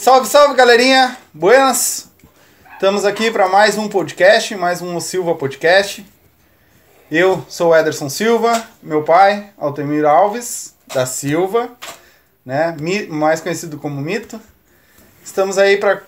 [0.00, 1.18] Salve, salve, galerinha!
[1.34, 2.08] Buenas!
[2.74, 6.06] Estamos aqui para mais um podcast, mais um Silva Podcast.
[7.10, 11.72] Eu sou o Ederson Silva, meu pai, Altemir Alves da Silva,
[12.46, 12.76] né?
[13.10, 14.40] mais conhecido como Mito.
[15.24, 16.00] Estamos aí para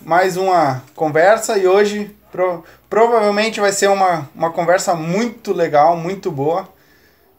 [0.00, 6.32] mais uma conversa e hoje pro, provavelmente vai ser uma, uma conversa muito legal, muito
[6.32, 6.68] boa,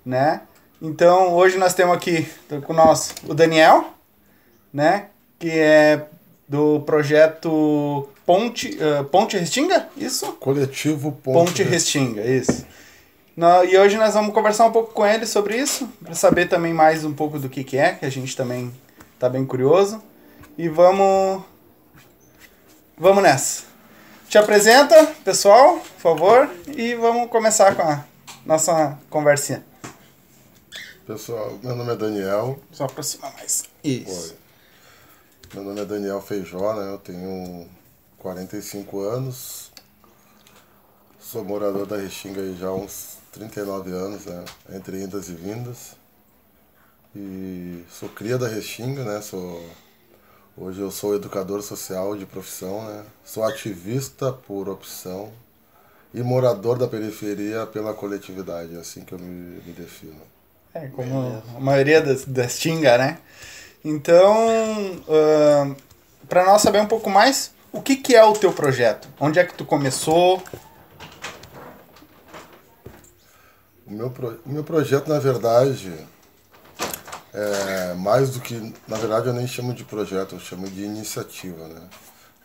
[0.05, 0.39] né?
[0.81, 2.25] Então hoje nós temos aqui
[2.65, 3.89] com nós o Daniel,
[4.71, 5.07] né?
[5.39, 6.07] Que é
[6.47, 10.33] do projeto Ponte, uh, Ponte Restinga, isso?
[10.33, 12.65] Coletivo Ponte, Ponte Restinga, isso.
[13.36, 16.73] No, e hoje nós vamos conversar um pouco com ele sobre isso, para saber também
[16.73, 18.73] mais um pouco do que, que é, que a gente também
[19.19, 20.01] tá bem curioso.
[20.57, 21.43] E vamos.
[22.97, 23.63] Vamos nessa.
[24.27, 28.04] Te apresenta, pessoal, por favor, e vamos começar com a
[28.46, 29.63] nossa conversinha.
[31.05, 32.59] Pessoal, meu nome é Daniel.
[32.72, 33.63] Só aproximar mais.
[33.83, 34.31] Isso.
[34.33, 34.47] Oi.
[35.53, 36.92] Meu nome é Daniel Feijó, né?
[36.92, 37.67] Eu tenho
[38.17, 39.71] 45 anos.
[41.19, 44.45] Sou morador da Restinga já há uns 39 anos, né?
[44.71, 45.95] Entre indas e vindas.
[47.16, 49.21] E sou cria da Restinga, né?
[49.21, 49.63] Sou
[50.59, 53.03] Hoje eu sou educador social de profissão, né?
[53.23, 55.31] Sou ativista por opção
[56.11, 60.19] e morador da periferia pela coletividade, é assim que eu me, me defino.
[60.73, 63.19] É, como a maioria das, das Tinga, né?
[63.89, 65.75] Então, uh,
[66.27, 69.07] para nós saber um pouco mais, o que, que é o teu projeto?
[69.17, 70.43] Onde é que tu começou?
[73.85, 75.93] O meu, pro, o meu projeto, na verdade,
[77.33, 78.73] é mais do que.
[78.85, 81.81] Na verdade, eu nem chamo de projeto, eu chamo de iniciativa, né?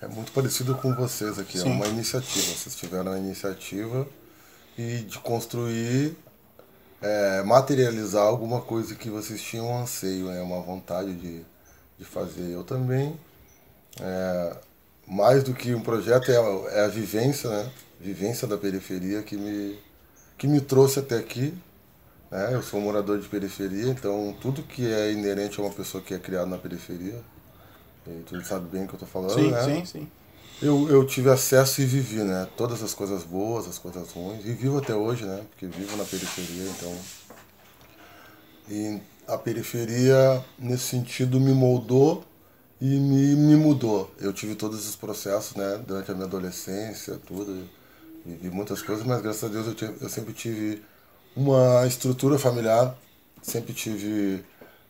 [0.01, 1.71] É muito parecido com vocês aqui, é Sim.
[1.71, 2.55] é uma iniciativa.
[2.55, 4.07] Vocês tiveram a iniciativa
[4.79, 6.17] e de construir
[7.03, 10.41] é, materializar alguma coisa que vocês tinham um anseio, né?
[10.41, 11.43] uma vontade de,
[11.99, 12.51] de fazer.
[12.51, 13.19] Eu também,
[14.01, 14.57] é,
[15.07, 17.71] mais do que um projeto, é a, é a vivência, né?
[18.01, 19.79] vivência da periferia que me,
[20.39, 21.53] que me trouxe até aqui.
[22.31, 22.55] Né?
[22.55, 26.15] Eu sou um morador de periferia, então tudo que é inerente a uma pessoa que
[26.15, 27.21] é criada na periferia,
[28.07, 29.63] e tu sabe bem o que eu estou falando, sim, né?
[29.63, 30.11] Sim, sim,
[30.63, 32.49] eu, eu tive acesso e vivi, né?
[32.57, 34.45] Todas as coisas boas, as coisas ruins.
[34.47, 35.45] E vivo até hoje, né?
[35.51, 36.97] Porque vivo na periferia, então.
[38.71, 42.25] E a periferia, nesse sentido, me moldou
[42.81, 44.11] e me, me mudou.
[44.21, 45.83] Eu tive todos esses processos, né?
[45.87, 47.69] Durante a minha adolescência, tudo.
[48.25, 50.81] Vivi muitas coisas, mas graças a Deus eu, tive, eu sempre tive
[51.35, 52.97] uma estrutura familiar,
[53.43, 54.45] sempre tive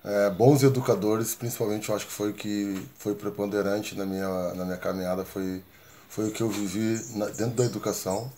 [0.05, 4.65] é, bons educadores, principalmente eu acho que foi o que foi preponderante na minha, na
[4.65, 5.63] minha caminhada, foi,
[6.09, 8.31] foi o que eu vivi na, dentro da educação.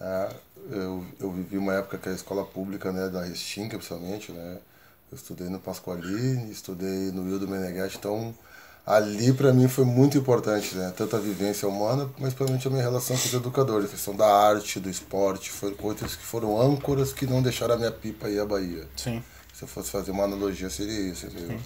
[0.00, 0.28] É,
[0.70, 4.58] eu, eu vivi uma época que a escola pública, né, da Restinga, principalmente, né,
[5.10, 8.34] eu estudei no Pasqualini, estudei no Wildo Meneghetti, então
[8.86, 12.82] ali para mim foi muito importante, né, tanto a vivência humana, mas principalmente a minha
[12.82, 17.12] relação com os educadores, a questão da arte, do esporte, foram coisas que foram âncoras
[17.12, 18.88] que não deixaram a minha pipa ir à Bahia.
[18.96, 19.22] Sim.
[19.58, 21.58] Se eu fosse fazer uma analogia, seria isso, entendeu?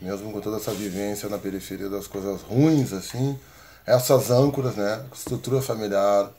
[0.00, 3.38] Mesmo com toda essa vivência na periferia das coisas ruins, assim,
[3.84, 5.04] essas âncoras, né?
[5.14, 6.32] Estrutura familiar,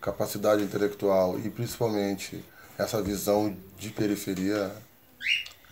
[0.00, 2.44] capacidade intelectual e principalmente
[2.78, 4.70] essa visão de periferia,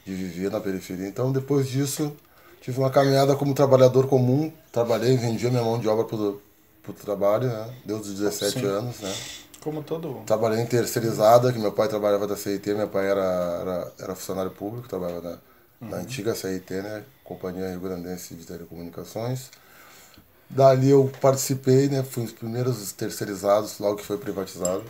[0.05, 1.07] de viver na periferia.
[1.07, 2.13] Então, depois disso,
[2.61, 6.43] tive uma caminhada como trabalhador comum, trabalhei, vendia minha mão de obra pro,
[6.83, 7.73] pro trabalho, né?
[7.85, 8.67] Deu os 17 Sim.
[8.67, 9.15] anos, né?
[9.65, 10.23] Como todo.
[10.27, 14.51] Trabalhei em terceirizada, que meu pai trabalhava da CIT, meu pai era, era, era funcionário
[14.51, 15.89] público, trabalhava na, uhum.
[15.89, 17.03] na antiga CIT, né?
[17.25, 19.51] Companhia Rio Grandense de Telecomunicações.
[20.51, 22.03] Dali eu participei, né?
[22.03, 24.85] Fui um dos primeiros terceirizados, logo que foi privatizado.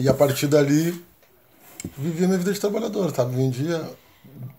[0.00, 1.00] E a partir dali,
[1.96, 3.36] vivia minha vida de trabalhador, sabe?
[3.36, 3.88] Vendia,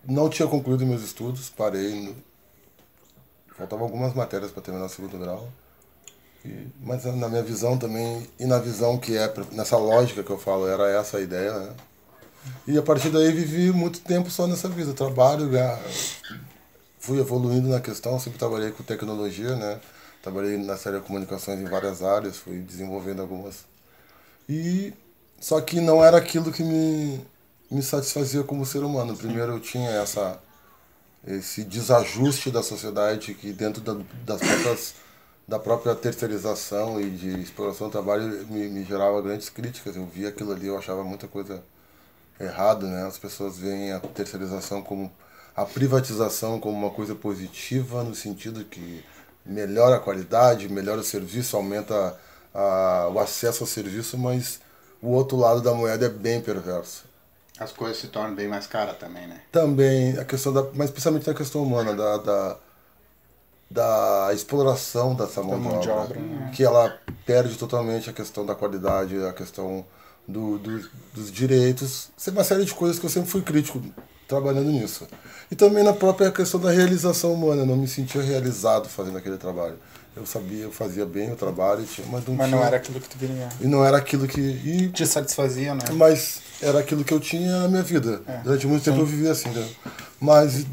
[0.08, 2.00] não tinha concluído meus estudos, parei.
[2.00, 2.16] No...
[3.58, 5.52] Faltavam algumas matérias para terminar o segundo grau.
[6.46, 10.38] E, mas na minha visão também, e na visão que é, nessa lógica que eu
[10.38, 11.74] falo, era essa a ideia, né?
[12.68, 15.50] E a partir daí vivi muito tempo só nessa vida, trabalho,
[17.00, 19.80] fui evoluindo na questão, sempre trabalhei com tecnologia, né?
[20.22, 23.66] Trabalhei na série de comunicações em várias áreas, fui desenvolvendo algumas.
[24.48, 24.94] E
[25.40, 27.20] só que não era aquilo que me,
[27.70, 29.16] me satisfazia como ser humano.
[29.18, 30.40] Primeiro eu tinha essa
[31.26, 33.94] esse desajuste da sociedade que dentro da,
[34.26, 34.94] das próprias
[35.48, 39.96] da própria terceirização e de exploração do trabalho me, me gerava grandes críticas.
[39.96, 41.64] Eu via aquilo ali, eu achava muita coisa
[42.40, 43.06] errada, né?
[43.06, 45.12] As pessoas veem a terceirização como
[45.56, 49.04] a privatização como uma coisa positiva no sentido que
[49.46, 52.18] melhora a qualidade, melhora o serviço, aumenta
[52.54, 54.60] a, o acesso ao serviço, mas
[55.02, 57.04] o outro lado da moeda é bem perverso.
[57.60, 59.42] As coisas se tornam bem mais caras também, né?
[59.52, 60.64] Também a questão da.
[60.74, 62.18] Mas principalmente na questão humana, da.
[62.18, 62.58] da
[63.74, 66.52] da exploração dessa mão, mão de obra, né?
[66.54, 69.84] que ela perde totalmente a questão da qualidade, a questão
[70.28, 73.82] do, do- dos direitos, é uma série de coisas que eu sempre fui crítico
[74.28, 75.08] trabalhando nisso.
[75.50, 79.38] E também na própria questão da realização humana, eu não me sentia realizado fazendo aquele
[79.38, 79.76] trabalho.
[80.16, 83.00] Eu sabia, eu fazia bem o trabalho, tinha- mas não Mas tinha, não era aquilo
[83.02, 83.50] que tu queria.
[83.60, 85.82] e não era aquilo que e Te satisfazia, né?
[85.94, 88.22] mas era aquilo que eu tinha na minha vida.
[88.28, 89.68] É, Durante muito tempo eu vivia assim, né?
[90.22, 90.66] Mas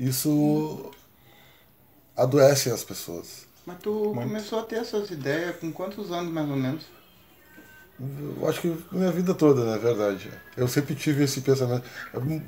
[0.00, 0.90] isso
[2.16, 3.46] adoece as pessoas.
[3.64, 6.84] Mas tu começou a ter essas ideias com quantos anos mais ou menos?
[7.98, 10.30] Eu acho que minha vida toda, na verdade.
[10.56, 11.84] Eu sempre tive esse pensamento.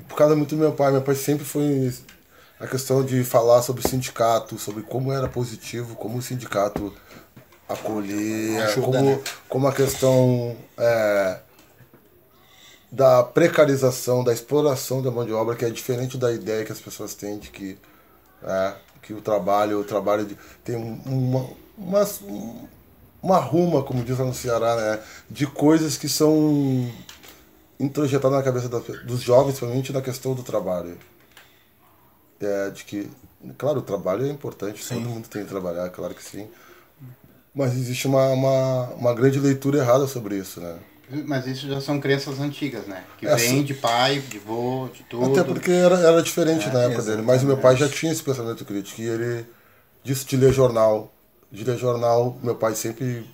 [0.07, 0.91] Por causa muito do meu pai.
[0.91, 1.91] Meu pai sempre foi
[2.59, 6.93] a questão de falar sobre sindicato, sobre como era positivo, como o sindicato
[7.67, 9.21] acolhia, Ajuda, como, né?
[9.47, 11.39] como a questão é,
[12.91, 16.79] da precarização, da exploração da mão de obra, que é diferente da ideia que as
[16.79, 17.77] pessoas têm de que,
[18.43, 22.03] é, que o trabalho, o trabalho de, tem um- uma, uma,
[23.21, 24.99] uma ruma, como diz lá no Ceará, né,
[25.29, 26.89] de coisas que são
[27.79, 30.97] introjetadas na cabeça pe- dos jovens, principalmente na questão do trabalho.
[32.41, 33.09] É, de que,
[33.57, 36.49] claro, o trabalho é importante, todo mundo tem que trabalhar, claro que sim.
[37.53, 40.79] Mas existe uma, uma, uma grande leitura errada sobre isso, né?
[41.25, 43.03] Mas isso já são crenças antigas, né?
[43.17, 45.31] Que É, vem de pai, de vô, de tudo.
[45.31, 47.21] Até porque era, era diferente É, na época dele.
[47.21, 49.01] Mas o meu pai já tinha esse pensamento crítico.
[49.01, 49.45] E ele
[50.03, 51.11] disse de ler jornal.
[51.51, 53.25] De ler jornal, meu pai sempre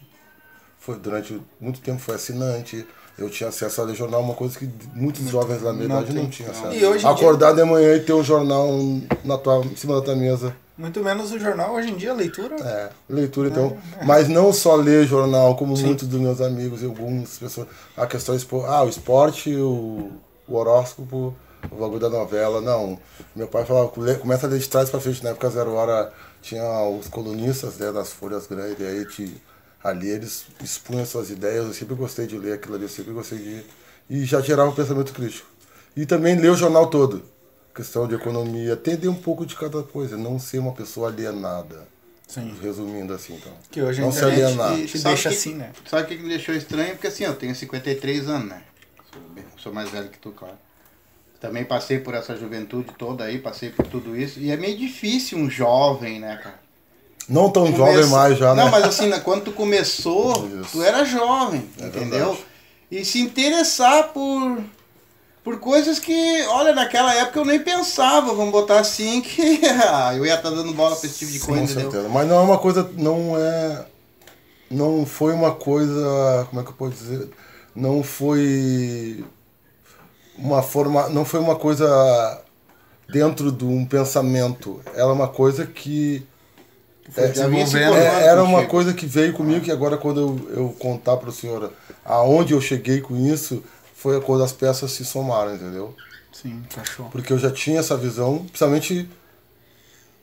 [0.80, 2.86] foi, durante muito tempo foi assinante.
[3.18, 6.30] Eu tinha acesso a ler jornal, uma coisa que muitos jovens da minha idade não
[6.30, 6.74] tinham acesso.
[6.74, 8.70] E Acordar de manhã e ter um jornal
[9.24, 10.56] na tua, em cima da tua mesa.
[10.78, 12.56] Muito menos o jornal, hoje em dia, a leitura.
[12.58, 13.78] É, leitura então.
[14.06, 17.68] Mas não só ler jornal, como muitos dos meus amigos e algumas pessoas.
[17.96, 18.66] A questão expo...
[18.66, 20.12] Ah, o esporte, o,
[20.46, 21.34] o horóscopo,
[21.72, 22.60] o bagulho da novela.
[22.60, 23.00] Não.
[23.34, 25.24] Meu pai falava, "Lê- começa a ler de trás pra frente.
[25.24, 26.12] Na época zero hora
[26.42, 29.42] tinha os colunistas né, das folhas grandes, e aí te,
[29.82, 31.66] ali eles expunham suas ideias.
[31.66, 33.64] Eu sempre gostei de ler aquilo ali, eu sempre gostei de.
[34.10, 35.48] E já gerava um pensamento crítico.
[35.96, 37.24] E também ler o jornal todo.
[37.76, 41.86] Questão de economia, entender um pouco de cada coisa, não ser uma pessoa alienada.
[42.28, 42.56] Sim.
[42.62, 43.52] Resumindo assim, então.
[43.70, 44.76] Que hoje a não se alienar.
[44.78, 45.72] te Sabe deixa que- assim, né?
[45.88, 46.92] Sabe o que me deixou estranho?
[46.94, 48.62] Porque assim, eu tenho 53 anos, né?
[49.12, 50.56] Sou, bem- sou mais velho que tu, claro.
[51.40, 54.40] Também passei por essa juventude toda aí, passei por tudo isso.
[54.40, 56.60] E é meio difícil um jovem, né, cara?
[57.28, 58.64] Não tão Começa- jovem mais já, né?
[58.64, 62.10] Não, mas assim, né, quando tu começou, tu era jovem, É entendeu?
[62.30, 62.46] verdade.
[62.90, 64.62] E se interessar por
[65.46, 70.26] por coisas que, olha, naquela época eu nem pensava, vamos botar assim, que ah, eu
[70.26, 71.92] ia estar dando bola pra esse tipo de Com coisa, entendeu?
[71.92, 72.10] certeza.
[72.10, 72.90] Mas não é uma coisa.
[72.98, 73.86] Não é.
[74.72, 76.48] Não foi uma coisa.
[76.50, 77.30] Como é que eu posso dizer?
[77.76, 79.24] Não foi.
[80.36, 81.10] Uma forma.
[81.10, 82.42] Não foi uma coisa
[83.08, 84.82] dentro de um pensamento.
[84.96, 86.26] Ela é uma coisa que.
[87.16, 87.28] É,
[87.96, 91.32] É, era uma coisa que veio comigo que agora quando eu, eu contar para o
[91.32, 91.72] senhor
[92.04, 93.64] aonde eu cheguei com isso,
[94.06, 95.96] foi quando as peças se somaram, entendeu?
[96.32, 97.10] Sim, cachorro.
[97.12, 99.10] Porque eu já tinha essa visão, principalmente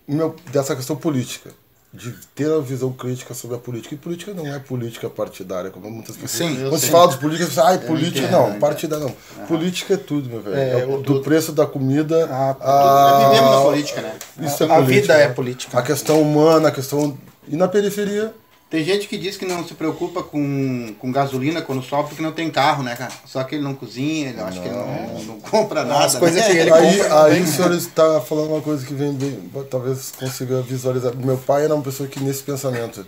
[0.07, 1.51] meu, dessa questão política.
[1.93, 3.95] De ter a visão crítica sobre a política.
[3.95, 6.31] E política não é política partidária, como muitas pessoas.
[6.51, 9.11] Sim, Quando se fala de política, você fala, ai, política entendo, não, partida não.
[9.47, 10.57] Política é tudo, meu velho.
[10.57, 12.29] É, É o- o- do preço da comida.
[12.31, 14.15] Ah, a- Nós vivemos na política, né?
[14.41, 15.35] Isso é A política, vida é né?
[15.35, 15.79] política.
[15.79, 17.19] A questão humana, a questão.
[17.47, 18.33] E na periferia,
[18.73, 22.33] Tem gente que diz que não se preocupa com, com gasolina quando sobe porque não
[22.33, 23.13] tem carro, né, cara?
[23.27, 26.07] Só que ele não cozinha, ele acho que ele não, não compra nada.
[26.07, 26.51] As coisas né?
[26.51, 29.39] que ele aí, compra aí o senhor está falando uma coisa que vem bem,
[29.71, 31.15] talvez consiga visualizar.
[31.15, 33.07] Meu pai era uma pessoa que nesse pensamento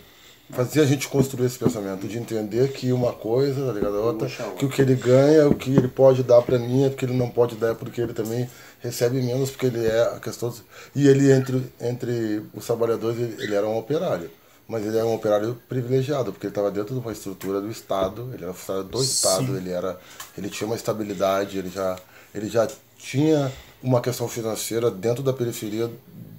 [0.50, 3.94] fazia a gente construir esse pensamento de entender que uma coisa, tá ligado?
[3.94, 4.28] Outra,
[4.58, 7.16] que o que ele ganha, o que ele pode dar para mim, é porque ele
[7.16, 8.46] não pode dar é porque ele também
[8.80, 10.52] recebe menos, porque ele é a questão
[10.94, 14.30] e ele entre entre os trabalhadores ele, ele era um operário.
[14.66, 18.30] Mas ele era um operário privilegiado, porque ele estava dentro de uma estrutura do Estado,
[18.32, 20.00] ele era funcionário do Estado, ele era
[20.38, 21.98] ele tinha uma estabilidade, ele já
[22.34, 22.66] ele já
[22.96, 23.52] tinha
[23.82, 25.90] uma questão financeira dentro da periferia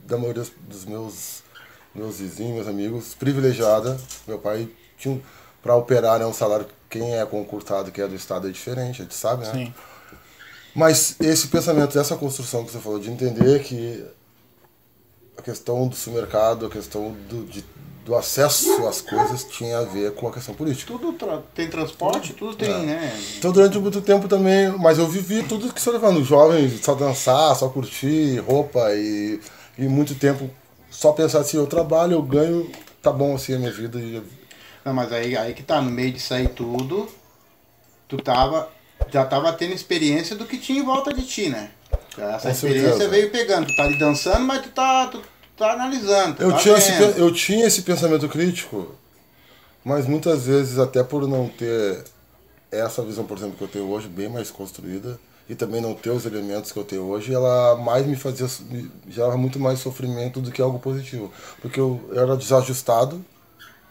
[0.07, 1.43] da maioria dos meus
[1.93, 3.97] meus vizinhos, meus amigos, privilegiada.
[4.27, 4.67] Meu pai
[4.97, 5.21] tinha
[5.61, 9.05] para operar é um salário quem é concursado, que é do estado é diferente, a
[9.05, 9.51] gente sabe, né?
[9.51, 9.73] Sim.
[10.75, 14.03] Mas esse pensamento, essa construção que você falou de entender que
[15.37, 17.65] a questão do supermercado, a questão do, de-
[18.05, 20.93] do acesso às coisas tinha a ver com a questão política.
[20.93, 23.11] Tudo tra- tem transporte, tudo tem, né?
[23.39, 27.55] Então durante muito tempo também, mas eu vivi tudo que você levando, jovem, só dançar,
[27.55, 29.39] só curtir, roupa e,
[29.77, 30.47] e muito tempo
[30.91, 32.69] só pensar assim, eu trabalho, eu ganho,
[33.01, 33.99] tá bom assim a minha vida.
[33.99, 34.21] E,
[34.85, 37.09] Não, mas aí, aí que tá, no meio disso aí tudo,
[38.07, 38.69] tu tava
[39.11, 41.71] já tava tendo experiência do que tinha em volta de ti, né?
[42.17, 43.09] Essa Com experiência certeza.
[43.09, 43.67] veio pegando.
[43.67, 45.21] Tu tá ali dançando, mas tu tá, tu
[45.57, 46.35] tá analisando.
[46.35, 48.93] tu Eu tá tinha, esse, eu tinha esse pensamento crítico,
[49.83, 52.03] mas muitas vezes, até por não ter
[52.71, 56.09] essa visão, por exemplo, que eu tenho hoje, bem mais construída, e também não ter
[56.09, 58.47] os elementos que eu tenho hoje, ela mais me fazia,
[59.07, 61.31] gerava muito mais sofrimento do que algo positivo.
[61.61, 63.23] Porque eu era desajustado,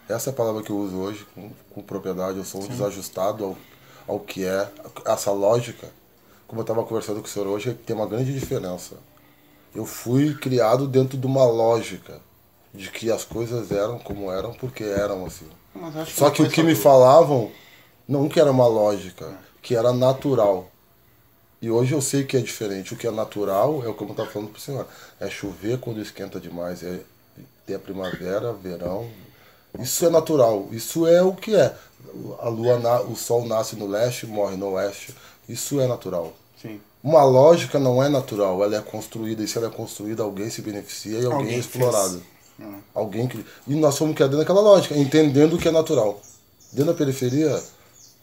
[0.07, 3.43] essa é a palavra que eu uso hoje com, com propriedade, eu sou um desajustado
[3.43, 3.57] ao,
[4.07, 4.69] ao que é,
[5.05, 5.87] essa lógica.
[6.45, 8.95] Como eu estava conversando com o senhor hoje, tem uma grande diferença.
[9.75, 12.19] Eu fui criado dentro de uma lógica
[12.73, 15.47] de que as coisas eram como eram porque eram assim.
[16.07, 17.51] Só não que o que me falavam
[18.07, 19.27] não que era uma lógica,
[19.61, 20.69] que era natural.
[21.61, 22.93] E hoje eu sei que é diferente.
[22.93, 24.87] O que é natural é o que eu estava falando para o senhor.
[25.19, 26.99] É chover quando esquenta demais, é
[27.65, 29.09] ter a primavera, verão.
[29.79, 30.67] Isso é natural.
[30.71, 31.75] Isso é o que é.
[32.39, 35.15] A lua, o sol nasce no leste, morre no oeste.
[35.49, 36.33] Isso é natural.
[36.61, 36.79] Sim.
[37.05, 40.63] Uma lógica não é natural, ela é construída, e se ela é construída, alguém se
[40.63, 42.23] beneficia e alguém, Alguém é explorado.
[42.57, 42.73] fez.
[42.95, 43.45] Alguém que...
[43.67, 46.19] E nós fomos criados naquela lógica, entendendo o que é natural.
[46.73, 47.61] Dentro da periferia,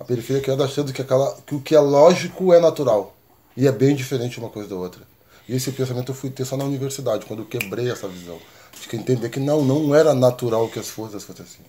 [0.00, 1.32] a periferia é criada achando que, aquela...
[1.46, 3.14] que o que é lógico é natural.
[3.56, 5.02] E é bem diferente uma coisa da outra.
[5.48, 8.38] E esse pensamento eu fui ter só na universidade, quando eu quebrei essa visão.
[8.80, 11.62] De que entender que não, não era natural que as coisas fossem assim.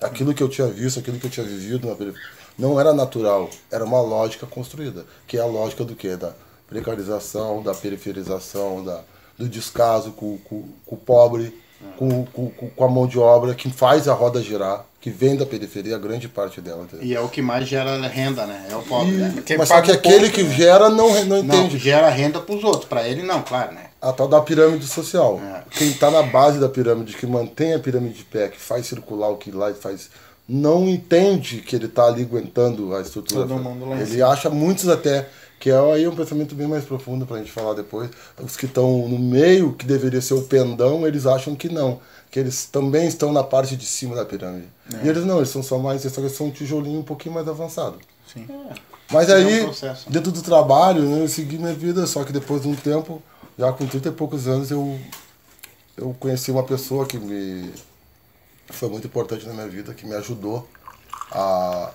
[0.00, 3.50] Aquilo que eu tinha visto, aquilo que eu tinha vivido na periferia, não era natural,
[3.72, 6.14] era uma lógica construída, que é a lógica do quê?
[6.14, 6.32] Da
[6.70, 9.00] precarização, da periferização, da,
[9.36, 11.54] do descaso com, com, com o pobre,
[11.96, 15.46] com, com, com a mão de obra, que faz a roda girar, que vem da
[15.46, 16.84] periferia, grande parte dela.
[16.84, 17.06] entendeu?
[17.06, 18.68] E é o que mais gera renda, né?
[18.70, 19.42] É o pobre, né?
[19.46, 20.54] Quem Mas só que aquele pouco, que né?
[20.54, 21.78] gera não, não Não, entende.
[21.78, 22.84] gera renda pros outros.
[22.84, 23.86] Pra ele não, claro, né?
[24.00, 25.40] A tal da pirâmide social.
[25.42, 25.62] É.
[25.70, 29.30] Quem está na base da pirâmide, que mantém a pirâmide de pé, que faz circular
[29.30, 30.10] o que lá faz,
[30.46, 33.46] não entende que ele está ali aguentando a estrutura.
[33.46, 35.28] Todo mundo lá ele acha muitos até
[35.60, 38.10] que é aí um pensamento bem mais profundo para a gente falar depois.
[38.42, 42.00] Os que estão no meio, que deveria ser o pendão, eles acham que não.
[42.30, 44.68] Que eles também estão na parte de cima da pirâmide.
[44.92, 45.04] É.
[45.04, 47.98] E eles não, eles são só mais, eles são um tijolinho um pouquinho mais avançado.
[48.26, 48.48] Sim.
[49.12, 50.10] Mas É um aí, processo.
[50.10, 53.22] dentro do trabalho, né, eu segui minha vida, só que depois de um tempo,
[53.58, 54.98] já com 30 e poucos anos, eu,
[55.96, 57.70] eu conheci uma pessoa que me
[58.68, 60.66] foi muito importante na minha vida, que me ajudou
[61.30, 61.92] a,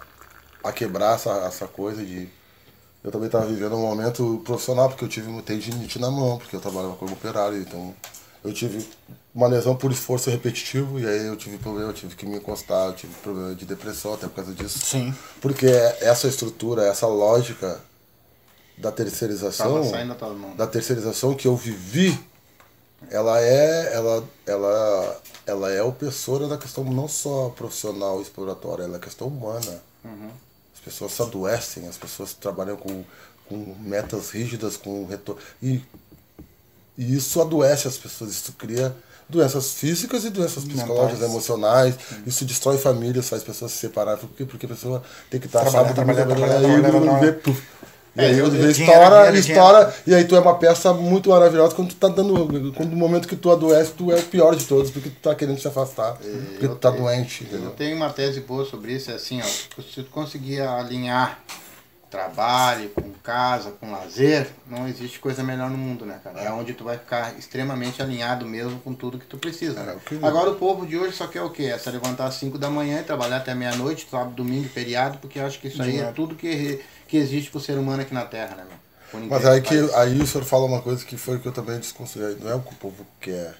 [0.64, 2.28] a quebrar essa, essa coisa de.
[3.06, 6.56] Eu também estava vivendo um momento profissional, porque eu tive um tendinite na mão, porque
[6.56, 7.94] eu trabalhava como operário, então
[8.44, 8.84] eu tive
[9.34, 12.88] uma lesão por esforço repetitivo, e aí eu tive problema, eu tive que me encostar,
[12.88, 14.80] eu tive problema de depressão até por causa disso.
[14.80, 15.14] Sim.
[15.40, 15.68] Porque
[16.02, 17.80] essa estrutura, essa lógica
[18.76, 19.84] da terceirização,
[20.58, 22.20] da terceirização que eu vivi,
[23.12, 28.96] ela é, ela, ela, ela é opressora da questão não só profissional e exploratória, ela
[28.98, 29.80] é questão humana.
[30.04, 30.45] As
[30.86, 33.04] pessoas se adoecem, as pessoas trabalham com,
[33.50, 35.42] com metas rígidas, com retorno.
[35.62, 35.82] E,
[36.96, 38.96] e isso adoece as pessoas, isso cria
[39.28, 41.32] doenças físicas e doenças psicológicas, Mentais.
[41.32, 41.96] emocionais.
[42.28, 44.20] Isso destrói famílias, faz pessoas se separarem.
[44.20, 44.46] Por quê?
[44.46, 47.66] Porque a pessoa tem que estar Trabalhar, sábado, trabalhar, domingo, trabalhar, aí trabalhar, quando trabalhar.
[48.16, 50.56] E É, aí eu- eu- vê, dinheiro, estoura, dinheiro, estoura, e aí tu é uma
[50.56, 52.72] peça muito maravilhosa quando tu tá dando.
[52.74, 55.36] Quando no momento que tu adoece, tu é o pior de todos, porque tu tá
[55.36, 56.14] querendo se afastar.
[56.16, 57.72] Porque tu tá doente, Eu entendeu?
[57.72, 61.40] tenho uma tese boa sobre isso, é assim, ó, se tu conseguir alinhar
[62.10, 66.40] trabalho com casa, com lazer, não existe coisa melhor no mundo, né, cara?
[66.40, 69.98] É onde tu vai ficar extremamente alinhado mesmo com tudo que tu precisa, né?
[70.24, 71.64] É, Agora o povo de hoje só quer o quê?
[71.64, 75.40] É se levantar às 5 da manhã e trabalhar até meia-noite, sábado, domingo, feriado, porque
[75.40, 78.26] eu acho que isso aí é tudo que, que existe pro ser humano aqui na
[78.26, 78.86] Terra, né, meu?
[79.30, 82.36] Mas aí, que, aí o senhor fala uma coisa que foi que eu também desconstruí.
[82.42, 83.56] Não é o que o povo quer.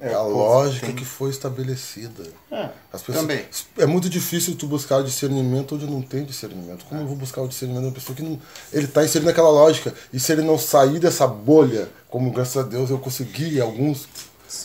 [0.00, 0.94] É, É, a lógica tem.
[0.94, 2.24] que foi estabelecida.
[2.50, 3.44] É, As pessoas, também.
[3.78, 6.84] É muito difícil tu buscar o discernimento onde não tem discernimento.
[6.86, 8.40] Como eu vou buscar o discernimento de uma pessoa que não.
[8.72, 9.94] Ele está inserido naquela lógica.
[10.12, 14.08] E se ele não sair dessa bolha, como graças a Deus eu consegui, alguns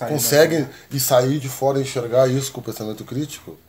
[0.07, 3.57] conseguem e sair de fora e enxergar isso com o pensamento crítico,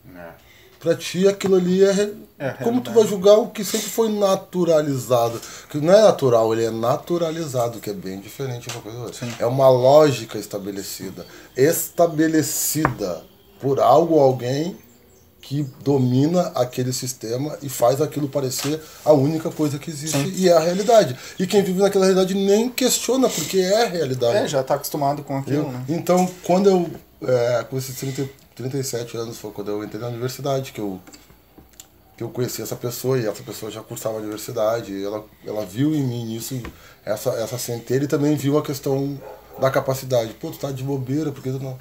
[0.81, 2.11] pra ti aquilo ali é.
[2.39, 5.39] É como tu vai julgar o que sempre foi naturalizado?
[5.69, 9.03] Que não é natural, ele é naturalizado, que é bem diferente de uma coisa da
[9.05, 9.27] outra.
[9.37, 11.23] É uma lógica estabelecida.
[11.55, 13.23] Estabelecida
[13.59, 14.75] por algo ou alguém
[15.39, 20.53] que domina aquele sistema e faz aquilo parecer a única coisa que existe e é
[20.53, 21.15] a realidade.
[21.39, 24.37] E quem vive naquela realidade nem questiona, porque é a realidade.
[24.37, 25.85] É, já tá acostumado com aquilo, Eu- né?
[25.89, 26.89] Então, quando eu,
[27.27, 28.27] é, com esses 30,
[28.61, 30.99] 37 anos, foi quando eu entrei na universidade, que eu,
[32.17, 35.65] que eu conheci essa pessoa, e essa pessoa já cursava a universidade, e ela, ela
[35.65, 36.61] viu em mim isso,
[37.03, 39.19] essa, essa centelha, e também viu a questão
[39.59, 40.33] da capacidade.
[40.35, 41.77] Pô, tu tá de bobeira, porque tu não...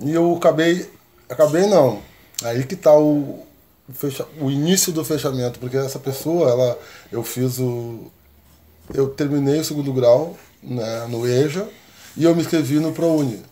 [0.00, 0.90] E eu acabei,
[1.28, 2.02] acabei não,
[2.42, 3.46] aí que tá o...
[3.92, 6.78] fecha, o início do fechamento, porque essa pessoa, ela,
[7.10, 8.10] eu fiz o.
[8.92, 11.68] Eu terminei o segundo grau né, no EJA
[12.16, 13.42] e eu me inscrevi no ProUni.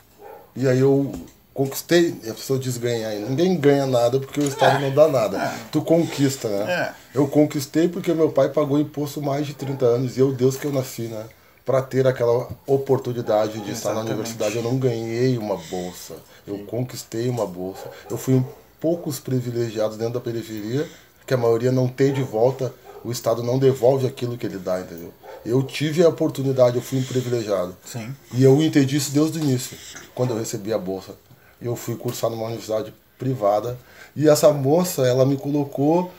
[0.56, 1.12] E aí eu
[1.52, 5.52] conquistei, a pessoa diz ganhar, ninguém ganha nada porque o Estado não dá nada.
[5.70, 6.72] Tu conquista, né?
[6.72, 7.18] É.
[7.18, 10.66] Eu conquistei porque meu pai pagou imposto mais de 30 anos e eu, Deus que
[10.66, 11.24] eu nasci, né?
[11.64, 14.12] Para ter aquela oportunidade de estar na Exatamente.
[14.12, 16.14] universidade, eu não ganhei uma bolsa,
[16.46, 17.90] eu conquistei uma bolsa.
[18.10, 18.44] Eu fui um
[18.80, 20.88] poucos privilegiados dentro da periferia,
[21.26, 22.72] que a maioria não tem de volta,
[23.04, 25.12] o Estado não devolve aquilo que ele dá, entendeu?
[25.44, 27.76] Eu tive a oportunidade, eu fui um privilegiado.
[27.84, 28.14] Sim.
[28.32, 29.76] E eu entendi isso desde o início,
[30.14, 31.14] quando eu recebi a bolsa.
[31.60, 33.78] Eu fui cursar numa universidade privada
[34.16, 36.10] e essa moça, ela me colocou,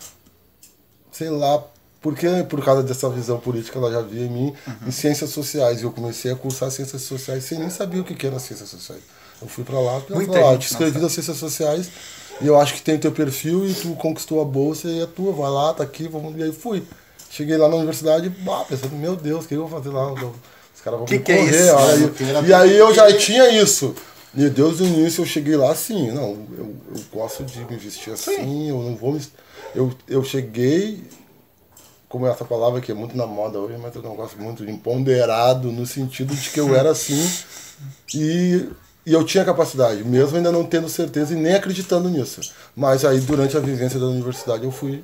[1.12, 1.64] sei lá,
[2.02, 4.56] porque por causa dessa visão política ela já via em mim,
[4.88, 5.82] em ciências sociais.
[5.82, 8.70] E eu comecei a cursar ciências sociais sem nem saber o que que era ciências
[8.70, 9.02] sociais.
[9.42, 11.90] Eu fui pra lá, ela Muita falou, ah, eu te inscrevi nas ciências sociais
[12.40, 15.06] e eu acho que tem o teu perfil e tu conquistou a bolsa e é
[15.06, 16.36] tua, vai lá, tá aqui, vamos.
[16.38, 16.84] E aí fui.
[17.30, 20.12] Cheguei lá na universidade, bah, pensando, meu Deus, o que eu vou fazer lá?
[20.12, 21.74] Os caras vão Que me que é correr, isso?
[21.74, 22.34] olha.
[22.34, 23.96] Mano, E aí eu já tinha isso.
[24.34, 28.14] E desde o início eu cheguei lá assim, não, eu, eu gosto de me vestir
[28.14, 29.22] assim, eu não vou me.
[29.76, 31.04] Eu, eu cheguei,
[32.08, 34.72] como essa palavra que é muito na moda hoje, mas eu não gosto muito, de
[34.72, 37.30] empoderado, no sentido de que eu era assim
[38.14, 38.70] e,
[39.06, 42.42] e eu tinha capacidade, mesmo ainda não tendo certeza e nem acreditando nisso.
[42.76, 45.04] Mas aí durante a vivência da universidade eu fui,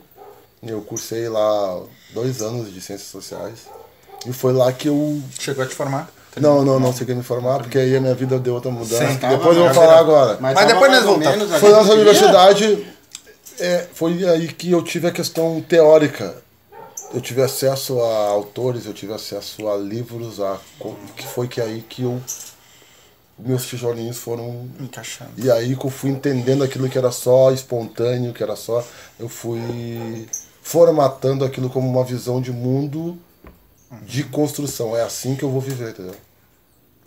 [0.63, 1.81] eu cursei lá
[2.13, 3.67] dois anos de ciências sociais
[4.25, 6.11] e foi lá que eu Chegou a te formar?
[6.39, 9.07] Não, não, não cheguei a me formar, porque aí a minha vida deu outra mudança.
[9.07, 10.37] Sim, que depois eu vou falar agora.
[10.39, 11.49] Mas tava depois nós voltamos.
[11.59, 11.93] Foi queria.
[11.93, 12.87] universidade,
[13.59, 16.35] é, foi aí que eu tive a questão teórica.
[17.13, 20.57] Eu tive acesso a autores, eu tive acesso a livros, a,
[21.15, 22.21] que foi que aí que eu
[23.39, 25.31] meus tijolinhos foram Encaixando.
[25.37, 28.83] e aí que eu fui entendendo aquilo que era só espontâneo, que era só.
[29.19, 30.27] Eu fui
[30.61, 33.17] formatando aquilo como uma visão de mundo
[34.01, 34.95] de construção.
[34.97, 36.15] É assim que eu vou viver, entendeu?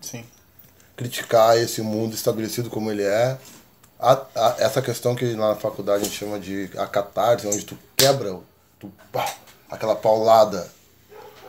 [0.00, 0.24] Sim.
[0.96, 3.36] Criticar esse mundo estabelecido como ele é.
[3.98, 7.76] A- a- essa questão que na faculdade a gente chama de a catarse, onde tu
[7.96, 8.36] quebra,
[8.78, 9.26] tu, pá,
[9.70, 10.66] aquela paulada.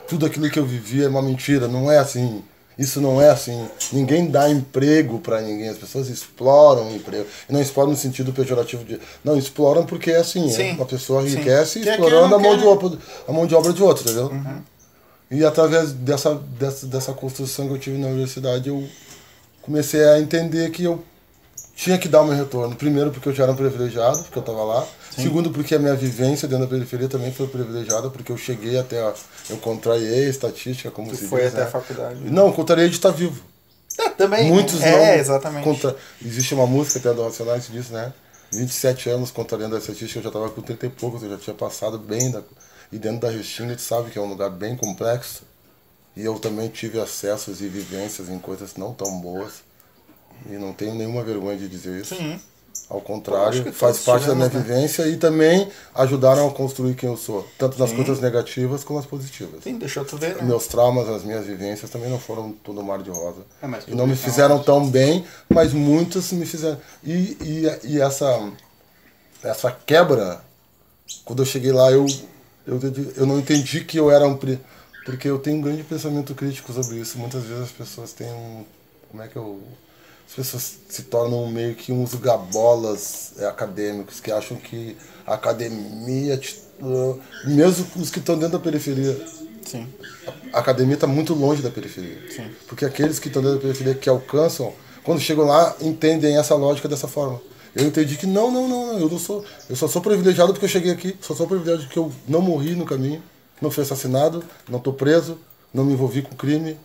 [0.08, 2.44] Tudo aquilo que eu vivi é uma mentira, não é assim.
[2.78, 3.70] Isso não é assim.
[3.94, 5.70] Ninguém dá emprego para ninguém.
[5.70, 7.26] As pessoas exploram o emprego.
[7.48, 9.00] E não exploram no sentido pejorativo de.
[9.24, 10.50] Não, exploram porque é assim.
[10.50, 10.70] Sim.
[10.70, 11.28] É, uma pessoa Sim.
[11.34, 12.70] enriquece Quer explorando a mão, não de quer.
[12.70, 14.32] obra, a mão de obra de outro, entendeu?
[15.32, 18.86] E através dessa, dessa, dessa construção que eu tive na universidade, eu
[19.62, 21.02] comecei a entender que eu
[21.74, 22.76] tinha que dar o meu retorno.
[22.76, 24.86] Primeiro, porque eu já era um privilegiado, porque eu estava lá.
[25.10, 29.00] Segundo, porque a minha vivência dentro da periferia também foi privilegiada, porque eu cheguei até
[29.02, 29.14] a.
[29.50, 31.68] Eu contrariei a estatística, como Tu se foi diz, até né?
[31.68, 32.20] a faculdade.
[32.30, 33.42] Não, contrariei de estar vivo.
[33.98, 34.50] É, também.
[34.50, 35.20] Muitos é, não.
[35.22, 35.64] exatamente.
[35.64, 35.96] Contra...
[36.24, 38.14] Existe uma música até do Racionais que diz, né?
[38.54, 41.56] 27 anos contrariando a estatística, eu já estava com 30 e poucos, eu já tinha
[41.56, 42.32] passado bem.
[42.32, 42.42] Da...
[42.92, 45.44] E dentro da Restinga, tu sabe que é um lugar bem complexo.
[46.16, 49.64] E eu também tive acessos e vivências em coisas não tão boas.
[50.50, 52.16] E não tenho nenhuma vergonha de dizer isso.
[52.16, 52.40] Sim.
[52.90, 54.60] Ao contrário, faz parte da minha né?
[54.60, 57.48] vivência e também ajudaram a construir quem eu sou.
[57.58, 57.96] Tanto nas Sim.
[57.96, 59.64] coisas negativas como nas positivas.
[59.64, 60.44] Sim, deixou tu ver, né?
[60.44, 63.44] Meus traumas, as minhas vivências também não foram tudo mar de rosa.
[63.62, 66.78] É, mas e não me é fizeram tão bem, mas muitas me fizeram.
[67.02, 68.52] E, e, e essa,
[69.42, 70.42] essa quebra,
[71.24, 72.06] quando eu cheguei lá, eu,
[72.68, 72.80] eu,
[73.18, 74.36] eu não entendi que eu era um.
[74.38, 74.60] pri-
[75.06, 77.18] Porque eu tenho um grande pensamento crítico sobre isso.
[77.18, 78.64] Muitas vezes as pessoas têm um.
[79.10, 79.62] Como é que eu.
[80.28, 84.96] As pessoas se tornam meio que uns gabolas é, acadêmicos que acham que
[85.26, 86.40] a academia.
[86.82, 89.20] uh, mesmo os que estão dentro da periferia,
[89.66, 89.88] Sim.
[90.54, 92.18] a academia está muito longe da periferia.
[92.34, 92.50] Sim.
[92.68, 96.88] Porque aqueles que estão dentro da periferia que alcançam, quando chegam lá, entendem essa lógica
[96.88, 97.42] dessa forma.
[97.76, 99.44] Eu entendi que não, não, não, eu não sou.
[99.70, 102.76] Eu só sou privilegiado porque eu cheguei aqui, só sou privilegiado porque eu não morri
[102.76, 103.24] no caminho,
[103.62, 105.38] não fui assassinado, não estou preso,
[105.74, 106.78] não me envolvi com crime,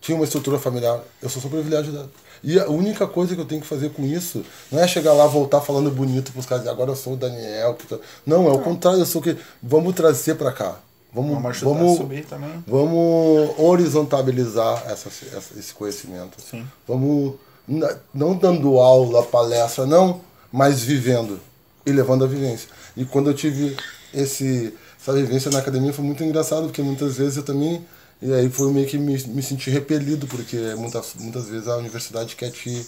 [0.00, 1.00] tinha uma estrutura familiar.
[1.22, 2.10] Eu só sou privilegiado.
[2.42, 5.26] E a única coisa que eu tenho que fazer com isso não é chegar lá,
[5.26, 7.78] voltar falando bonito para os caras, agora eu sou o Daniel.
[7.88, 9.36] tá-" Não, é o contrário, eu sou o que.
[9.62, 10.76] Vamos trazer para cá.
[11.14, 12.64] Vamos, Vamos vamos, subir também.
[12.66, 15.10] Vamos horizontabilizar essa,
[15.58, 16.40] esse conhecimento.
[16.40, 16.66] Sim.
[16.88, 17.34] Vamos,
[17.66, 20.20] não dando aula, palestra, não,
[20.52, 21.40] mas vivendo
[21.86, 22.68] e levando a vivência.
[22.96, 23.76] E quando eu tive
[24.12, 27.84] esse, essa vivência na academia foi muito engraçado, porque muitas vezes eu também.
[28.20, 32.36] E aí foi meio que me, me senti repelido, porque muitas, muitas vezes a universidade
[32.36, 32.86] quer te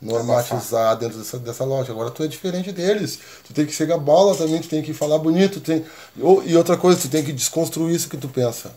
[0.00, 1.92] normatizar dentro dessa, dessa loja.
[1.92, 3.18] Agora tu é diferente deles.
[3.46, 5.60] Tu tem que chegar bola também, tu tem que falar bonito.
[5.60, 5.84] Tem...
[6.16, 8.72] E outra coisa, tu tem que desconstruir isso que tu pensa.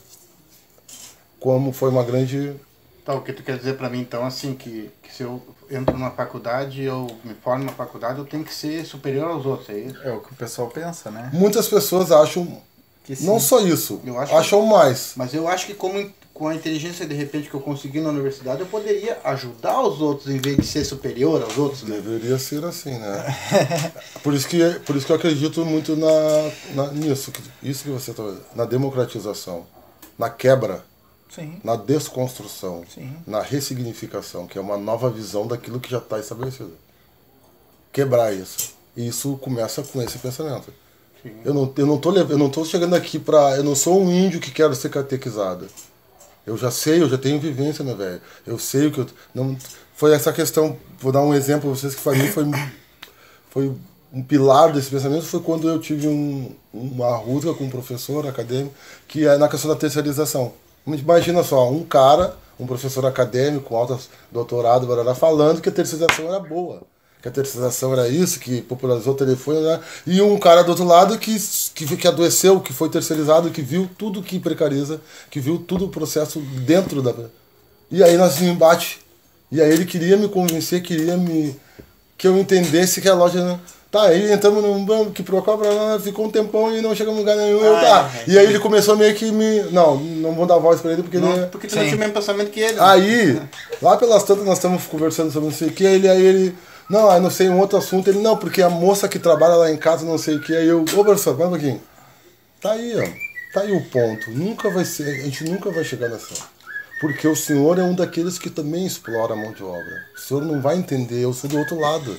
[1.40, 2.54] Como foi uma grande
[3.04, 5.94] Então, o que tu quer dizer pra mim, então, assim, que, que se eu entro
[5.94, 9.78] numa faculdade, eu me formo numa faculdade, eu tenho que ser superior aos outros, é
[9.78, 9.98] isso?
[10.04, 11.30] É o que o pessoal pensa, né?
[11.34, 12.62] Muitas pessoas acham,
[13.04, 13.26] Que sim.
[13.26, 15.14] não só isso, Eu acho acham mais.
[15.18, 18.62] Mas eu acho que como com a inteligência, de repente, que eu consegui na universidade,
[18.62, 21.98] eu poderia ajudar os outros em vez de ser superior aos outros, né?
[21.98, 23.38] Deveria ser assim, né?
[24.24, 26.08] por, isso que, por isso que eu acredito muito na,
[26.74, 28.24] na, nisso, que- isso que você está
[28.56, 29.66] na democratização,
[30.18, 30.84] na quebra,
[31.34, 31.60] Sim.
[31.64, 33.12] na desconstrução, Sim.
[33.26, 36.74] na ressignificação, que é uma nova visão daquilo que já está estabelecido.
[37.92, 38.74] Quebrar isso.
[38.96, 40.72] E isso começa com esse pensamento.
[41.46, 43.56] Eu não, eu, não tô, eu não tô chegando aqui pra.
[43.56, 45.68] Eu não sou um índio que quero ser catequizado.
[46.46, 48.22] Eu já sei, eu já tenho vivência, meu velho.
[48.46, 49.08] Eu sei o que eu.
[49.34, 49.58] Não,
[49.96, 50.78] foi essa questão.
[51.00, 52.44] Vou dar um exemplo pra vocês que para mim foi,
[53.50, 53.76] foi
[54.12, 55.24] um pilar desse pensamento.
[55.24, 58.76] Foi quando eu tive um, uma rusga com um professor acadêmico,
[59.08, 60.54] que é na questão da terceirização.
[60.86, 64.00] Imagina só, um cara, um professor acadêmico alto
[64.32, 66.82] doutorado, barará, falando que a terceirização era boa
[67.24, 69.80] que a terceirização era isso, que popularizou o telefone, né?
[70.06, 71.34] e um cara do outro lado que,
[71.74, 75.00] que, que adoeceu, que foi terceirizado, que viu tudo que precariza,
[75.32, 77.14] que viu tudo o processo dentro da.
[77.90, 79.00] E aí nós embate.
[79.50, 81.56] E aí ele queria me convencer, queria me.
[82.18, 83.58] que eu entendesse que a loja.
[83.94, 84.00] Né?
[84.00, 87.38] Tá, aí entramos num banco que procura, ficou um tempão e não chegamos em lugar
[87.38, 87.64] nenhum.
[87.64, 88.12] eu, Ah, tá.
[88.20, 89.62] é, E aí ele começou meio que me.
[89.72, 91.26] Não, não vou dar voz pra ele porque ele.
[91.28, 91.88] Não, porque tu não Sim.
[91.90, 92.74] tinha o mesmo pensamento que ele.
[92.74, 92.82] né?
[92.82, 93.42] Aí,
[93.82, 96.56] lá pelas tantas nós estamos conversando sobre não sei o que, ele aí ele.
[96.90, 99.72] Não, aí não sei, um outro assunto, ele, não, porque a moça que trabalha lá
[99.72, 101.82] em casa, não sei o que, aí eu, ô professor, vai um pouquinho.
[102.62, 103.54] Tá aí, ó.
[103.54, 104.32] Tá aí o ponto.
[104.32, 106.34] Nunca vai ser, a gente nunca vai chegar nessa.
[107.00, 110.04] Porque o senhor é um daqueles que também explora a mão de obra.
[110.16, 112.16] O senhor não vai entender, eu sou do outro lado.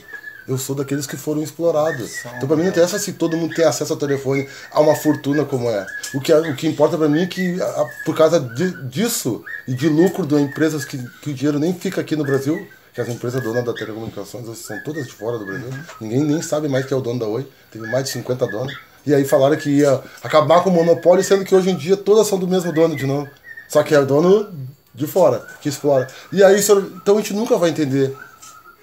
[0.46, 2.12] Eu sou daqueles que foram explorados.
[2.36, 5.44] Então, pra mim, não interessa se todo mundo tem acesso ao telefone a uma fortuna
[5.44, 5.86] como é.
[6.12, 9.74] O que, o que importa pra mim é que, a- por causa de- disso e
[9.74, 13.08] de lucro de empresas que, que o dinheiro nem fica aqui no Brasil, que as
[13.08, 16.94] empresas donas da telecomunicações são todas de fora do Brasil, ninguém nem sabe mais quem
[16.94, 18.72] é o dono da Oi, tem mais de 50 donos.
[19.06, 22.26] E aí falaram que ia acabar com o monopólio, sendo que hoje em dia todas
[22.26, 23.28] são do mesmo dono de novo.
[23.68, 24.48] Só que é o dono
[24.94, 26.06] de fora, que explora.
[26.32, 28.14] E aí, então a gente nunca vai entender.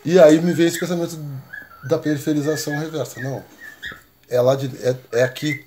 [0.03, 1.17] E aí me veio esse pensamento
[1.83, 3.19] da periferização reversa.
[3.21, 3.43] Não,
[4.29, 5.63] é lá de, é, é aqui.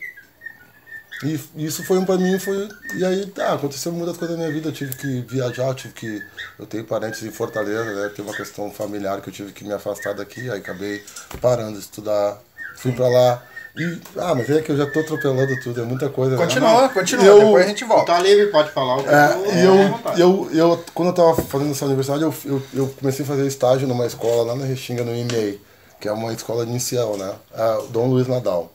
[1.22, 2.68] E isso foi um pra mim, foi.
[2.96, 4.68] E aí, tá, aconteceu muitas coisas na minha vida.
[4.68, 6.22] Eu tive que viajar, eu tive que.
[6.58, 8.10] Eu tenho parentes em Fortaleza, né?
[8.14, 11.02] Tem uma questão familiar que eu tive que me afastar daqui, aí acabei
[11.40, 12.38] parando de estudar.
[12.76, 13.42] Fui pra lá.
[13.76, 13.98] E.
[14.18, 16.36] Ah, mas é que eu já tô atropelando tudo, é muita coisa.
[16.36, 16.42] né?
[16.44, 18.12] Continua, continua, Eu- depois a gente volta.
[18.12, 21.34] Tá livre, pode falar o que É, e à eu, eu, eu, quando eu tava
[21.42, 25.02] fazendo essa universidade, eu, eu, eu comecei a fazer estágio numa escola lá na Restinga,
[25.04, 25.60] no IMEI,
[26.00, 27.34] que é uma escola inicial, né?
[27.52, 28.72] A Dom Luiz Nadal.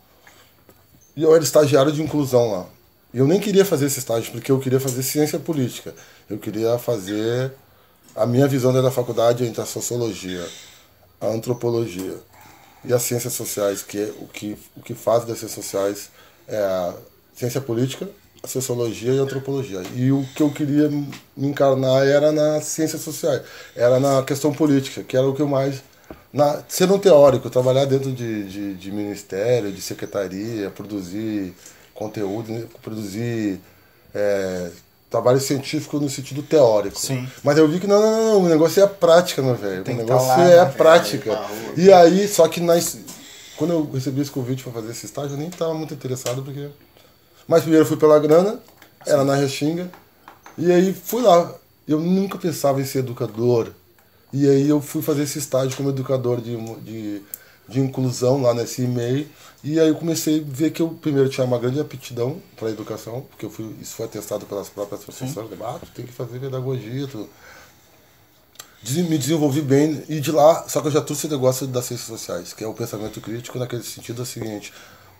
[1.15, 2.65] E eu era estagiário de inclusão lá.
[3.13, 5.93] E eu nem queria fazer esse estágio, porque eu queria fazer ciência política.
[6.29, 7.51] Eu queria fazer.
[8.15, 10.45] A minha visão da faculdade entre a sociologia,
[11.21, 12.17] a antropologia
[12.84, 16.10] e as ciências sociais, que é o que, o que faz das ciências sociais
[16.47, 16.93] é a
[17.36, 18.10] ciência política,
[18.41, 19.82] a sociologia e a antropologia.
[19.95, 23.41] E o que eu queria me encarnar era nas ciências sociais,
[23.75, 25.82] era na questão política, que era o que eu mais.
[26.31, 31.55] Na, ser um teórico, trabalhar dentro de, de, de ministério, de secretaria, produzir
[31.93, 33.59] conteúdo, né, produzir
[34.13, 34.69] é,
[35.09, 36.99] trabalho científico no sentido teórico.
[36.99, 37.27] Sim.
[37.43, 39.81] Mas eu vi que não, não, não, não, o negócio é a prática, meu velho.
[39.81, 40.71] O que negócio tá lá, é a né?
[40.71, 41.35] prática.
[41.35, 42.97] Tá, E aí, só que nas,
[43.57, 46.69] quando eu recebi esse convite para fazer esse estágio, eu nem estava muito interessado, porque.
[47.47, 48.59] Mas primeiro eu fui pela grana,
[49.05, 49.89] era na Restinga,
[50.57, 51.53] e aí fui lá.
[51.87, 53.71] Eu nunca pensava em ser educador.
[54.31, 57.21] E aí eu fui fazer esse estágio como educador de, de,
[57.67, 59.27] de inclusão lá nesse e-mail.
[59.63, 62.71] E aí eu comecei a ver que eu primeiro tinha uma grande aptidão para a
[62.71, 65.49] educação, porque eu fui, isso foi atestado pelas próprias professoras.
[65.61, 67.27] Ah, tu tem que fazer pedagogia, tu,
[68.83, 72.07] me desenvolvi bem e de lá, só que eu já trouxe o negócio das ciências
[72.07, 74.71] sociais, que é o pensamento crítico naquele sentido é o seguinte,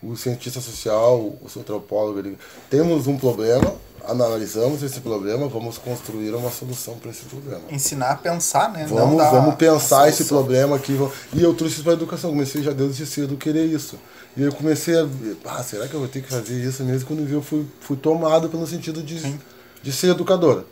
[0.02, 2.38] o cientista social, o antropólogo, ele,
[2.70, 7.62] temos um problema, analisamos esse problema, vamos construir uma solução para esse problema.
[7.70, 8.86] Ensinar a pensar, né?
[8.88, 10.98] Vamos, vamos pensar esse problema aqui.
[11.34, 12.30] E eu trouxe isso para a educação.
[12.32, 14.00] Comecei já desde cedo querer isso.
[14.38, 17.08] E eu comecei a ver, ah, será que eu vou ter que fazer isso mesmo?
[17.08, 19.38] Quando eu vi, eu fui, fui tomado pelo sentido de,
[19.82, 20.64] de ser educador.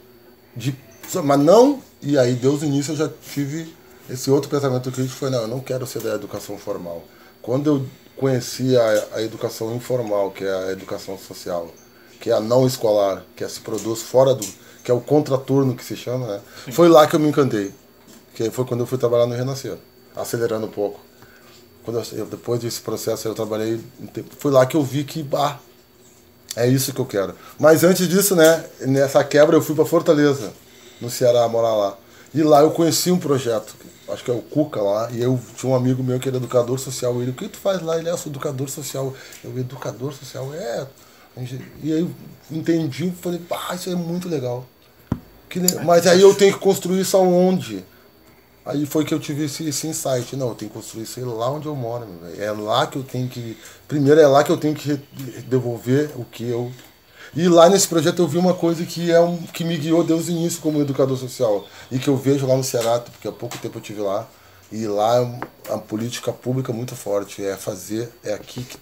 [0.55, 0.75] De,
[1.23, 3.73] mas não, e aí Deus início eu já tive
[4.09, 7.03] esse outro pensamento crítico, foi, não, eu não quero ser da educação formal.
[7.41, 7.85] Quando eu
[8.17, 11.69] conheci a, a educação informal, que é a educação social,
[12.19, 14.45] que é a não escolar, que é, se produz fora do,
[14.83, 16.41] que é o contraturno que se chama, né?
[16.71, 17.73] Foi lá que eu me encantei.
[18.33, 19.77] Que foi quando eu fui trabalhar no Renascer,
[20.15, 20.99] acelerando um pouco.
[21.83, 23.81] Quando eu, depois desse processo eu trabalhei,
[24.39, 25.59] foi lá que eu vi que, bah,
[26.55, 27.35] é isso que eu quero.
[27.59, 30.51] Mas antes disso, né, nessa quebra eu fui para Fortaleza.
[30.99, 31.97] no Ceará, morar lá.
[32.33, 33.75] E lá eu conheci um projeto,
[34.09, 36.79] acho que é o Cuca lá, e eu tinha um amigo meu que era educador
[36.79, 37.21] social.
[37.21, 37.97] Ele, o que tu faz lá?
[37.97, 39.13] Ele é, eu sou educador social.
[39.43, 40.53] Eu, educador social?
[40.53, 40.87] É.
[41.83, 42.09] E aí
[42.49, 44.65] entendi, falei, pá, isso é muito legal.
[45.49, 47.85] Que, mas aí eu tenho que construir isso aonde?
[48.65, 50.35] Aí foi que eu tive esse, esse insight.
[50.35, 52.43] Não, eu tenho que construir isso lá onde eu moro, meu.
[52.43, 53.57] É lá que eu tenho que.
[53.87, 54.99] Primeiro é lá que eu tenho que
[55.47, 56.69] devolver o que eu.
[57.35, 60.31] E lá nesse projeto eu vi uma coisa que é um que me guiou desde
[60.31, 61.65] o início como educador social.
[61.91, 64.27] E que eu vejo lá no Ceará, porque há pouco tempo eu tive lá.
[64.71, 67.43] E lá é a política pública muito forte.
[67.43, 68.77] É fazer, é aqui que.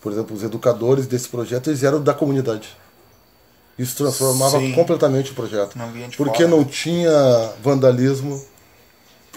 [0.00, 2.68] Por exemplo, os educadores desse projeto, eles eram da comunidade.
[3.78, 4.72] Isso transformava Sim.
[4.72, 5.76] completamente o projeto.
[6.16, 6.48] porque fora.
[6.48, 8.44] não tinha vandalismo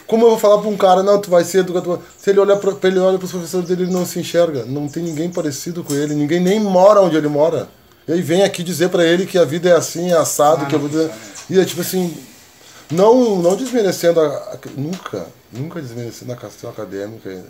[0.08, 2.00] como eu vou falar para um cara, não, tu vai ser educador.
[2.18, 4.64] Se ele olhar para ele olha para os professores dele, ele não se enxerga.
[4.64, 7.68] Não tem ninguém parecido com ele, ninguém nem mora onde ele mora.
[8.08, 10.66] E aí vem aqui dizer para ele que a vida é assim, é assado, ah,
[10.66, 11.12] que a vida.
[11.50, 12.16] E é tipo assim,
[12.90, 17.44] não, não desmerecendo a, a, nunca, nunca desmerecendo a questão acadêmica,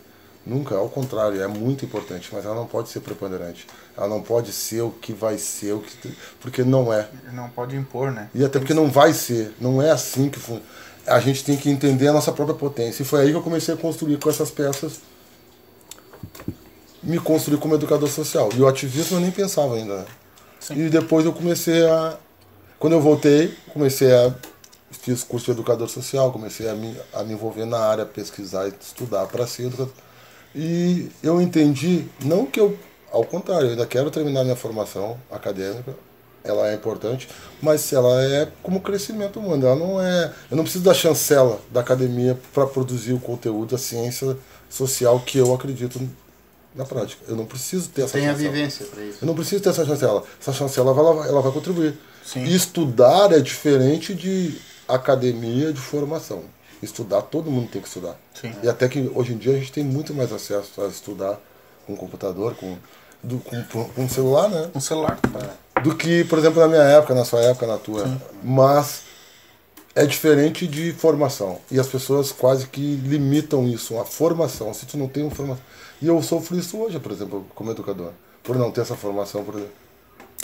[0.45, 3.67] nunca, ao contrário, é muito importante, mas ela não pode ser preponderante.
[3.95, 7.07] Ela não pode ser o que vai ser, o que porque não é.
[7.33, 8.29] Não pode impor, né?
[8.33, 10.63] E até porque não vai ser, não é assim que funciona
[11.07, 13.01] a gente tem que entender a nossa própria potência.
[13.01, 14.99] E foi aí que eu comecei a construir com essas peças,
[17.01, 18.49] me construir como educador social.
[18.53, 20.05] E o ativismo eu nem pensava ainda.
[20.71, 22.17] E depois eu comecei a.
[22.79, 24.33] Quando eu voltei, comecei a.
[24.89, 28.73] Fiz curso de educador social, comecei a me, a me envolver na área, pesquisar e
[28.79, 29.93] estudar para ser educador.
[30.55, 32.77] E eu entendi, não que eu.
[33.11, 35.95] Ao contrário, eu ainda quero terminar minha formação acadêmica,
[36.43, 37.27] ela é importante,
[37.61, 39.65] mas ela é como crescimento humano.
[39.65, 40.33] Ela não é.
[40.49, 44.37] Eu não preciso da chancela da academia para produzir o conteúdo da ciência
[44.69, 45.99] social que eu acredito
[46.77, 47.23] na prática.
[47.27, 48.49] Eu não preciso ter essa Tem chancela.
[48.49, 49.17] a vivência para isso.
[49.21, 50.23] Eu não preciso ter essa chancela.
[50.39, 51.97] Essa chancela ela vai, ela vai contribuir.
[52.23, 52.43] Sim.
[52.43, 54.55] Estudar é diferente de
[54.87, 56.43] academia de formação.
[56.81, 58.15] Estudar, todo mundo tem que estudar.
[58.39, 58.53] Sim.
[58.61, 61.39] E até que hoje em dia a gente tem muito mais acesso a estudar
[61.87, 62.77] com computador, com,
[63.23, 64.69] do, com, com um celular, né?
[64.75, 65.17] Um celular.
[65.33, 68.03] É do que, por exemplo, na minha época, na sua época, na tua.
[68.05, 68.21] Sim.
[68.43, 69.01] Mas
[69.95, 71.59] é diferente de formação.
[71.71, 74.73] E as pessoas quase que limitam isso, a formação.
[74.73, 75.63] Se tu não tem uma formação.
[76.01, 78.11] E eu sofro isso hoje, por exemplo, como educador.
[78.43, 79.73] Por não ter essa formação, por exemplo.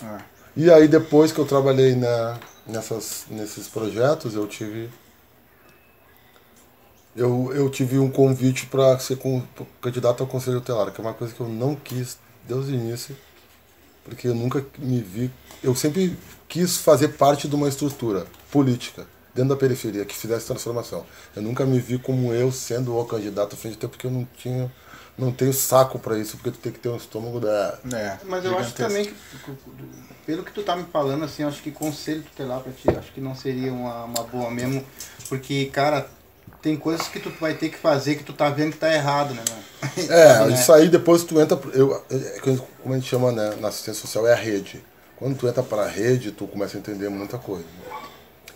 [0.02, 0.22] Ah.
[0.56, 4.90] E aí depois que eu trabalhei na, nessas, nesses projetos, eu tive.
[7.16, 9.42] Eu, eu tive um convite para ser com,
[9.80, 13.16] candidato ao Conselho Tutelar, que é uma coisa que eu não quis desde o início
[14.04, 15.32] porque eu nunca me vi.
[15.64, 21.06] Eu sempre quis fazer parte de uma estrutura política dentro da periferia que fizesse transformação.
[21.36, 24.28] Eu nunca me vi como eu sendo o candidato à frente, até porque eu não
[24.38, 24.72] tinha
[25.18, 27.78] não tenho saco para isso, porque tu tem que ter um estômago da.
[27.94, 29.16] É, Mas eu acho também que,
[30.26, 33.22] pelo que tu tá me falando, assim, acho que conselho tutelar pra ti, acho que
[33.22, 34.84] não seria uma, uma boa mesmo,
[35.30, 36.08] porque, cara,
[36.62, 39.34] tem coisas que tu vai ter que fazer que tu tá vendo que tá errado,
[39.34, 39.64] né, mano?
[40.10, 40.54] É, né?
[40.54, 41.60] isso aí depois tu entra.
[41.74, 42.40] Eu, é,
[42.82, 44.84] como a gente chama né, na assistência social, é a rede.
[45.18, 47.66] Quando tu entra para a rede, tu começa a entender muita coisa.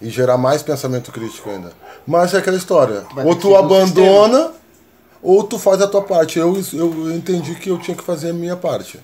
[0.01, 1.71] E gerar mais pensamento crítico ainda.
[2.05, 3.03] Mas é aquela história.
[3.25, 4.51] ou tu abandona,
[5.21, 6.39] ou tu faz a tua parte.
[6.39, 8.99] Eu, eu entendi que eu tinha que fazer a minha parte.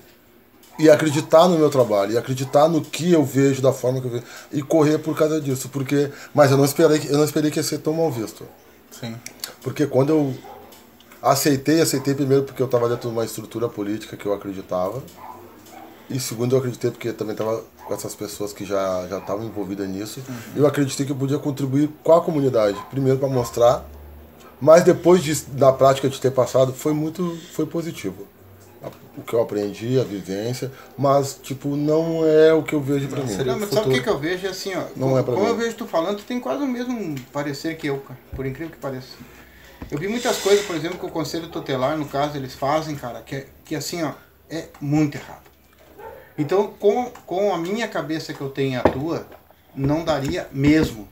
[0.78, 4.10] E acreditar no meu trabalho, e acreditar no que eu vejo, da forma que eu
[4.10, 4.24] vejo.
[4.52, 5.68] E correr por causa disso.
[5.68, 8.44] Porque, mas eu não esperei, eu não esperei que ia ser tão mal visto.
[8.90, 9.14] Sim.
[9.62, 10.34] Porque quando eu
[11.22, 15.02] aceitei, aceitei primeiro porque eu estava dentro de uma estrutura política que eu acreditava.
[16.10, 19.88] E segundo, eu acreditei porque também estava com essas pessoas que já já estavam envolvidas
[19.88, 20.20] nisso.
[20.28, 20.34] Uhum.
[20.56, 23.84] Eu acreditei que eu podia contribuir com a comunidade, primeiro para mostrar,
[24.64, 28.26] mas depois de, da prática de ter passado, foi muito foi positivo.
[29.14, 33.22] O que eu aprendi, a vivência, mas, tipo, não é o que eu vejo pra
[33.22, 33.32] mim.
[33.44, 34.46] Não, mas sabe o que, que eu vejo?
[34.46, 34.84] É assim, ó.
[34.96, 35.52] Não como, é pra como mim.
[35.52, 38.18] eu vejo tu falando, tu tem quase o mesmo parecer que eu, cara.
[38.34, 39.08] Por incrível que pareça.
[39.90, 43.20] Eu vi muitas coisas, por exemplo, que o Conselho Tutelar, no caso, eles fazem, cara,
[43.20, 44.12] que, que assim, ó,
[44.48, 45.44] é muito errado.
[46.38, 49.26] Então, com, com a minha cabeça que eu tenho e a tua,
[49.76, 51.06] não daria mesmo.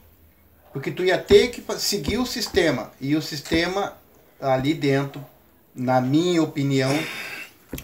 [0.73, 2.91] Porque tu ia ter que seguir o sistema.
[3.01, 3.95] E o sistema
[4.41, 5.25] ali dentro,
[5.75, 6.93] na minha opinião,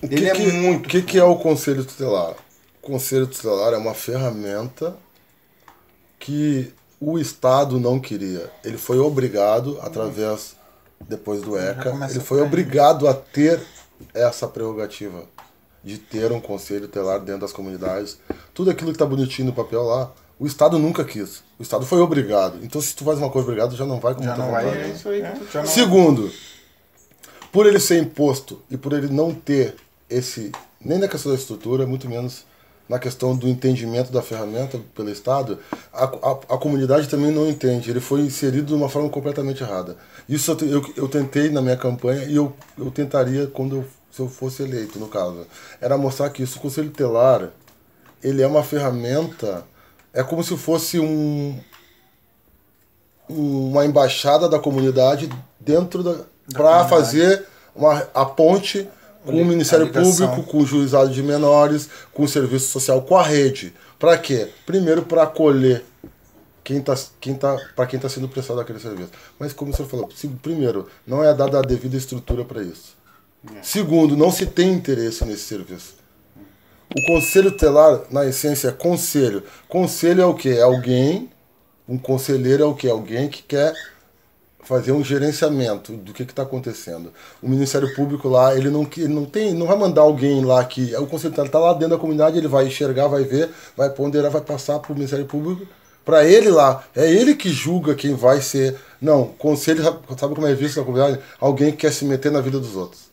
[0.02, 0.86] o que ele é que, é muito.
[0.86, 2.34] O que, que é o Conselho Tutelar?
[2.82, 4.96] O Conselho Tutelar é uma ferramenta
[6.18, 8.50] que o Estado não queria.
[8.64, 10.56] Ele foi obrigado, através,
[11.00, 13.60] depois do ECA, ele foi obrigado a ter
[14.14, 15.24] essa prerrogativa
[15.82, 18.18] de ter um conselho tutelar dentro das comunidades.
[18.52, 21.42] Tudo aquilo que está bonitinho no papel lá, o Estado nunca quis.
[21.58, 22.58] O Estado foi obrigado.
[22.62, 24.88] Então, se tu faz uma coisa obrigado, já não vai como já não vai, é
[24.88, 25.22] isso aí.
[25.22, 25.64] É.
[25.66, 26.30] Segundo,
[27.50, 29.74] por ele ser imposto e por ele não ter
[30.08, 32.44] esse, nem na questão da estrutura, muito menos
[32.88, 35.58] na questão do entendimento da ferramenta pelo Estado,
[35.92, 37.90] a, a, a, comunidade também não entende.
[37.90, 39.96] Ele foi inserido de uma forma completamente errada.
[40.26, 44.20] Isso eu, eu, eu tentei na minha campanha e eu, eu tentaria quando eu, se
[44.20, 45.46] eu fosse eleito, no caso.
[45.80, 47.50] Era mostrar que isso, o Conselho Telar,
[48.22, 49.66] ele é uma ferramenta,
[50.12, 51.58] é como se fosse um,
[53.28, 55.28] uma embaixada da comunidade
[55.60, 58.88] dentro da, para fazer uma, a ponte
[59.24, 63.22] com o Ministério Público, com o Juizado de Menores, com o Serviço Social, com a
[63.22, 63.74] rede.
[63.98, 64.48] Para quê?
[64.64, 65.84] Primeiro, para acolher
[66.64, 69.10] quem tá, quem tá, para quem está sendo prestado aquele serviço.
[69.38, 70.08] Mas, como o senhor falou,
[70.40, 72.96] primeiro, não é dada a devida estrutura para isso.
[73.54, 73.62] É.
[73.62, 75.94] Segundo, não se tem interesse nesse serviço.
[76.96, 79.42] O conselho telar, na essência, é conselho.
[79.68, 80.50] Conselho é o quê?
[80.50, 81.28] É alguém,
[81.86, 82.88] um conselheiro é o quê?
[82.88, 83.74] Alguém que quer
[84.68, 87.12] fazer um gerenciamento do que está acontecendo.
[87.42, 90.94] O Ministério Público lá, ele não, ele não tem, não vai mandar alguém lá que
[90.96, 94.42] o conselho está lá dentro da comunidade, ele vai enxergar, vai ver, vai ponderar, vai
[94.42, 95.66] passar para o Ministério Público,
[96.04, 96.84] para ele lá.
[96.96, 98.76] É ele que julga quem vai ser.
[99.00, 101.18] Não, conselho, sabe como é visto na comunidade?
[101.38, 103.08] Alguém que quer se meter na vida dos outros.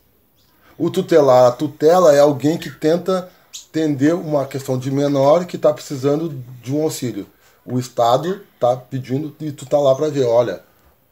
[0.78, 3.30] O tutelar, a tutela é alguém que tenta
[3.76, 6.30] atender uma questão de menor que está precisando
[6.64, 7.28] de um auxílio.
[7.66, 10.62] O Estado está pedindo e tu tá lá para ver, olha,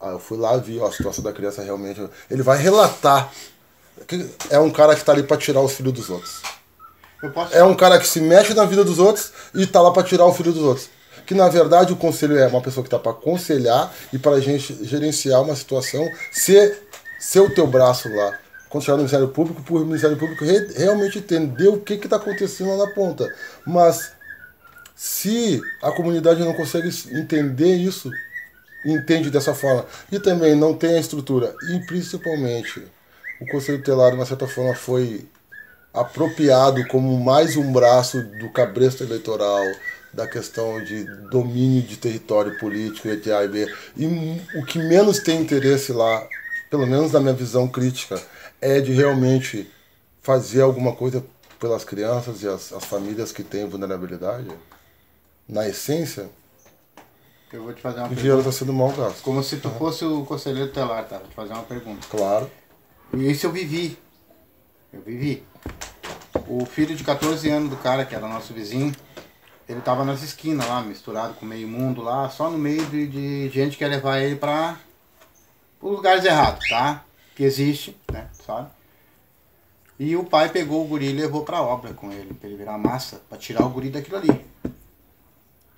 [0.00, 2.00] ah, eu fui lá vi ó, a situação da criança realmente.
[2.30, 3.30] Ele vai relatar.
[4.48, 6.40] É um cara que está ali para tirar os filhos dos outros.
[7.34, 7.54] Posso...
[7.54, 10.26] É um cara que se mexe na vida dos outros e está lá para tirar
[10.26, 10.88] o filho dos outros.
[11.26, 15.42] Que na verdade o conselho é uma pessoa que está para aconselhar e para gerenciar
[15.42, 16.86] uma situação, ser,
[17.18, 18.38] ser o teu braço lá.
[18.74, 22.76] Quando no Ministério Público, para o Ministério Público re, realmente entender o que está acontecendo
[22.76, 23.32] lá na ponta.
[23.64, 24.10] Mas
[24.96, 28.10] se a comunidade não consegue entender isso,
[28.84, 32.82] entende dessa forma e também não tem a estrutura e principalmente
[33.40, 35.24] o Conselho Tutelar de uma certa forma foi
[35.92, 39.64] apropriado como mais um braço do cabresto eleitoral
[40.12, 44.06] da questão de domínio de território político e A e B e
[44.58, 46.26] o que menos tem interesse lá
[46.68, 48.20] pelo menos na minha visão crítica
[48.64, 49.70] é de realmente
[50.22, 51.22] fazer alguma coisa
[51.60, 54.48] pelas crianças e as, as famílias que têm vulnerabilidade
[55.46, 56.30] na essência
[57.52, 59.22] eu vou te fazer uma o dinheiro está sendo mal gasto.
[59.22, 61.18] Como se tu fosse o conselheiro telar, tá?
[61.18, 62.04] Vou te fazer uma pergunta.
[62.10, 62.50] Claro.
[63.12, 63.96] E isso eu vivi.
[64.92, 65.44] Eu vivi.
[66.48, 68.92] O filho de 14 anos do cara, que era nosso vizinho,
[69.68, 73.48] ele tava nas esquinas lá, misturado com meio mundo lá, só no meio de, de
[73.50, 74.76] gente que ia levar ele para
[75.80, 77.04] os lugares errados, tá?
[77.34, 78.28] Que existe, né?
[78.46, 78.68] Sabe?
[79.98, 82.78] E o pai pegou o guri e levou pra obra com ele, pra ele virar
[82.78, 84.44] massa, pra tirar o guri daquilo ali.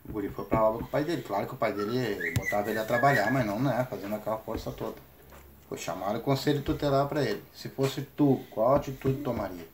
[0.08, 1.22] O guri foi pra aula com o pai dele.
[1.22, 3.86] Claro que o pai dele botava ele a trabalhar, mas não, né?
[3.90, 4.96] Fazendo aquela força toda.
[5.68, 7.42] Foi chamar o conselho tutelar para ele.
[7.54, 9.66] Se fosse tu, qual atitude tomaria?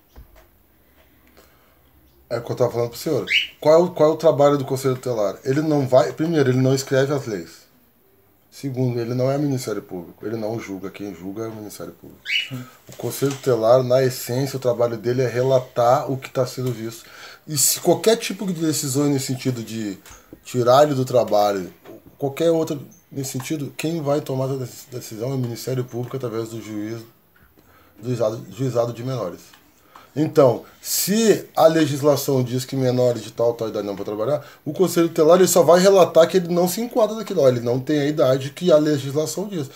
[2.31, 3.27] É o que eu estava falando para o senhor.
[3.61, 5.39] Qual qual é o trabalho do conselho tutelar?
[5.45, 6.13] Ele não vai.
[6.13, 7.62] Primeiro, ele não escreve as leis.
[8.53, 10.27] Segundo, ele não é Ministério Público.
[10.27, 10.91] Ele não julga.
[10.91, 12.21] Quem julga é o Ministério Público.
[12.87, 17.07] O Conselho Tutelar, na essência, o trabalho dele é relatar o que está sendo visto.
[17.49, 19.99] E se qualquer tipo de decisão nesse sentido de
[20.45, 21.73] tirar ele do trabalho,
[22.19, 22.79] qualquer outra
[23.11, 27.01] nesse sentido, quem vai tomar essa decisão é o Ministério Público através do juiz
[27.99, 29.41] do juizado, juizado de menores.
[30.15, 34.73] Então, se a legislação diz que menores de tal tal idade não podem trabalhar, o
[34.73, 38.01] Conselho Tutelar ele só vai relatar que ele não se enquadra daquilo, ele não tem
[38.01, 39.71] a idade que a legislação diz.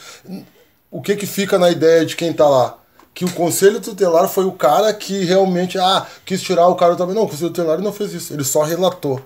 [0.91, 2.79] O que que fica na ideia de quem está lá?
[3.17, 7.15] que o conselho tutelar foi o cara que realmente ah, quis tirar o cara também.
[7.15, 9.23] Não, o conselho tutelar não fez isso, ele só relatou.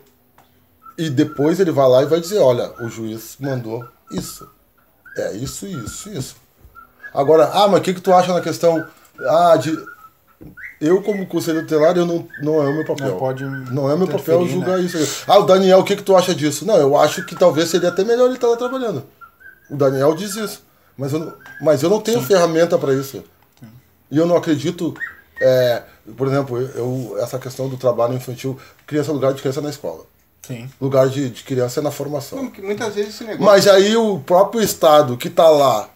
[0.97, 4.49] E depois ele vai lá e vai dizer, olha, o juiz mandou isso.
[5.17, 6.37] É isso, isso, isso.
[7.13, 8.87] Agora, ah, mas o que, que tu acha na questão
[9.27, 9.77] ah, de.
[10.81, 13.09] Eu, como conselho tutelar, eu não, não é o meu papel.
[13.09, 13.45] Não pode.
[13.45, 14.85] Não é o meu papel julgar né?
[14.85, 15.25] isso.
[15.27, 16.65] Ah, o Daniel, o que, que tu acha disso?
[16.65, 19.05] Não, eu acho que talvez seria até melhor ele estar lá trabalhando.
[19.69, 20.63] O Daniel diz isso.
[20.97, 22.27] Mas eu, mas eu não tenho Sim.
[22.27, 23.23] ferramenta para isso.
[24.11, 24.95] E eu não acredito,
[25.41, 25.83] é,
[26.17, 30.05] por exemplo, eu, essa questão do trabalho infantil, criança lugar de criança na escola.
[30.43, 30.69] Sim.
[30.81, 32.43] Lugar de, de criança é na formação.
[32.43, 33.45] Não, muitas vezes esse negócio.
[33.45, 35.89] Mas aí o próprio Estado que está lá.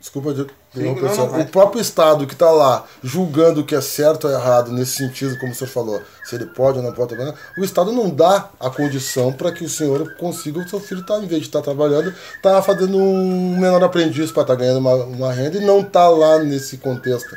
[0.00, 3.80] Desculpa, de, Sim, não, não, o próprio Estado que está lá julgando o que é
[3.80, 7.08] certo ou errado nesse sentido, como o senhor falou, se ele pode ou não pode
[7.14, 11.04] trabalhar, o Estado não dá a condição para que o senhor consiga, o seu filho
[11.04, 14.60] tá, em vez de estar tá trabalhando, tá fazendo um menor aprendiz para estar tá
[14.60, 17.34] ganhando uma, uma renda e não tá lá nesse contexto.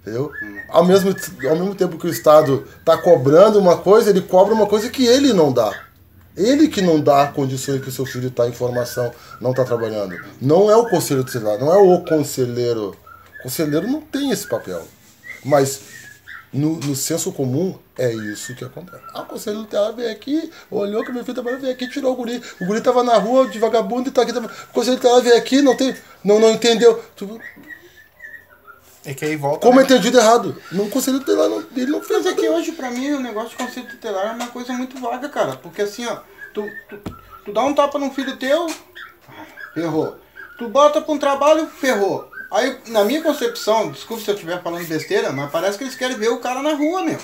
[0.00, 0.32] Entendeu?
[0.70, 1.14] Ao mesmo,
[1.46, 5.04] ao mesmo tempo que o Estado está cobrando uma coisa, ele cobra uma coisa que
[5.04, 5.89] ele não dá.
[6.36, 10.16] Ele que não dá condições que o seu filho está em formação, não está trabalhando.
[10.40, 12.96] Não é o conselho tutelar, não é o conselheiro.
[13.40, 14.86] O conselheiro não tem esse papel.
[15.44, 15.80] Mas
[16.52, 19.02] No, no senso comum, é isso que acontece.
[19.14, 22.16] Ah, o conselho tutelar veio aqui, olhou que meu filho trabalhou, veio aqui, tirou o
[22.16, 22.42] guri.
[22.60, 24.32] O guri tava na rua de vagabundo e tá aqui.
[24.32, 24.48] Tava...
[24.48, 25.94] O conselho tutelar veio aqui, não tem.
[26.24, 27.00] Não, não entendeu.
[27.14, 27.38] Tipo,
[29.04, 29.60] É que aí volta.
[29.66, 29.88] como é né?
[29.88, 30.60] entendido errado?
[30.70, 33.20] Não, o conselho tutelar não, ele não fez Mas é que hoje, pra mim, o
[33.20, 35.56] negócio de conceito tutelar é uma coisa muito vaga, cara.
[35.56, 36.18] Porque assim, ó,
[36.52, 36.98] tu, tu,
[37.44, 38.66] tu dá um tapa num filho teu,
[39.74, 40.16] ferrou.
[40.58, 42.28] Tu bota pra um trabalho, ferrou.
[42.52, 46.16] Aí, na minha concepção, desculpe se eu estiver falando besteira, mas parece que eles querem
[46.18, 47.18] ver o cara na rua, meu.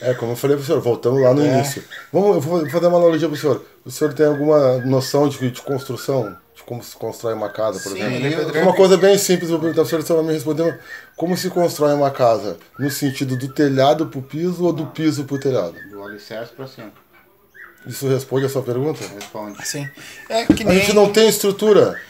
[0.00, 1.58] É, como eu falei pro senhor, voltamos lá no É.
[1.58, 1.84] início.
[2.10, 3.64] Vamos, eu vou fazer uma analogia pro senhor.
[3.84, 6.34] O senhor tem alguma noção de, de construção?
[6.70, 8.56] Como se constrói uma casa, por Sim, exemplo?
[8.56, 8.62] eu-.
[8.62, 10.78] Uma coisa bem simples, vou perguntar senhor, o senhor vai me responder.
[11.16, 12.58] Como se constrói uma casa?
[12.78, 15.74] No sentido do telhado pro piso ou do piso pro telhado?
[15.90, 16.92] Do alicerce pra cima.
[17.84, 19.00] Isso responde a sua pergunta?
[19.16, 19.66] Responde.
[19.66, 19.88] Sim.
[20.28, 20.78] É que A nem.
[20.78, 22.00] gente não tem estrutura.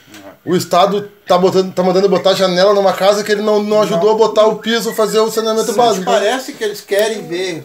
[0.45, 4.11] O Estado tá, botando, tá mandando botar janela numa casa que ele não, não ajudou
[4.11, 6.05] a botar o piso, fazer o saneamento Não te básico.
[6.05, 7.65] parece que eles querem ver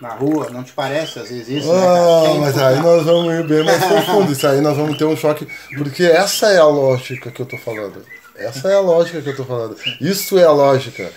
[0.00, 0.48] na rua?
[0.50, 1.80] Não te parece, às vezes, isso, né?
[1.86, 4.32] Ah, Quem mas aí nós vamos ir bem mais profundo.
[4.32, 5.46] Isso aí nós vamos ter um choque.
[5.76, 8.04] Porque essa é a lógica que eu tô falando.
[8.36, 9.76] Essa é a lógica que eu tô falando.
[10.00, 11.10] Isso é a lógica.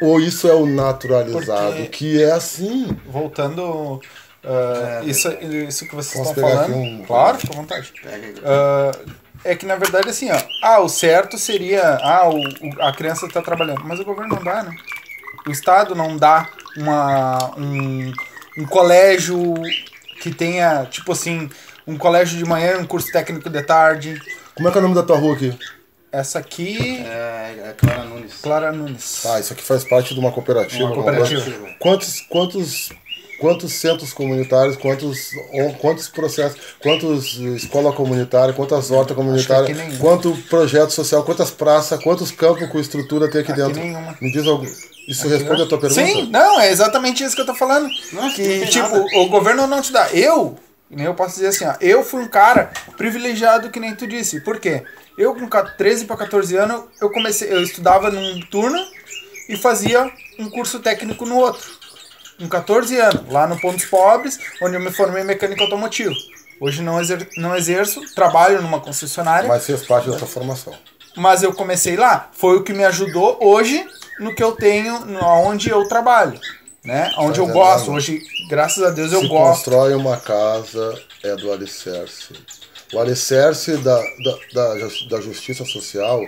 [0.00, 2.96] Ou isso é o naturalizado, Porque- que é assim.
[3.06, 4.00] Voltando.
[4.44, 6.74] ah, isso, isso que vocês estão falando.
[6.74, 7.92] um- Claro, fica à vontade.
[8.44, 8.90] Ah,
[9.44, 10.38] é que na verdade assim, ó.
[10.62, 11.96] Ah, o certo seria.
[12.02, 13.82] Ah, o, o- a criança está trabalhando.
[13.84, 14.76] Mas o governo não dá, né?
[15.46, 18.12] O Estado não dá uma, um,
[18.58, 19.54] um colégio
[20.20, 21.50] que tenha, tipo assim,
[21.86, 24.20] um colégio de manhã, um curso técnico de tarde.
[24.54, 25.56] Como é que é o nome da tua rua aqui?
[26.10, 28.34] Essa aqui, É, é Clara Nunes.
[28.40, 29.20] Clara Nunes.
[29.22, 30.84] Tá, isso aqui faz parte de uma cooperativa.
[30.84, 31.44] Uma cooperativa.
[31.80, 32.88] Quantos, quantos,
[33.40, 35.30] quantos centros comunitários, quantos,
[35.80, 42.68] quantos processos, quantos escola comunitária, quantas hortas comunitárias, quanto projeto social, quantas praças, quantos campos
[42.68, 43.80] com estrutura tem aqui, Aqui dentro?
[43.82, 44.16] nenhuma.
[44.20, 44.64] Me diz algo.
[45.06, 46.04] Isso responde a tua pergunta?
[46.04, 47.88] Sim, não, é exatamente isso que eu tô falando.
[48.12, 49.18] Não que, tipo, nada.
[49.18, 50.10] o governo não te dá.
[50.12, 50.56] Eu,
[50.90, 54.40] nem eu posso dizer assim, ó, eu fui um cara privilegiado que nem tu disse.
[54.40, 54.82] Por quê?
[55.16, 58.78] Eu com 13 para 14 anos, eu comecei, eu estudava num turno
[59.48, 61.62] e fazia um curso técnico no outro.
[62.38, 66.14] Com 14 anos, lá no Pontos Pobres, onde eu me formei em mecânica automotivo.
[66.60, 69.58] Hoje não, exer não exerço, trabalho numa concessionária, mas...
[69.58, 70.74] Mas fez parte da tua formação.
[71.42, 72.30] eu comecei lá.
[72.32, 73.86] Foi o que me ajudou hoje
[74.18, 76.38] no que eu tenho, onde eu trabalho.
[76.84, 77.10] Né?
[77.16, 77.90] Onde eu gosto.
[77.92, 79.64] Hoje, graças a Deus, eu Se gosto.
[79.64, 82.34] constrói uma casa, é do alicerce.
[82.92, 86.20] O alicerce da, da, da, da justiça social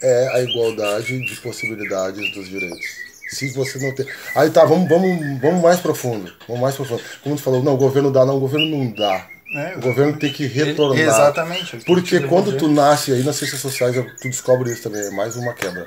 [0.00, 2.86] é a igualdade de possibilidades dos direitos.
[3.30, 4.06] Se você não tem.
[4.36, 6.32] Aí tá, vamos, vamos, vamos mais profundo.
[6.46, 7.02] Vamos mais profundo.
[7.22, 9.26] Como tu falou, não, o governo dá, não, o governo não dá.
[9.56, 10.98] É, o governo tem que retornar.
[10.98, 11.76] exatamente.
[11.76, 15.00] ele tem Porque que quando tu nasce, aí nas ciências sociais tu descobre isso também,
[15.00, 15.84] é mais uma quebra.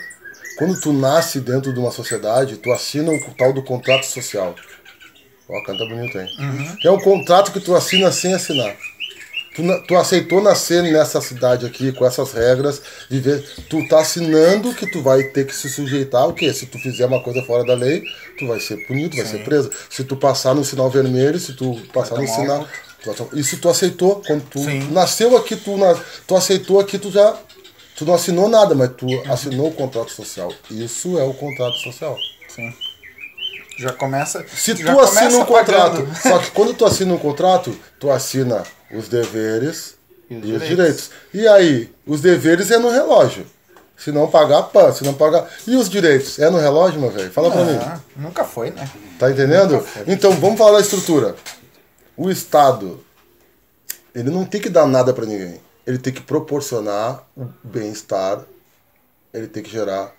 [0.58, 4.56] Quando tu nasce dentro de uma sociedade, tu assina o tal do contrato social.
[5.50, 6.28] Ó, canta bonito, hein?
[6.82, 8.76] Que é um contrato que tu assina sem assinar.
[9.56, 12.80] Tu, tu aceitou nascer nessa cidade aqui, com essas regras,
[13.10, 13.44] viver.
[13.68, 16.54] Tu tá assinando que tu vai ter que se sujeitar ao quê?
[16.54, 18.04] Se tu fizer uma coisa fora da lei,
[18.38, 19.72] tu vai ser punido, vai ser preso.
[19.90, 22.68] Se tu passar no sinal vermelho, se tu passar no sinal.
[23.04, 24.22] tu Isso tu aceitou.
[24.28, 24.92] Quando tu Sim.
[24.92, 25.76] nasceu aqui, tu,
[26.28, 27.36] tu aceitou aqui, tu já.
[27.98, 30.54] Tu não assinou nada, mas tu assinou o contrato social.
[30.70, 32.16] Isso é o contrato social.
[32.48, 32.72] Sim.
[33.80, 34.46] Já começa.
[34.48, 36.16] Se já tu assina um contrato, pagando.
[36.16, 39.96] só que quando tu assina um contrato, tu assina os deveres
[40.30, 40.68] e os, direitos.
[40.68, 41.12] direitos.
[41.34, 43.48] E aí, os deveres é no relógio.
[43.98, 44.92] Se não pagar, pã.
[44.92, 45.50] Se não pagar.
[45.66, 46.38] E os direitos?
[46.38, 47.32] É no relógio, meu velho?
[47.32, 47.80] Fala pra mim.
[48.16, 48.88] Nunca foi, né?
[49.18, 49.84] Tá entendendo?
[50.06, 51.36] Então, vamos falar da estrutura.
[52.16, 53.04] O Estado,
[54.14, 55.60] ele não tem que dar nada pra ninguém.
[55.88, 58.42] Ele tem que proporcionar o bem-estar,
[59.34, 60.14] ele tem que gerar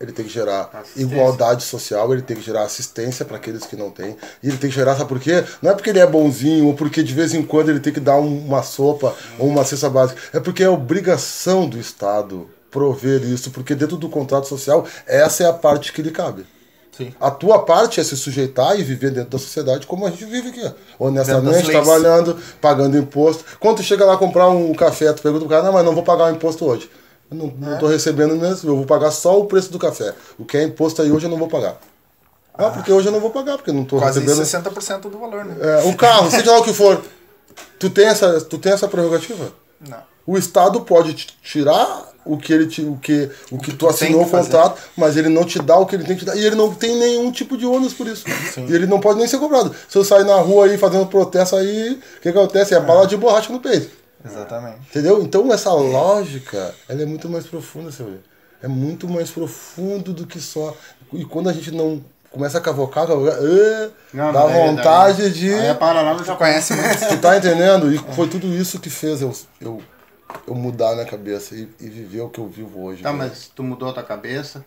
[0.00, 3.90] ele tem que gerar igualdade social, ele tem que gerar assistência para aqueles que não
[3.90, 4.16] têm.
[4.42, 5.44] E ele tem que gerar, sabe por quê?
[5.60, 8.00] Não é porque ele é bonzinho ou porque de vez em quando ele tem que
[8.00, 10.18] dar um- uma sopa ou uma cesta básica.
[10.32, 15.46] É porque é obrigação do Estado prover isso, porque dentro do contrato social, essa é
[15.46, 16.46] a parte que lhe cabe.
[17.06, 17.14] Sim.
[17.20, 20.48] A tua parte é se sujeitar e viver dentro da sociedade como a gente vive
[20.50, 20.74] aqui.
[20.98, 23.44] Honestamente, trabalhando, pagando imposto.
[23.58, 26.02] Quando tu chega lá comprar um café, tu pergunta pro cara, não, mas não vou
[26.02, 26.90] pagar o imposto hoje.
[27.30, 27.78] Eu não, não É.
[27.78, 30.14] tô recebendo mesmo, eu vou pagar só o preço do café.
[30.38, 31.78] O que é imposto aí hoje eu não vou pagar.
[32.52, 34.44] Ah, porque hoje eu não vou pagar, porque não tô Quase recebendo.
[34.44, 35.56] 60% do valor, né?
[35.60, 37.00] É, o carro, seja lá o que for.
[37.78, 39.52] Tu tem essa, tu tem essa prerrogativa?
[39.88, 39.98] Não.
[40.26, 44.22] O Estado pode te tirar o que ele te, o que o que tu assinou
[44.22, 46.44] o contrato, mas ele não te dá o que ele tem que te dar e
[46.44, 48.24] ele não tem nenhum tipo de ônus por isso.
[48.58, 49.74] E ele não pode nem ser cobrado.
[49.88, 52.74] Se eu sair na rua aí fazendo protesto aí, o que, acontece?
[52.74, 53.90] É bala de borracha no peito.
[54.24, 54.78] Exatamente.
[54.90, 55.22] Entendeu?
[55.22, 58.16] Então essa lógica, ela é muito mais profunda, você vê.
[58.62, 60.74] É muito mais profundo do que só.
[61.12, 65.30] E quando a gente não começa a cavocar, cavocar ê, Não, dá daí- daí- vontade
[65.30, 65.52] de.
[65.54, 66.46] Aí é para lá no Tu Japão.
[66.46, 66.98] conhece muito.
[67.08, 67.92] Tu tá entendendo?
[67.92, 69.82] E foi tudo isso que fez eu, eu,
[70.46, 73.02] eu mudar minha cabeça e, e viver o que eu vivo hoje.
[73.02, 73.18] Tá, né?
[73.18, 74.64] mas tu mudou a tua cabeça.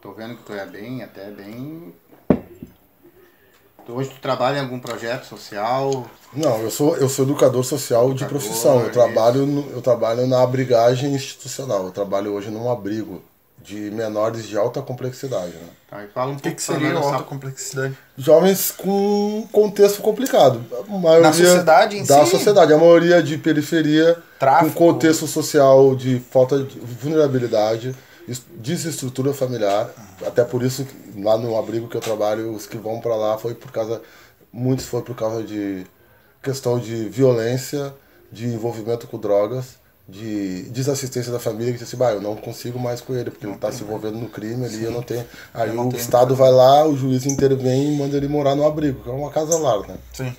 [0.00, 1.94] Tô vendo que tu é bem, até bem.
[3.88, 6.06] Hoje tu trabalha em algum projeto social.
[6.32, 8.80] Não, eu sou, eu sou educador social de Educador, profissão.
[8.80, 11.84] Eu trabalho, no- eu trabalho na abrigagem institucional.
[11.84, 13.22] Eu trabalho hoje num abrigo
[13.62, 15.52] de menores de alta complexidade.
[15.52, 15.68] Né?
[15.88, 17.98] Tá, e fala um O que, pouco que seria alta dessa- complexidade?
[18.18, 20.64] Jovens com contexto complicado.
[20.88, 22.30] A maioria Na sociedade em Da si?
[22.30, 22.72] sociedade.
[22.72, 24.72] A maioria de periferia, Tráfico.
[24.74, 27.94] com contexto social de falta de vulnerabilidade,
[28.26, 29.90] es- desestrutura familiar.
[30.26, 30.86] Até por isso,
[31.16, 34.00] lá no abrigo que eu trabalho, os que vão para lá foi por causa.
[34.52, 35.86] Muitos foi por causa de
[36.42, 37.94] questão de violência,
[38.30, 39.76] de envolvimento com drogas,
[40.08, 43.46] de desassistência da família, que diz assim, bah, eu não consigo mais com ele, porque
[43.46, 45.24] ele está se envolvendo no crime ali, eu não tenho.
[45.54, 48.66] Aí não o tenho Estado vai lá, o juiz intervém e manda ele morar no
[48.66, 49.96] abrigo, que é uma casa lar, né?
[50.12, 50.34] Sim.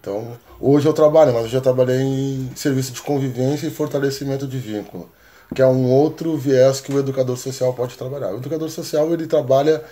[0.00, 4.58] Então, hoje eu trabalho, mas eu já trabalhei em serviço de convivência e fortalecimento de
[4.58, 5.10] vínculo,
[5.54, 8.32] que é um outro viés que o educador social pode trabalhar.
[8.32, 9.82] O educador social, ele trabalha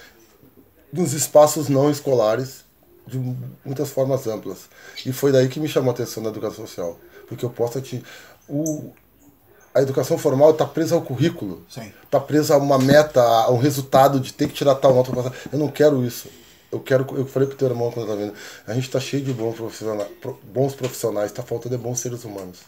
[0.93, 2.65] nos espaços não escolares
[3.07, 3.19] de
[3.65, 4.69] muitas formas amplas.
[5.05, 8.03] E foi daí que me chamou a atenção da educação social, porque eu posso te
[8.49, 8.93] o
[9.75, 11.63] a educação formal está presa ao currículo,
[12.03, 15.13] está presa a uma meta, a um resultado de ter que tirar tal nota.
[15.13, 15.35] passar.
[15.53, 16.29] Eu não quero isso.
[16.73, 18.35] Eu quero, eu falei pro teu irmão quando eu vendo,
[18.67, 22.25] a gente está cheio de bons profissionais, pro- bons profissionais, está faltando é bons seres
[22.25, 22.61] humanos.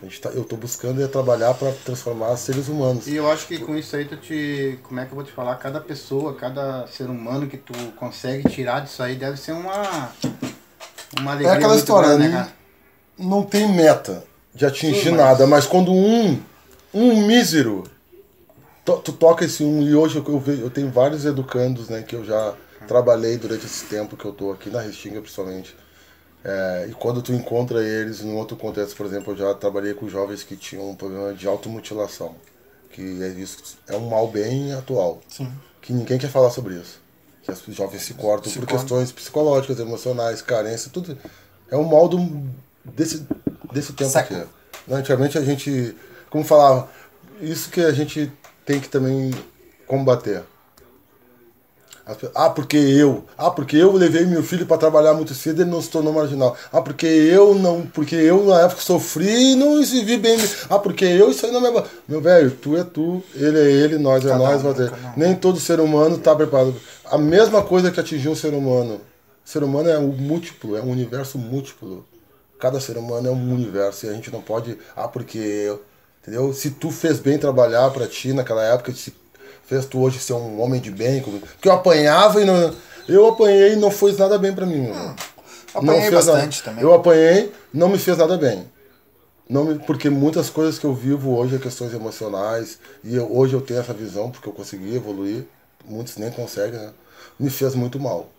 [0.00, 3.06] A gente tá, eu estou buscando é trabalhar para transformar seres humanos.
[3.06, 4.78] E eu acho que com isso aí tu te.
[4.82, 5.54] Como é que eu vou te falar?
[5.56, 10.10] Cada pessoa, cada ser humano que tu consegue tirar disso aí deve ser uma.
[11.20, 11.52] Uma alegria.
[11.52, 12.52] É aquela muito história, grande, né,
[13.18, 14.24] não tem meta
[14.54, 16.40] de atingir Sim, mas- nada, mas quando um,
[16.92, 17.84] um mísero,
[18.84, 22.02] to- tu toca esse um, e hoje eu, eu, vejo, eu tenho vários educandos, né,
[22.02, 22.54] que eu já
[22.86, 25.74] trabalhei durante esse tempo que eu tô aqui na Restinga, principalmente.
[26.44, 30.06] É, e quando tu encontra eles em outro contexto, por exemplo, eu já trabalhei com
[30.08, 32.34] jovens que tinham um problema de automutilação,
[32.90, 35.50] que é isso, é um mal bem atual, Sim.
[35.80, 37.02] que ninguém quer falar sobre isso.
[37.42, 38.78] Que os jovens se cortam Se por cortam.
[38.78, 41.16] questões psicológicas, emocionais, carência, tudo.
[41.70, 42.18] É um mal do,
[42.84, 43.26] desse,
[43.72, 44.40] desse tempo Século.
[44.40, 44.48] aqui.
[44.88, 45.94] Né, Antigamente a gente,
[46.30, 46.88] como falava,
[47.40, 48.30] isso que a gente
[48.66, 49.30] tem que também
[49.86, 50.42] combater.
[52.34, 53.24] Ah, porque eu.
[53.38, 56.12] Ah, porque eu levei meu filho para trabalhar muito cedo e ele não se tornou
[56.12, 56.54] marginal.
[56.70, 57.86] Ah, porque eu não.
[57.86, 60.36] Porque eu na época sofri e não vivi bem.
[60.68, 61.68] Ah, porque eu isso aí não me.
[61.68, 64.62] aba- Meu velho, tu é tu, ele é ele, nós é Cada nós.
[64.62, 64.90] um, um.
[65.16, 66.74] Nem todo ser humano está preparado.
[67.06, 69.00] A mesma coisa que atingiu o ser humano.
[69.42, 72.04] O ser humano é um múltiplo, é um universo múltiplo.
[72.64, 74.78] Cada ser humano é um universo e a gente não pode.
[74.96, 75.36] Ah, porque.
[75.36, 75.82] eu-
[76.22, 76.50] Entendeu?
[76.54, 79.12] Se tu fez bem trabalhar para ti naquela época, se
[79.66, 81.20] fez tu hoje ser um homem de bem.
[81.20, 82.74] Porque eu apanhava e não.
[83.06, 84.78] Eu apanhei e não fez nada bem para mim.
[84.80, 85.14] meu irmão.
[85.74, 86.64] Apanhei fez bastante nada.
[86.70, 86.82] também.
[86.82, 88.64] Eu apanhei, não me fez nada bem.
[89.46, 93.52] Não me, porque muitas coisas que eu vivo hoje é questões emocionais e eu- hoje
[93.52, 95.44] eu tenho essa visão porque eu consegui evoluir.
[95.84, 96.92] Muitos nem conseguem, né?
[97.38, 98.30] Me fez muito mal.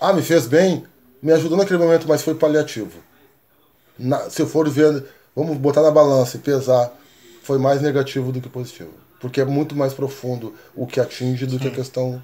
[0.00, 0.86] Ah, me fez bem?
[1.22, 3.04] Me ajudou naquele momento, mas foi paliativo.
[3.98, 6.92] Na- se eu for ver, vamos botar na balança e pesar,
[7.42, 8.90] foi mais negativo do que positivo.
[9.20, 12.22] Porque é muito mais profundo o que atinge do que a questão.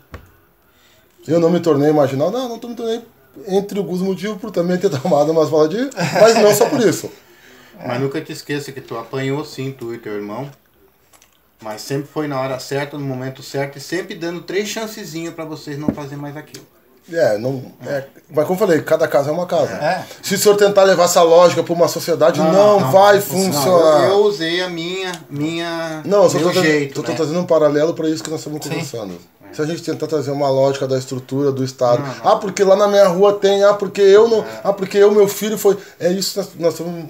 [1.27, 3.03] Eu não me tornei marginal, não, não me tornei
[3.49, 5.91] entre alguns motivos por também ter tomado umas balas de.
[6.21, 7.11] Mas não só por isso.
[7.85, 10.49] Mas nunca te esqueça que tu apanhou sim, tu e teu irmão.
[11.61, 15.45] Mas sempre foi na hora certa, no momento certo, e sempre dando três chancezinhas pra
[15.45, 16.67] vocês não fazer mais aquilo.
[17.11, 17.63] É, não.
[17.87, 19.73] É, mas como eu falei, cada casa é uma casa.
[19.73, 20.05] É.
[20.23, 24.05] Se o senhor tentar levar essa lógica para uma sociedade, não, vai funcionar.
[24.05, 27.17] Eu, eu usei a minha, minha Não, eu só jeito, tô né?
[27.17, 29.19] trazendo um paralelo para isso que nós estamos conversando.
[29.53, 32.89] Se a gente tentar trazer uma lógica da estrutura do Estado, ah, porque lá na
[32.89, 35.77] minha rua tem, ah, porque eu não, ah, porque eu, meu filho foi.
[36.01, 37.05] É isso que nós, nós estamos.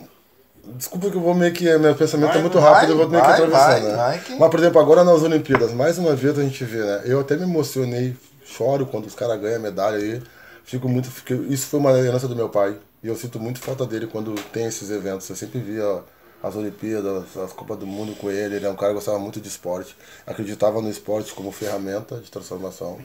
[0.75, 1.65] Desculpa que eu vou meio que.
[1.79, 3.95] Meu pensamento Vai, é muito vai, rápido, eu vou meio que vai, atravessar, vai, né?
[3.97, 7.03] vai que- Mas, por exemplo, agora nas Olimpíadas, mais uma vez a gente vê, né?
[7.05, 8.17] Eu até me emocionei,
[8.53, 10.23] choro quando os caras ganham medalha aí.
[10.65, 11.11] Fico muito.
[11.11, 12.79] fico- isso foi uma herança do meu pai.
[13.03, 15.29] E eu sinto muito falta dele quando tem esses eventos.
[15.29, 16.03] Eu sempre via
[16.43, 18.57] as Olimpíadas, as Copas do Mundo com ele.
[18.57, 19.97] Ele é um cara que gostava muito de esporte.
[20.27, 22.97] Acreditava no esporte como ferramenta de transformação.
[22.99, 23.05] Né?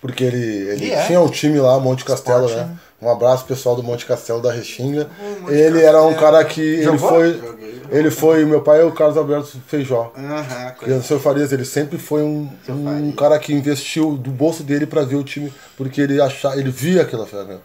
[0.00, 0.38] Porque ele,
[0.70, 1.06] ele E é.
[1.06, 2.76] tinha um time lá, Monte Castelo, Esporte, né?
[3.00, 5.08] Um abraço pessoal do Monte Castelo da Restinga.
[5.48, 6.20] Ele era um Castelo.
[6.32, 6.60] cara que.
[6.60, 7.08] Ele Jogou?
[7.08, 7.40] foi.
[7.40, 7.82] Joguei.
[7.90, 8.44] Ele foi.
[8.44, 10.12] Meu pai é o Carlos Alberto Feijó.
[10.16, 14.62] Aham, E o seu Farias, ele sempre foi um, um cara que investiu do bolso
[14.62, 17.62] dele pra ver o time, porque ele achava, ele via aquela ferramenta.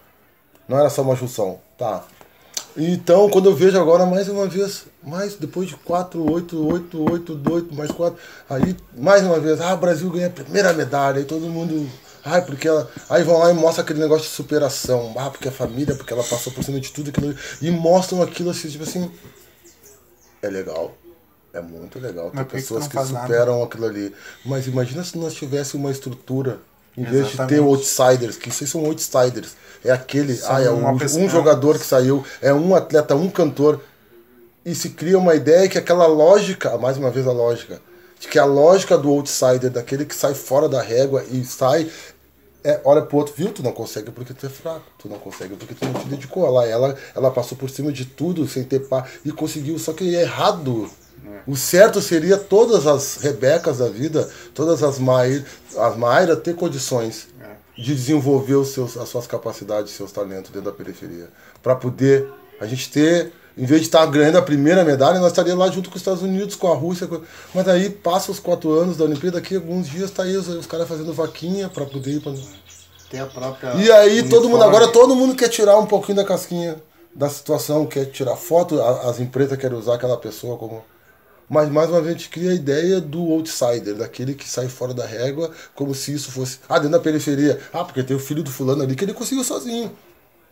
[0.67, 1.59] Não era só uma junção.
[1.77, 2.03] Tá.
[2.75, 7.41] Então, quando eu vejo agora mais uma vez, mais depois de 4, 8, 8, 8,
[7.51, 8.17] 8, mais 4,
[8.49, 11.87] aí mais uma vez, ah, o Brasil ganha a primeira medalha, aí todo mundo.
[12.25, 12.89] Ai, porque ela.
[13.09, 15.13] Aí vão lá e mostram aquele negócio de superação.
[15.17, 17.35] Ah, porque a família, porque ela passou por cima de tudo aquilo.
[17.61, 19.11] E mostram aquilo assim, tipo assim.
[20.41, 20.95] É legal.
[21.53, 23.27] É muito legal que que pessoas que, não faz nada?
[23.27, 24.13] superam aquilo ali.
[24.43, 26.59] Mas imagina se nós tivéssemos uma estrutura,
[26.97, 27.59] em vez de ter Exatamente.
[27.61, 29.55] outsiders, que vocês são outsiders.
[29.85, 33.81] É aquele, São ah, é um, um jogador que saiu, é um atleta, um cantor.
[34.65, 37.79] E se cria uma ideia que aquela lógica, mais uma vez a lógica,
[38.19, 41.91] de que a lógica do outsider, daquele que sai fora da régua e sai,
[42.63, 43.51] é, olha pro outro, viu?
[43.51, 46.45] Tu não consegue porque tu é fraco, tu não consegue porque tu não te dedicou.
[46.45, 50.15] Ela, ela, ela passou por cima de tudo sem ter pá e conseguiu, só que
[50.15, 50.89] é errado.
[51.45, 55.45] O certo seria todas as Rebecas da vida, todas as Maíra,
[55.77, 57.27] as Maíra ter condições
[57.77, 61.27] de desenvolver os seus, as suas capacidades, seus talentos dentro da periferia.
[61.61, 65.63] Para poder a gente ter, em vez de estar ganhando a primeira medalha, nós estaríamos
[65.65, 67.05] lá junto com os Estados Unidos, com a Rússia.
[67.07, 67.21] com-
[67.53, 70.47] Mas aí passa os quatro anos da Olimpíada, daqui a alguns dias tá aí os,
[70.47, 72.33] os caras fazendo vaquinha para poder ir pra...
[73.09, 73.73] Tem a própria.
[73.75, 74.63] E aí todo mundo, uniforme.
[74.75, 76.77] agora todo mundo quer tirar um pouquinho da casquinha
[77.15, 80.83] da situação, quer tirar foto, as empresas querem usar aquela pessoa como.
[81.47, 84.95] Mas mais uma vez a gente cria a ideia do outsider, daquele que sai fora
[84.95, 86.57] da régua, como se isso fosse.
[86.67, 87.59] Ah, dentro da periferia.
[87.71, 89.91] Ah, porque tem o filho do fulano ali que ele conseguiu sozinho.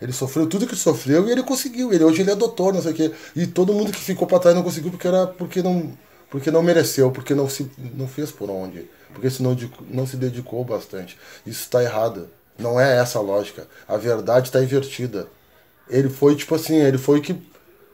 [0.01, 1.93] Ele sofreu tudo que sofreu e ele conseguiu.
[1.93, 3.11] Ele, hoje ele é doutor, não sei o quê.
[3.35, 5.91] E todo mundo que ficou pra trás não conseguiu porque era porque não,
[6.29, 8.89] porque não mereceu, porque não, se, não fez por onde.
[9.13, 11.17] Porque senão de- não se dedicou bastante.
[11.45, 12.27] Isso está errado.
[12.57, 13.67] Não é essa a lógica.
[13.87, 15.27] A verdade está invertida.
[15.89, 17.35] Ele foi tipo assim, ele foi que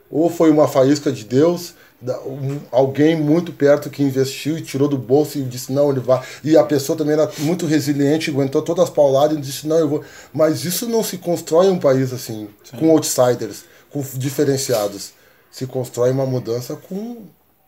[0.09, 4.97] ou foi uma faísca de Deus, um- alguém muito perto que investiu e tirou do
[4.97, 6.23] bolso e disse não, ele vai.
[6.43, 9.89] E a pessoa também era muito resiliente, aguentou todas as pauladas e disse não, eu
[9.89, 10.03] vou.
[10.33, 15.11] Mas isso não se constrói em um país assim, com outsiders, com diferenciados.
[15.51, 17.23] Se constrói uma mudança com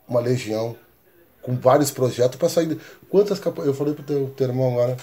[0.07, 0.75] uma legião,
[1.41, 2.67] com vários projetos para sair.
[2.67, 3.41] de- Quantas.
[3.65, 4.95] Eu falei pro teu, teu irmão agora,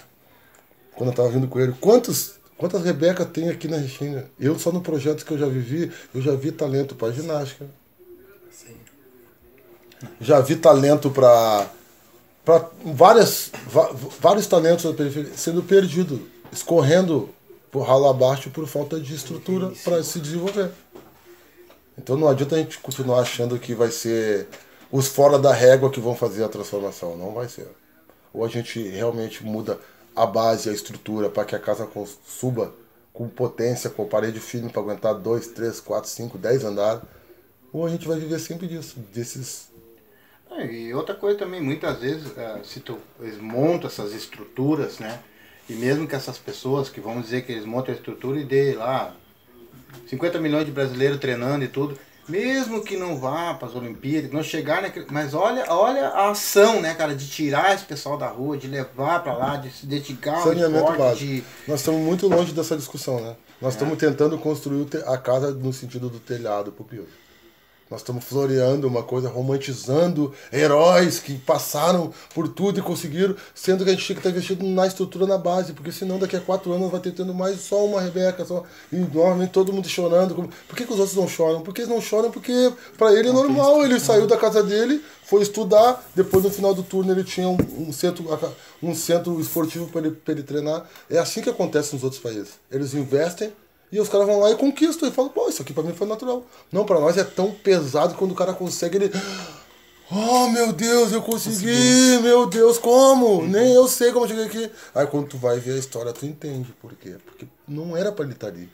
[0.95, 4.31] quando eu tava vindo com ele, quantos, quantas Rebeca tem aqui na Restinga?
[4.39, 7.67] Eu só no projeto que eu já vivi, eu já vi talento para ginástica.
[10.21, 11.67] Já vi talento para
[12.45, 13.51] para várias
[14.21, 16.21] vários talentos da periferia sendo perdido,
[16.53, 17.29] escorrendo
[17.71, 20.71] por ralo abaixo por falta de estrutura para se desenvolver.
[21.99, 24.47] Então não adianta a gente continuar achando que vai ser
[24.93, 27.17] os fora da régua que vão fazer a transformação.
[27.17, 27.69] Não vai ser.
[28.33, 29.79] Ou a gente realmente muda
[30.15, 31.89] a base, a estrutura, para que a casa
[32.27, 32.73] suba
[33.13, 37.03] com potência, com parede firme para aguentar 2, 3, 4, 5, 10 andares.
[37.73, 39.69] Ou a gente vai viver sempre disso, desses.
[40.51, 45.21] É, E outra coisa também, muitas vezes, eh, se tu, eles montam essas estruturas, né?
[45.69, 48.75] E mesmo que essas pessoas que vamos dizer que eles montam a estrutura e dê
[48.75, 49.15] lá
[50.07, 54.43] 50 milhões de brasileiros treinando e tudo, mesmo que não vá para as Olimpíadas, não
[54.43, 55.07] chegar naquele.
[55.11, 59.23] Mas olha, olha a ação, né, cara, de tirar esse pessoal da rua, de levar
[59.23, 61.25] para lá, de se dedicar ao Saneamento esporte, básico.
[61.27, 61.45] de.
[61.69, 63.37] Nós estamos muito longe dessa discussão, né?
[63.61, 67.07] Nós estamos tentando construir a casa no sentido do telhado pro Pio.
[67.89, 73.91] Nós estamos floreando uma coisa, romantizando heróis que passaram por tudo e conseguiram, sendo que
[73.91, 76.73] a gente tinha que estar investido na estrutura, na base, porque senão daqui a quatro
[76.73, 80.35] anos vai ter tendo mais só uma Rebeca, só, e novamente todo mundo chorando.
[80.35, 81.61] Por que, que os outros não choram?
[81.61, 85.43] Porque eles não choram porque para ele é normal, ele saiu da casa dele, foi
[85.43, 88.25] estudar, depois no final do turno ele tinha um, um centro,
[88.83, 90.89] um centro esportivo para ele, pra ele treinar.
[91.09, 92.55] É assim que acontece nos outros países.
[92.69, 93.53] Eles investem
[93.91, 96.07] e os caras vão lá e conquistam e falam, pô, isso aqui pra mim foi
[96.07, 96.45] natural.
[96.73, 99.13] Não, pra nós é tão pesado quando o cara consegue, ele.
[100.11, 102.19] Oh meu Deus, eu consegui!
[102.23, 103.43] Meu Deus, como?
[103.43, 104.71] Nem eu sei como eu cheguei aqui.
[104.95, 107.17] Aí quando tu vai ver a história, tu entende por quê.
[107.25, 108.69] Porque não era pra ele estar ali.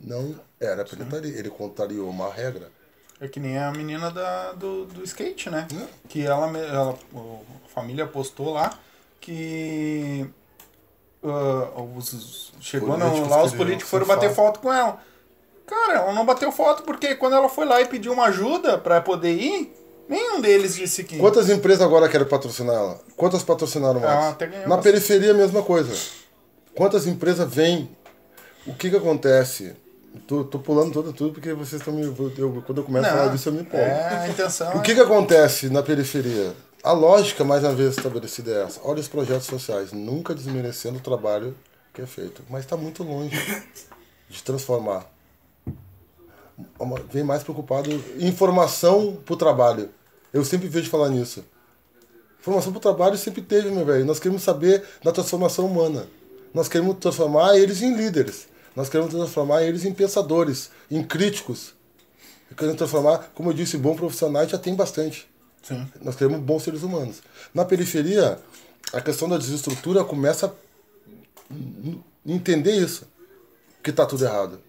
[0.00, 1.30] Não era pra ele estar ali.
[1.30, 2.70] Ele contrariou uma regra.
[3.20, 5.66] É que nem a menina da, do, do skate, né?
[5.74, 5.86] É.
[6.08, 8.78] Que ela, ela, a família postou lá
[9.20, 10.24] que
[11.24, 14.98] ah, os- chegou Políticos lá, os políticos foram bater foto com ela.
[15.66, 19.00] Cara, ela não bateu foto porque quando ela foi lá e pediu uma ajuda pra
[19.00, 19.74] poder ir,
[20.08, 21.18] nenhum deles disse que.
[21.18, 23.00] Quantas empresas agora querem patrocinar ela?
[23.16, 24.36] Quantas patrocinaram mais?
[24.36, 25.92] Ganhou Na periferia, a mesma coisa.
[26.74, 27.90] Quantas empresas vêm?
[28.66, 29.74] O que que acontece?
[30.26, 32.02] Tô, tô pulando tudo, tudo porque vocês estão me.
[32.04, 33.84] Eu, quando eu começo a falar disso, eu me empolgo.
[33.86, 36.54] É, a intenção O que, que acontece na periferia?
[36.82, 38.80] A lógica, mais uma vez estabelecida, é essa.
[38.84, 41.56] Olha os projetos sociais, nunca desmerecendo o trabalho
[41.92, 42.42] que é feito.
[42.48, 43.36] Mas está muito longe
[44.28, 45.10] de transformar.
[47.10, 49.90] Vem mais preocupado informação para o trabalho.
[50.32, 51.44] Eu sempre vejo falar nisso.
[52.38, 54.04] Formação para o trabalho sempre teve, meu velho.
[54.04, 56.06] Nós queremos saber da transformação humana.
[56.54, 58.46] Nós queremos transformar eles em líderes.
[58.76, 61.74] Nós queremos transformar eles em pensadores, em críticos.
[62.56, 65.28] Querendo transformar, como eu disse, bom profissionais já tem bastante.
[65.66, 65.86] Sim.
[66.02, 67.22] Nós queremos bons seres humanos.
[67.52, 68.38] Na periferia,
[68.92, 71.52] a questão da desestrutura começa a
[72.24, 73.06] entender isso,
[73.82, 74.60] que está tudo errado.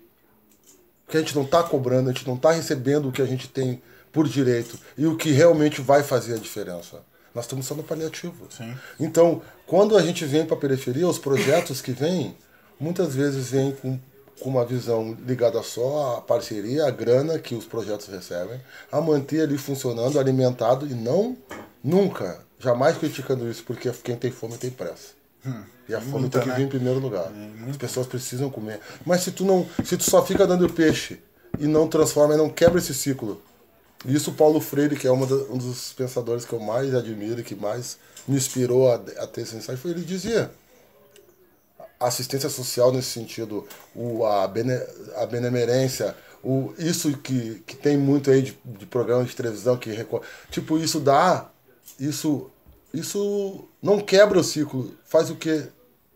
[1.08, 3.48] Que a gente não está cobrando, a gente não está recebendo o que a gente
[3.48, 3.82] tem
[4.12, 7.02] por direito e o que realmente vai fazer a diferença.
[7.34, 8.48] Nós estamos só no paliativo.
[8.50, 8.76] Sim.
[9.00, 12.36] Então, quando a gente vem para a periferia, os projetos que vêm,
[12.80, 14.00] muitas vezes vêm com,
[14.40, 18.60] com uma visão ligada só à parceria, à grana que os projetos recebem,
[18.92, 21.36] a manter ali funcionando, alimentado e não,
[21.84, 25.18] nunca, jamais criticando isso, porque quem tem fome tem pressa.
[25.88, 26.56] E a fome muita, tem que né?
[26.58, 27.32] vir em primeiro lugar.
[27.70, 28.80] As pessoas precisam comer.
[29.06, 31.20] Mas se tu não, se tu só fica dando peixe
[31.58, 33.42] e não transforma, e não quebra esse ciclo.
[34.06, 37.40] Isso o Paulo Freire, que é uma da- um dos pensadores que eu mais admiro
[37.40, 40.52] e que mais me inspirou a, a ter esse insight, foi ele dizia
[42.00, 44.80] assistência social nesse sentido, o, a, bene,
[45.16, 50.06] a benemerência, o, isso que, que tem muito aí de, de programas de televisão que
[50.52, 51.50] tipo isso dá,
[52.00, 52.52] isso
[52.94, 55.68] isso não quebra o ciclo, faz o quê?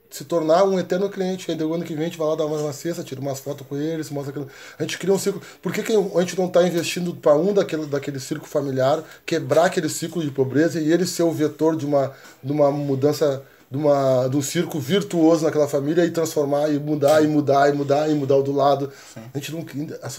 [0.09, 2.45] Se tornar um eterno cliente, aí o ano que vem a gente vai lá dar
[2.45, 4.49] uma, uma cesta, tira umas fotos com eles, mostra aquilo.
[4.77, 5.41] A gente cria um ciclo.
[5.61, 9.65] Por que, que a gente não está investindo para um daquele, daquele círculo familiar, quebrar
[9.65, 12.13] aquele ciclo de pobreza e ele ser o vetor de uma,
[12.43, 13.41] de uma mudança
[13.71, 17.73] de, uma, de um circo virtuoso naquela família e transformar e mudar e mudar e
[17.73, 18.91] mudar e mudar o do lado.
[19.33, 19.65] A gente não,
[20.01, 20.09] a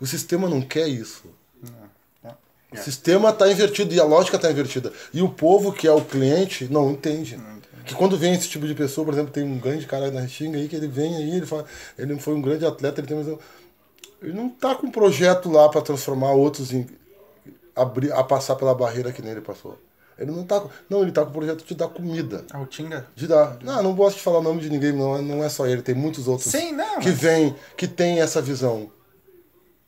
[0.00, 1.24] o sistema não quer isso.
[2.72, 4.92] O sistema está invertido e a lógica está invertida.
[5.12, 7.38] E o povo, que é o cliente, não entende.
[7.84, 10.58] Que quando vem esse tipo de pessoa, por exemplo, tem um grande cara na Restinga
[10.58, 11.66] aí, que ele vem aí, ele fala,
[11.98, 13.28] ele foi um grande atleta, ele tem mais
[14.22, 16.86] ele não tá com um projeto lá para transformar outros em
[17.76, 19.78] abrir, a passar pela barreira que nem ele passou.
[20.18, 22.44] Ele não tá com, não, ele tá com o projeto de dar comida.
[22.52, 23.06] Ah, o Tinga?
[23.16, 23.58] De dar.
[23.62, 25.82] Não, não gosto de falar o nome de ninguém, não, é- não é só ele,
[25.82, 28.90] tem muitos outros Sim, não, que mas- vem, que tem essa visão.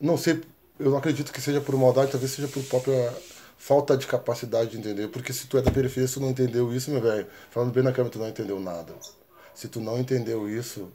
[0.01, 0.43] Não sei,
[0.81, 3.13] eu não acredito que seja por maldade, talvez seja por própria
[3.57, 5.09] falta de capacidade de entender.
[5.09, 7.83] Porque se tu é da periferia, se tu não entendeu isso, meu velho, falando bem
[7.85, 8.93] na câmera, tu não entendeu nada.
[9.55, 10.91] Se tu não entendeu isso,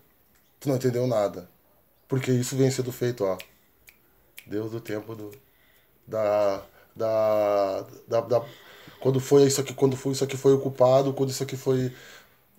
[0.60, 1.50] tu não entendeu nada.
[2.08, 3.38] Porque isso vem sendo feito, ó.
[4.46, 5.32] Deus do tempo do.
[6.06, 6.62] Da.
[6.96, 7.86] Da.
[8.08, 8.22] Da.
[8.22, 8.46] da-
[9.02, 11.94] quando foi isso aqui, quando foi isso aqui foi ocupado, quando isso aqui foi.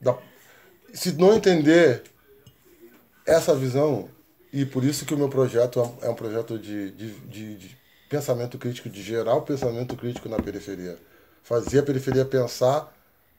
[0.01, 0.17] Da,
[0.95, 2.05] se não entender
[3.27, 4.09] essa visão,
[4.53, 7.57] e por isso que o meu projeto é um- é um projeto de, de, de,
[7.57, 7.77] de
[8.09, 10.99] pensamento crítico, de gerar o pensamento crítico na periferia.
[11.43, 12.93] Fazer a periferia pensar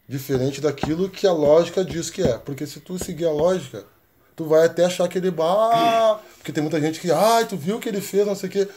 [0.07, 2.37] diferente daquilo que a lógica diz que é.
[2.37, 3.85] Porque se tu seguir a lógica,
[4.35, 5.33] tu vai até achar que ele.
[5.39, 7.11] Ah, porque tem muita gente que.
[7.11, 8.67] Ah, tu viu o que ele fez, não sei o quê.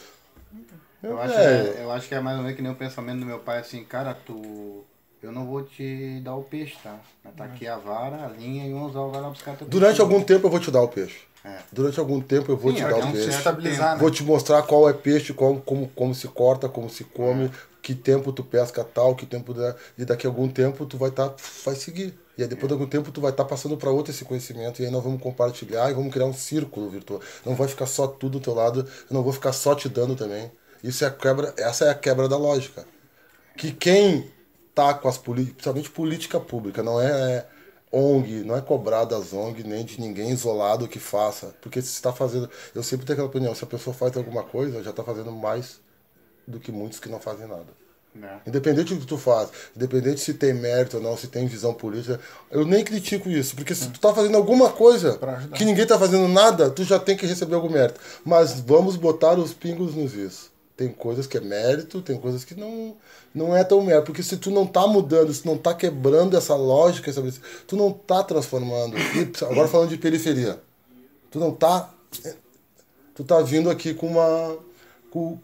[1.01, 3.19] Eu acho, velho, é, eu acho que é mais ou menos que nem o pensamento
[3.19, 4.83] do meu pai, assim, cara, tu.
[5.21, 6.99] Eu não vou te dar o peixe, tá?
[7.23, 9.89] Mas tá aqui a vara, a linha e um anzol vai lá buscar teu Durante
[9.89, 10.01] peixe.
[10.01, 11.21] algum tempo eu vou te dar o peixe.
[11.43, 11.57] É.
[11.71, 13.29] Durante algum tempo eu vou Sim, te é dar o peixe.
[13.29, 13.99] Estabilizar, né?
[13.99, 17.49] Vou te mostrar qual é peixe, como, como, como se corta, como se come,
[17.81, 21.09] que tempo tu pesca tal, que tempo dá, e daqui a algum tempo tu vai
[21.09, 21.33] estar
[21.65, 22.13] vai seguir.
[22.37, 24.85] E aí depois de algum tempo tu vai estar passando para outro esse conhecimento e
[24.85, 27.19] aí nós vamos compartilhar e vamos criar um círculo virtual.
[27.43, 30.15] Não vai ficar só tudo do teu lado, eu não vou ficar só te dando
[30.15, 30.51] também.
[30.83, 32.85] Isso é a quebra, essa é a quebra da lógica.
[33.55, 34.31] Que quem
[34.73, 37.45] tá com as políticas, principalmente política pública, não é
[37.91, 41.55] ONG, não é cobrar das ONG nem de ninguém isolado que faça.
[41.61, 42.49] Porque se está fazendo.
[42.75, 45.79] Eu sempre tenho aquela opinião, se a pessoa faz alguma coisa, já está fazendo mais
[46.47, 47.67] do que muitos que não fazem nada.
[48.13, 48.41] Né?
[48.47, 52.19] Independente do que tu faz, independente se tem mérito ou não, se tem visão política,
[52.49, 55.19] eu nem critico isso, porque se tu tá fazendo alguma coisa
[55.53, 57.99] que ninguém tá fazendo nada, tu já tem que receber algum mérito.
[58.25, 60.49] Mas vamos botar os pingos nos is.
[60.77, 62.95] Tem coisas que é mérito, tem coisas que não,
[63.33, 64.05] não é tão mérito.
[64.05, 67.23] Porque se tu não tá mudando, se tu não tá quebrando essa lógica, essa,
[67.65, 68.95] tu não tá transformando.
[68.95, 70.61] E agora falando de periferia.
[71.31, 71.91] Tu não tá.
[73.15, 74.57] Tu tá vindo aqui com uma.
[75.09, 75.39] Com,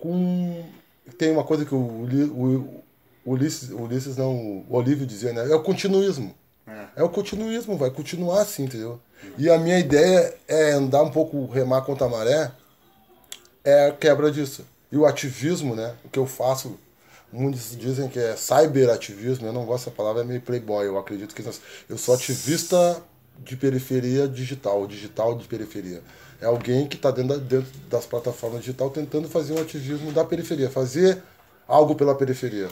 [0.00, 0.64] com
[1.16, 2.82] tem uma coisa que o, o,
[3.24, 5.48] o Ulisses, Ulisses não, o Olívio dizia, né?
[5.48, 6.34] É o continuismo.
[6.66, 6.86] É.
[6.96, 9.00] É o continuismo, vai continuar assim, entendeu?
[9.38, 12.50] E a minha ideia é andar um pouco, remar contra a maré,
[13.64, 14.64] é a quebra disso.
[14.92, 15.96] E o ativismo, né?
[16.04, 16.78] O que eu faço,
[17.32, 20.86] muitos dizem que é cyberativismo, eu não gosto dessa palavra, é meio playboy.
[20.86, 21.42] Eu acredito que
[21.88, 23.02] eu sou ativista
[23.38, 26.02] de periferia digital, digital de periferia.
[26.40, 30.24] É alguém que está dentro, da- dentro das plataformas digital tentando fazer um ativismo da
[30.24, 31.22] periferia, fazer
[31.66, 32.68] algo pela periferia.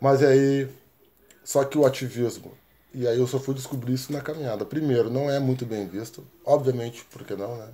[0.00, 0.68] Mas aí,
[1.44, 2.52] só que o ativismo,
[2.92, 4.64] e aí eu só fui descobrir isso na caminhada.
[4.66, 7.68] Primeiro, não é muito bem visto, obviamente, por que não, né?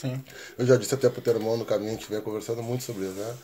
[0.00, 0.22] Sim.
[0.58, 3.04] Eu já disse até pro teu irmão no caminho, a gente veio conversando muito sobre
[3.06, 3.34] isso, né?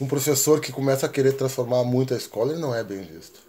[0.00, 3.40] Um professor que começa a querer transformar muito a escola, ele não é bem visto.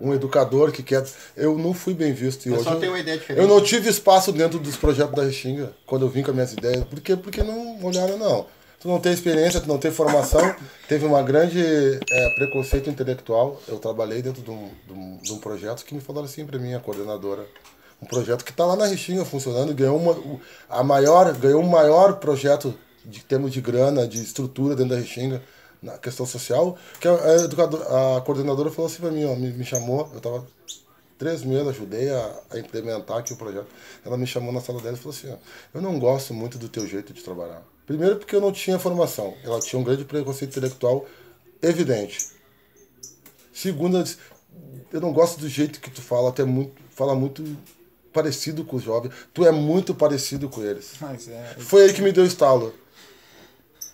[0.00, 1.04] Um educador que quer.
[1.36, 2.46] Eu não fui bem visto.
[2.46, 3.40] E Eu hoje só eu- tenho uma ideia diferente.
[3.42, 6.52] Eu não tive espaço dentro dos projetos da Restinga, quando eu vim com as minhas
[6.52, 6.84] ideias.
[6.84, 7.16] Por quê?
[7.16, 8.46] Porque não olharam, não.
[8.80, 10.54] tu não tem experiência, tu não tem formação,
[10.88, 11.58] teve uma grande
[12.10, 13.58] é, preconceito intelectual.
[13.66, 16.58] Eu trabalhei dentro de um, de, um, de um projeto que me falaram assim para
[16.58, 17.46] mim, a coordenadora.
[18.04, 22.16] Um projeto que está lá na Rixinha funcionando, ganhou uma, a maior, ganhou um maior
[22.16, 25.42] projeto de termos de grana, de estrutura dentro da Rixinga,
[25.80, 29.64] na questão social, que a, a, a coordenadora falou assim para mim, ó, me, me
[29.64, 30.46] chamou, eu estava
[31.16, 33.68] três meses, ajudei a, a, implementar aqui o projeto.
[34.04, 35.36] Ela me chamou na sala dela e falou assim, ó,
[35.72, 37.62] eu não gosto muito do teu jeito de trabalhar.
[37.86, 41.06] Primeiro porque eu não tinha formação, ela tinha um grande preconceito intelectual
[41.62, 42.28] evidente.
[43.50, 44.04] Segundo,
[44.92, 47.42] eu não gosto do jeito que tu fala, até muito, fala muito
[48.14, 49.12] parecido com os jovens.
[49.34, 50.92] Tu é muito parecido com eles.
[51.28, 51.56] É...
[51.58, 52.72] Foi aí que me deu estalo.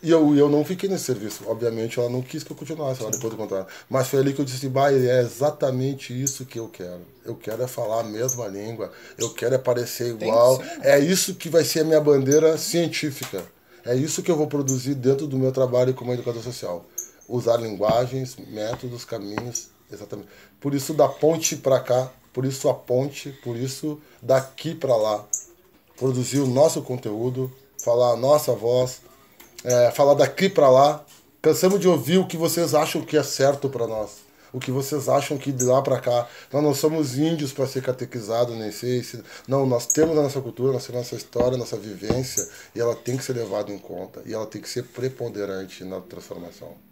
[0.03, 1.45] E eu, eu não fiquei nesse serviço.
[1.47, 3.71] Obviamente, ela não quis que eu continuasse lá depois do contrato.
[3.89, 7.03] Mas foi ali que eu disse, bah, é exatamente isso que eu quero.
[7.25, 8.91] Eu quero é falar a mesma língua.
[9.18, 10.62] Eu quero é parecer igual.
[10.81, 13.45] É isso que vai ser a minha bandeira científica.
[13.85, 16.85] É isso que eu vou produzir dentro do meu trabalho como educador social.
[17.29, 20.29] Usar linguagens, métodos, caminhos, exatamente.
[20.59, 25.24] Por isso da ponte para cá, por isso a ponte, por isso daqui para lá.
[25.97, 27.53] Produzir o nosso conteúdo,
[27.83, 29.03] falar a nossa voz,
[29.64, 31.05] é, falar daqui para lá.
[31.43, 34.31] Cansamos de ouvir o que vocês acham que é certo para nós.
[34.53, 36.28] O que vocês acham que de lá para cá.
[36.53, 39.22] Nós não somos índios para ser catequizados, nem sei se.
[39.47, 42.81] Não, nós temos a nossa cultura, nós temos a nossa história, a nossa vivência, e
[42.81, 44.22] ela tem que ser levada em conta.
[44.26, 46.89] E ela tem que ser preponderante na transformação.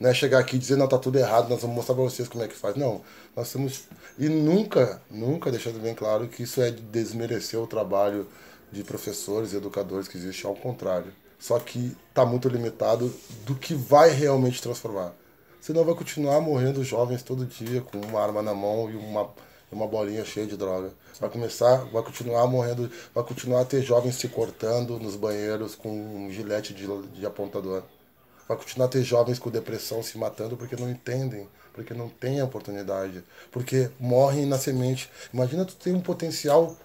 [0.00, 2.28] Não é chegar aqui e dizer, não, tá tudo errado, nós vamos mostrar para vocês
[2.28, 2.76] como é que faz.
[2.76, 3.00] Não,
[3.36, 3.82] nós temos.
[4.18, 8.26] E nunca, nunca deixando bem claro que isso é desmerecer o trabalho
[8.70, 11.12] de professores e educadores que existe, ao contrário
[11.42, 13.12] só que está muito limitado
[13.44, 15.12] do que vai realmente transformar.
[15.60, 19.28] Senão vai continuar morrendo jovens todo dia com uma arma na mão e uma,
[19.70, 20.92] uma bolinha cheia de droga.
[21.18, 25.90] Vai começar, vai continuar morrendo, vai continuar a ter jovens se cortando nos banheiros com
[25.90, 27.82] um gilete de, de apontador.
[28.52, 32.42] Vai continuar a ter jovens com depressão se matando porque não entendem, porque não têm
[32.42, 35.10] oportunidade, porque morrem na semente.
[35.32, 36.76] Imagina tu ter um potencial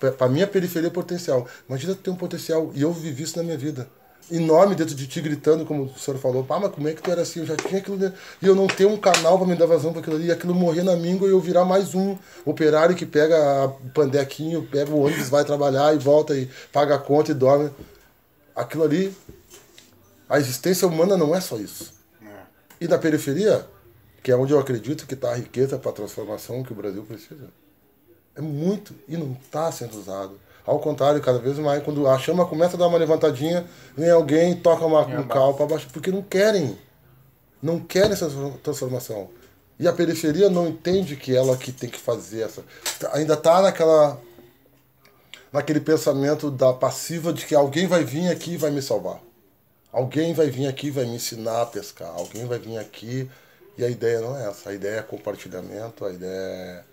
[0.00, 1.46] para a periferia é potencial.
[1.68, 3.88] Imagina ter um potencial, e eu vivi isso na minha vida.
[4.28, 7.10] Enorme dentro de ti gritando, como o senhor falou, pá, mas como é que tu
[7.12, 7.40] era assim?
[7.40, 7.96] Eu já tinha aquilo.
[7.96, 8.18] Dentro.
[8.42, 10.52] E eu não ter um canal para me dar vazão para aquilo ali, e aquilo
[10.52, 15.04] morrer na míngua e eu virar mais um operário que pega o pandequinho, pega o
[15.04, 17.70] ônibus, vai trabalhar e volta e paga a conta e dorme.
[18.56, 19.14] Aquilo ali,
[20.28, 21.92] a existência humana não é só isso.
[22.22, 22.42] É.
[22.80, 23.66] E na periferia,
[24.22, 27.02] que é onde eu acredito que está a riqueza para a transformação que o Brasil
[27.04, 27.48] precisa
[28.36, 30.38] é muito e não está sendo usado.
[30.66, 33.66] Ao contrário, cada vez mais, quando a chama começa a dar uma levantadinha,
[33.96, 36.76] vem alguém toca uma, um cal para baixo, porque não querem.
[37.62, 38.28] Não querem essa
[38.62, 39.28] transformação.
[39.78, 42.62] E a periferia não entende que ela que tem que fazer essa.
[43.12, 44.18] Ainda está naquela
[45.52, 49.20] naquele pensamento da passiva de que alguém vai vir aqui e vai me salvar.
[49.94, 52.10] Alguém vai vir aqui e vai me ensinar a pescar.
[52.10, 53.30] Alguém vai vir aqui.
[53.78, 54.70] E a ideia não é essa.
[54.70, 56.84] A ideia é compartilhamento, a ideia é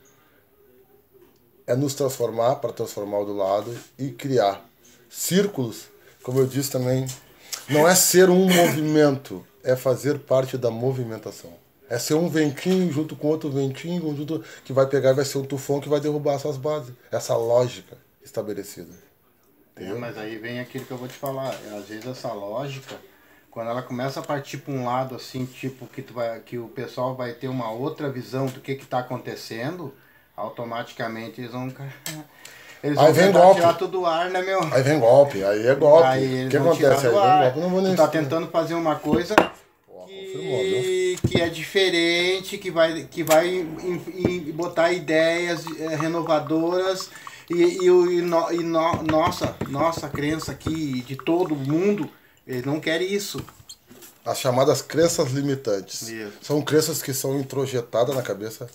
[1.72, 4.66] é nos transformar para transformar o do lado e criar
[5.10, 5.86] círculos,
[6.22, 7.06] como eu disse também,
[7.70, 11.54] não é ser um movimento, é fazer parte da movimentação.
[11.90, 15.44] É ser um ventinho junto com outro ventinho, junto, que vai pegar, vai ser um
[15.44, 16.94] tufão que vai derrubar essas bases.
[17.12, 19.11] Essa lógica estabelecida.
[19.84, 21.50] É, mas aí vem aquilo que eu vou te falar.
[21.50, 22.96] Às vezes essa lógica,
[23.50, 26.68] quando ela começa a partir para um lado assim, tipo que, tu vai, que o
[26.68, 29.94] pessoal vai ter uma outra visão do que está acontecendo,
[30.36, 31.72] automaticamente eles vão.
[32.84, 33.62] Eles aí vem golpe.
[33.62, 34.60] tirar tudo do ar, né, meu?
[34.74, 36.08] Aí vem golpe, aí é golpe.
[36.08, 37.06] Aí o que acontece?
[37.06, 39.36] Aí vem golpe, não vou nem Tu tá tentando fazer uma coisa
[40.32, 47.10] que, que é diferente, que vai, que vai em, em, botar ideias é, renovadoras
[47.54, 52.10] e, e, e, no, e no, nossa, nossa crença aqui de todo mundo,
[52.48, 53.44] eles não querem isso.
[54.26, 56.04] As chamadas crenças limitantes.
[56.04, 56.38] Isso.
[56.42, 58.70] São crenças que são introjetadas na cabeça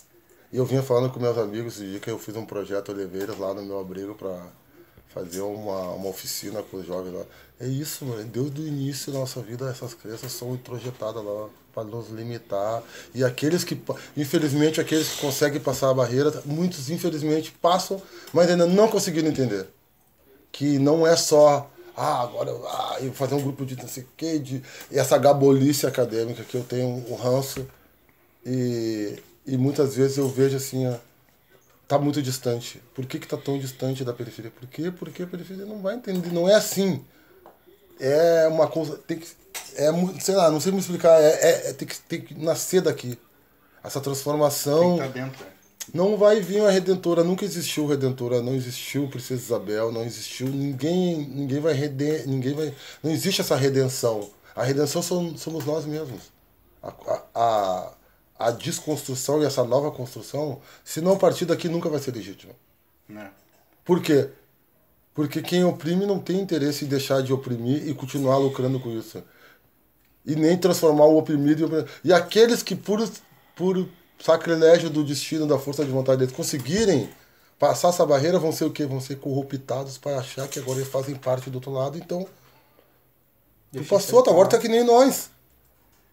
[0.52, 3.38] e eu vinha falando com meus amigos esse dia que eu fiz um projeto Oliveiras
[3.38, 4.46] lá no meu abrigo para
[5.08, 7.24] fazer uma, uma oficina com os jovens lá.
[7.58, 8.24] É isso, mano.
[8.24, 12.82] Desde o início da nossa vida, essas crenças são introjetadas lá para nos limitar.
[13.14, 13.80] E aqueles que,
[14.16, 18.00] infelizmente, aqueles que conseguem passar a barreira, muitos, infelizmente, passam,
[18.32, 19.66] mas ainda não conseguiram entender.
[20.52, 24.08] Que não é só ah, agora ah, eu fazer um grupo de não sei o
[24.16, 27.66] que, de essa gabolice acadêmica que eu tenho um ranço.
[28.44, 30.96] E e muitas vezes eu vejo assim, ó,
[31.86, 32.82] tá muito distante.
[32.94, 34.50] Por que que tá tão distante da periferia?
[34.50, 34.90] Por quê?
[34.90, 37.04] Porque a periferia não vai entender, não é assim.
[37.98, 39.26] É uma coisa, tem que,
[39.76, 39.90] é,
[40.20, 43.18] sei lá, não sei me explicar, é, é, é tem, que, tem que nascer daqui.
[43.82, 44.98] Essa transformação...
[44.98, 45.46] Tem que tá dentro.
[45.94, 51.16] Não vai vir a Redentora, nunca existiu Redentora, não existiu Princesa Isabel, não existiu, ninguém,
[51.28, 54.28] ninguém vai reden, ninguém vai, não existe essa redenção.
[54.54, 56.32] A redenção somos nós mesmos.
[56.82, 57.92] A, a,
[58.38, 62.52] a, desconstrução e essa nova construção, se não partir daqui, nunca vai ser legítima.
[63.08, 63.28] Não.
[63.84, 64.30] Por quê?
[65.16, 69.24] Porque quem oprime não tem interesse em deixar de oprimir e continuar lucrando com isso.
[70.26, 71.88] E nem transformar o oprimido em oprimido.
[72.04, 73.02] E aqueles que, por,
[73.56, 73.88] por
[74.18, 77.08] sacrilégio do destino, da força de vontade deles, conseguirem
[77.58, 78.84] passar essa barreira, vão ser o quê?
[78.84, 81.96] Vão ser corruptados para achar que agora eles fazem parte do outro lado.
[81.96, 82.26] Então,
[83.72, 85.30] tu passou, tá, agora tá que nem nós.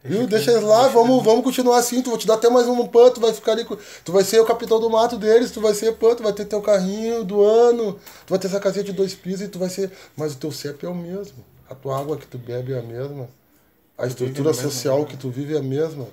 [0.03, 0.27] Deixa Viu?
[0.27, 2.01] Deixa eles lá, vamos, vamos continuar assim.
[2.01, 3.65] Tu vou te dar até mais um pan, tu vai ficar ali.
[4.03, 6.43] Tu vai ser o capitão do mato deles, tu vai ser pan, tu vai ter
[6.43, 7.93] teu carrinho do ano,
[8.25, 9.89] tu vai ter essa casinha de dois pisos e tu vai ser.
[10.17, 11.37] Mas o teu CEP é o mesmo.
[11.69, 13.29] A tua água que tu bebe é a mesma.
[13.97, 16.07] A estrutura social que tu vive é a mesma.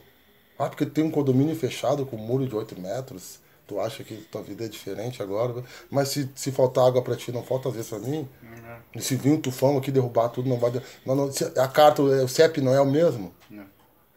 [0.57, 3.41] Ah, porque tem um condomínio fechado com um muro de 8 metros.
[3.67, 5.65] Tu acha que tua vida é diferente agora.
[5.91, 8.29] Mas se, se faltar água para ti, não falta às vezes pra mim.
[8.43, 8.77] Uhum.
[8.95, 10.73] E se vir um tufão aqui derrubar tudo, não vai.
[11.05, 13.33] Não, não, a carta, o CEP não é o mesmo.
[13.49, 13.65] Não.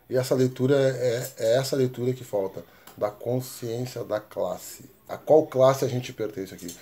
[0.09, 2.63] E essa leitura é, é essa leitura que falta.
[2.95, 4.85] Da consciência da classe.
[5.09, 6.75] A qual classe a gente pertence aqui?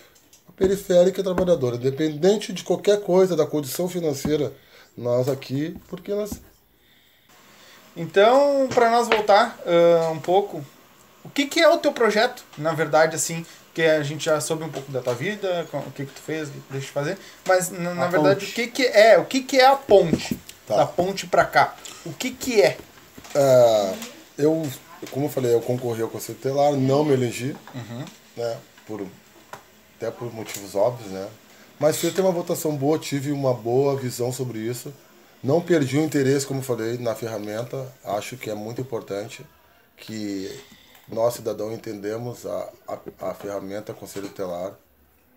[0.47, 1.77] A periférica e trabalhadora.
[1.77, 4.53] Independente de qualquer coisa, da condição financeira,
[4.97, 6.41] nós aqui, porque nós
[7.95, 10.63] então, para nós voltar uh, um pouco,
[11.23, 14.63] o que, que é o teu projeto, na verdade, assim, que a gente já soube
[14.63, 16.93] um pouco da tua vida, o que que tu fez, o que tu deixa de
[16.93, 18.51] fazer, mas na, na verdade ponte.
[18.51, 20.77] o que que é, o que que é a ponte, tá.
[20.77, 22.77] da ponte para cá, o que que é?
[23.35, 23.97] Uh,
[24.37, 24.69] eu,
[25.09, 28.05] como eu falei, eu concorri ao Conselho Telar, não me elegi, uhum.
[28.35, 29.05] né, por,
[29.95, 31.27] até por motivos óbvios, né,
[31.79, 34.93] mas fui ter uma votação boa, tive uma boa visão sobre isso,
[35.43, 37.91] não perdi o interesse, como falei, na ferramenta.
[38.03, 39.43] Acho que é muito importante
[39.97, 40.63] que
[41.07, 44.73] nós, cidadãos, entendemos a, a, a ferramenta Conselho Telar.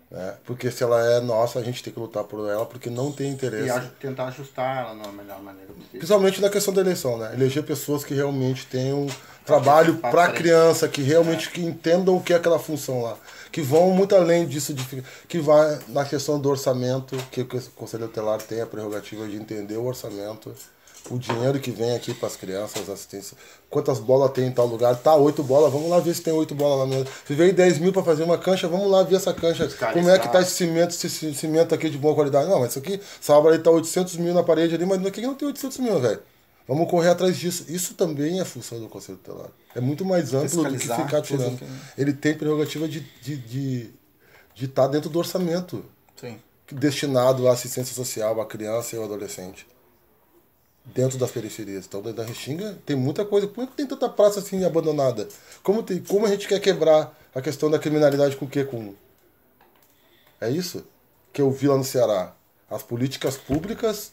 [0.09, 0.35] Né?
[0.45, 3.31] Porque se ela é nossa, a gente tem que lutar por ela, porque não tem
[3.31, 3.77] interesse.
[3.77, 5.99] E tentar ajustar ela na melhor maneira possível.
[5.99, 7.33] Principalmente na questão da eleição, né?
[7.33, 9.07] Eleger pessoas que realmente tenham
[9.45, 11.51] trabalho para a criança, que realmente é.
[11.51, 13.17] que entendam o que é aquela função lá
[13.55, 18.09] que vão muito além disso, de, que vai na questão do orçamento, que o Conselho
[18.09, 20.53] Tutelar tem a prerrogativa de entender o orçamento,
[21.09, 23.37] o dinheiro que vem aqui para as crianças, assistência,
[23.69, 26.55] quantas bolas tem em tal lugar, tá, oito bolas, vamos lá ver se tem oito
[26.55, 27.07] bolas lá mesmo.
[27.27, 30.17] Se veio 10 mil para fazer uma cancha, vamos lá ver essa cancha, como é
[30.17, 32.49] que tá esse cimento, esse cimento aqui de boa qualidade.
[32.49, 35.21] Não, mas isso aqui, essa obra aí tá 800 mil na parede ali, mas aqui
[35.21, 36.19] não tem 800 mil, velho.
[36.67, 37.65] Vamos correr atrás disso.
[37.69, 39.49] Isso também é função do Conselho Tutelar.
[39.75, 41.59] É muito mais amplo do que ficar tirando.
[41.59, 41.65] Que...
[41.95, 43.93] Ele tem prerrogativa de estar de, de,
[44.55, 45.85] de tá dentro do orçamento
[46.15, 46.39] Sim.
[46.71, 49.67] destinado à assistência social, à criança e ao adolescente.
[50.85, 51.85] Dentro das periferias.
[51.85, 53.47] Então, dentro da Restinga tem muita coisa.
[53.47, 55.27] Por que tem tanta praça assim abandonada?
[55.63, 58.63] Como, tem, como a gente quer quebrar a questão da criminalidade com o quê?
[58.63, 58.93] Com...
[60.39, 60.85] É isso
[61.33, 62.33] que eu vi lá no Ceará.
[62.69, 64.11] As políticas públicas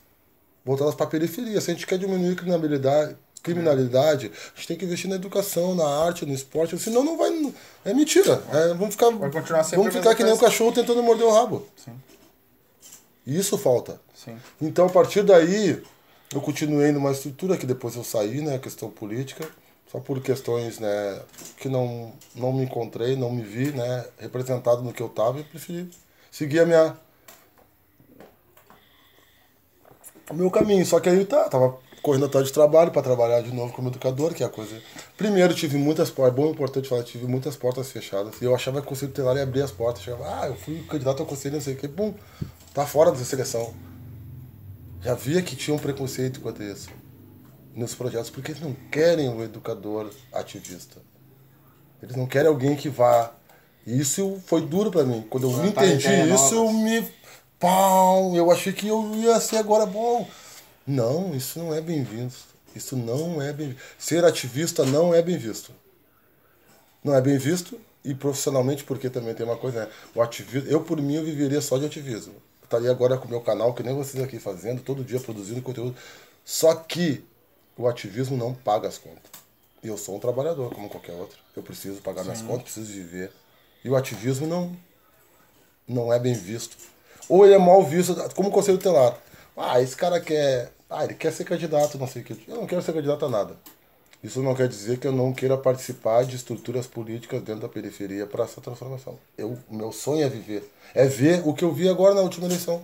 [0.64, 1.60] voltadas para a periferia.
[1.60, 5.86] Se a gente quer diminuir criminalidade, criminalidade, a gente tem que investir na educação, na
[5.86, 7.52] arte, no esporte, senão não vai.
[7.84, 8.42] É mentira.
[8.52, 11.66] É, vamos ficar, vamos ficar que nem um cachorro tentando morder o rabo.
[11.76, 11.92] Sim.
[13.26, 14.00] Isso falta.
[14.14, 14.36] Sim.
[14.60, 15.82] Então, a partir daí,
[16.32, 19.48] eu continuei numa estrutura que depois eu saí, né, questão política,
[19.90, 21.20] só por questões, né,
[21.58, 25.44] que não, não me encontrei, não me vi, né, representado no que eu estava e
[25.44, 25.90] preferi
[26.30, 26.96] seguir a minha
[30.30, 30.84] o meu caminho.
[30.86, 34.34] Só que aí tá, tava correndo atrás de trabalho para trabalhar de novo como educador,
[34.34, 34.80] que é a coisa.
[35.16, 38.40] Primeiro tive muitas portas, é bom importante falar, tive muitas portas fechadas.
[38.40, 40.02] E eu achava que o conselho tutelar ia abrir as portas.
[40.02, 42.14] Chegava, ah, eu fui candidato ao conselho, não sei o que, pum,
[42.74, 43.72] tá fora dessa seleção.
[45.02, 46.88] Já via que tinha um preconceito quanto a isso
[47.74, 51.00] nos projetos, porque eles não querem um educador ativista.
[52.02, 53.32] Eles não querem alguém que vá.
[53.86, 55.26] E isso foi duro para mim.
[55.28, 57.04] Quando eu entendi isso, eu me
[57.58, 60.28] pau, eu achei que eu ia ser agora bom.
[60.86, 62.52] Não, isso não é bem visto.
[62.74, 65.72] Isso não é bem Ser ativista não é bem visto.
[67.02, 69.92] Não é bem visto e profissionalmente, porque também tem uma coisa, né?
[70.14, 72.34] O ativismo, eu por mim eu viveria só de ativismo.
[72.72, 75.60] Eu estaria agora com o meu canal, que nem vocês aqui fazendo, todo dia produzindo
[75.60, 75.94] conteúdo.
[76.42, 77.22] Só que
[77.76, 79.30] o ativismo não paga as contas.
[79.82, 81.38] E eu sou um trabalhador, como qualquer outro.
[81.54, 82.30] Eu preciso pagar Sim.
[82.30, 83.30] minhas contas, preciso viver.
[83.84, 84.74] E o ativismo não,
[85.86, 86.76] não é bem visto.
[87.28, 89.18] Ou ele é mal visto, como conselho tutelar.
[89.54, 90.72] Ah, esse cara quer.
[90.88, 92.44] Ah, ele quer ser candidato, não sei o que.
[92.48, 93.56] Eu não quero ser candidato a nada.
[94.22, 98.24] Isso não quer dizer que eu não queira participar de estruturas políticas dentro da periferia
[98.26, 99.18] para essa transformação.
[99.36, 100.70] Eu, meu sonho é viver.
[100.94, 102.82] É ver o que eu vi agora na última eleição.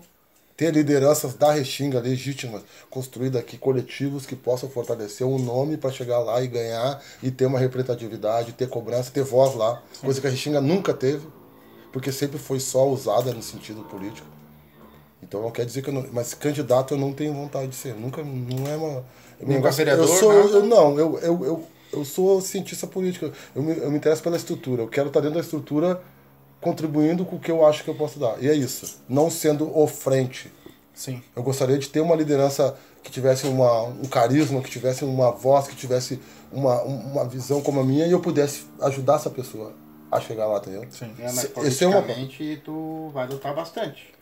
[0.57, 6.19] ter lideranças da Restinga legítimas, construídas aqui, coletivos que possam fortalecer um nome para chegar
[6.19, 10.31] lá e ganhar e ter uma representatividade, ter cobrança, ter voz lá, coisa que a
[10.31, 11.25] Restinga nunca teve,
[11.93, 14.27] porque sempre foi só usada no sentido político.
[15.23, 16.07] Então não quer dizer que eu não.
[16.13, 17.95] Mas candidato eu não tenho vontade de ser.
[17.95, 18.23] Nunca.
[18.23, 19.05] Não é uma.
[19.41, 20.49] Nem eu vereador, sou, nada?
[20.49, 23.31] eu, não, eu, eu, eu, eu sou cientista político.
[23.55, 24.83] Eu me, eu me interesso pela estrutura.
[24.83, 26.03] Eu quero estar dentro da estrutura
[26.61, 28.43] contribuindo com o que eu acho que eu posso dar.
[28.43, 29.01] E é isso.
[29.09, 30.53] Não sendo o frente.
[30.93, 31.23] Sim.
[31.37, 35.69] Eu gostaria de ter uma liderança que tivesse uma, um carisma, que tivesse uma voz,
[35.69, 36.21] que tivesse
[36.53, 39.73] uma, uma visão como a minha e eu pudesse ajudar essa pessoa
[40.11, 40.85] a chegar lá, entendeu?
[40.91, 41.13] Sim.
[41.19, 42.03] É, mas Se- esse é uma-
[42.65, 44.18] tu vai lutar bastante.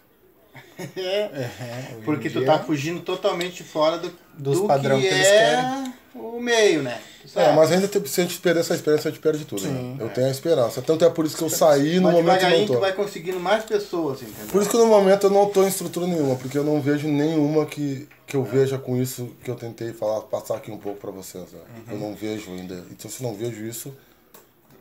[0.78, 5.84] É, Porque tu tá fugindo totalmente fora do, Dos do padrão que, que eles é
[6.14, 7.00] o meio, né?
[7.32, 9.66] Tu É, mas ainda tem- se a gente perder essa esperança, a gente perde tudo.
[9.66, 9.96] né?
[9.98, 10.80] Eu tenho a esperança.
[10.80, 12.80] Tanto é por isso que eu saí no Mas momento eu devagarinho não tu tô.
[12.80, 14.46] vai conseguindo mais pessoas, entendeu?
[14.46, 17.08] Por isso que no momento eu não tô em estrutura nenhuma, porque eu não vejo
[17.08, 20.98] nenhuma que, que eu veja com isso que eu tentei falar, passar aqui um pouco
[21.00, 21.44] pra vocês.
[21.52, 21.60] né?
[21.90, 22.84] Eu não vejo ainda.
[22.90, 23.92] Então se eu não vejo isso,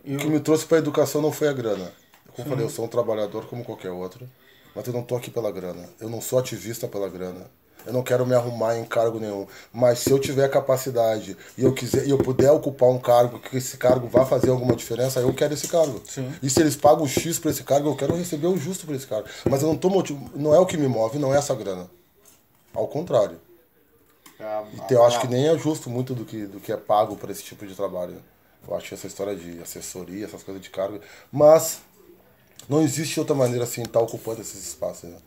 [0.06, 1.91] o que me trouxe pra educação não foi a grana.
[2.34, 4.30] Como eu falei, eu sou um trabalhador como qualquer outro,
[4.76, 5.88] mas eu não tô aqui pela grana.
[5.99, 7.49] Eu não sou ativista pela grana.
[7.86, 9.45] Eu não quero me arrumar em cargo nenhum.
[9.71, 13.57] Mas se eu tiver capacidade e eu quiser e eu puder ocupar um cargo que
[13.57, 16.01] esse cargo vá fazer alguma diferença, eu quero esse cargo.
[16.09, 16.34] Sim.
[16.41, 18.95] E se eles pagam o X por esse cargo, eu quero receber o justo por
[18.95, 19.28] esse cargo.
[19.47, 20.17] Mas eu não tô motiv...
[20.34, 21.88] não é o que me move, não é essa grana.
[22.73, 23.39] Ao contrário.
[24.39, 26.78] A- Então, eu acho a- que nem é justo muito do que, do que é
[26.78, 28.15] pago por esse tipo de trabalho.
[28.67, 30.99] Eu acho que essa história de assessoria, essas coisas de cargo.
[31.32, 31.82] Mas
[32.70, 35.09] não existe outra maneira assim de estar ocupando esses espaços.
[35.09, 35.18] Né?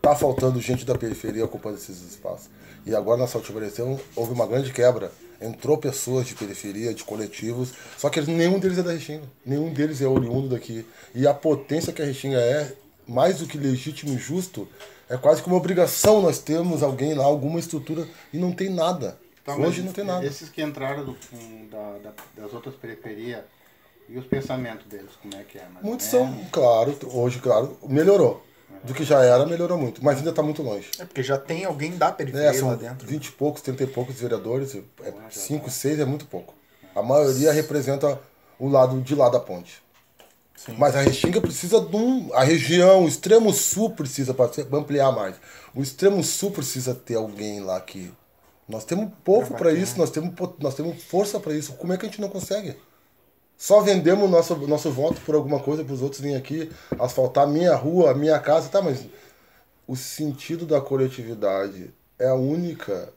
[0.00, 2.48] Tá faltando gente da periferia ocupando esses espaços.
[2.84, 5.10] E agora na Saltivareção houve uma grande quebra.
[5.40, 9.24] Entrou pessoas de periferia, de coletivos, só que nenhum deles é da Restinga.
[9.44, 10.86] Nenhum deles é oriundo daqui.
[11.14, 12.72] E a potência que a Restinga é,
[13.06, 14.66] mais do que legítimo e justo,
[15.10, 19.18] é quase que uma obrigação nós termos alguém lá, alguma estrutura, e não tem nada.
[19.44, 20.24] Tá, Hoje não tem nada.
[20.26, 21.16] Esses que entraram do,
[21.70, 23.42] da, da- das outras periferias,
[24.08, 25.66] e os pensamentos deles, como é que é?
[25.82, 28.44] Muitos são, claro, hoje, claro, melhorou.
[28.84, 30.04] Do que já era, melhorou muito.
[30.04, 30.90] Mas ainda está muito longe.
[30.98, 33.06] É porque já tem alguém da periferia É, são lá dentro.
[33.06, 34.76] 20 e poucos, 30 e poucos vereadores.
[35.28, 36.54] 5, 6 é muito pouco.
[36.94, 38.20] A maioria representa
[38.58, 39.82] o lado de lá da ponte.
[40.56, 40.74] Sim.
[40.78, 42.32] Mas a Restinga precisa de um.
[42.32, 45.36] A região, o extremo sul precisa, para ampliar mais.
[45.74, 48.12] O extremo sul precisa ter alguém lá que.
[48.68, 51.74] Nós temos povo para isso, nós temos, nós temos força para isso.
[51.74, 52.76] Como é que a gente não consegue?
[53.58, 57.46] Só vendemos nosso, nosso voto por alguma coisa para os outros virem aqui asfaltar a
[57.46, 58.82] minha rua, a minha casa, tá?
[58.82, 59.06] Mas
[59.86, 63.12] o sentido da coletividade é a única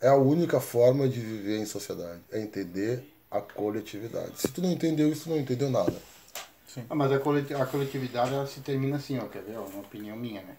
[0.00, 4.32] é a única forma de viver em sociedade, é entender a coletividade.
[4.34, 5.94] Se tu não entendeu isso, tu não entendeu nada.
[6.90, 9.56] Ah, mas a, coleti- a coletividade ela se termina assim, ó, quer ver?
[9.58, 10.56] Ó, uma opinião minha, né?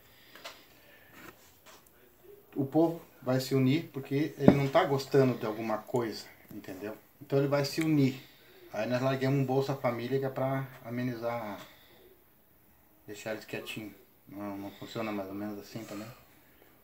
[2.56, 6.94] O povo vai se unir porque ele não tá gostando de alguma coisa, entendeu?
[7.22, 8.22] Então ele vai se unir.
[8.74, 11.60] Aí nós largamos um Bolsa Família que é pra amenizar,
[13.06, 13.94] deixar eles quietinhos.
[14.28, 16.08] Não, não funciona mais ou menos assim também?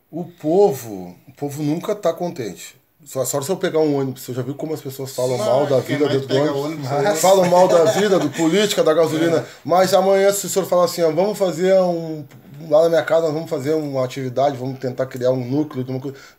[0.08, 2.80] O povo, o povo nunca tá contente.
[3.04, 5.66] Só, só se eu pegar um ônibus, você já viu como as pessoas falam mal
[5.66, 6.64] da vida dentro do ônibus?
[6.64, 7.14] ônibus é.
[7.16, 9.44] Falam mal da vida, do política, da gasolina.
[9.64, 12.24] Mas amanhã, se o senhor falar assim, ó, vamos fazer um.
[12.68, 15.86] Lá na minha casa, nós vamos fazer uma atividade, vamos tentar criar um núcleo.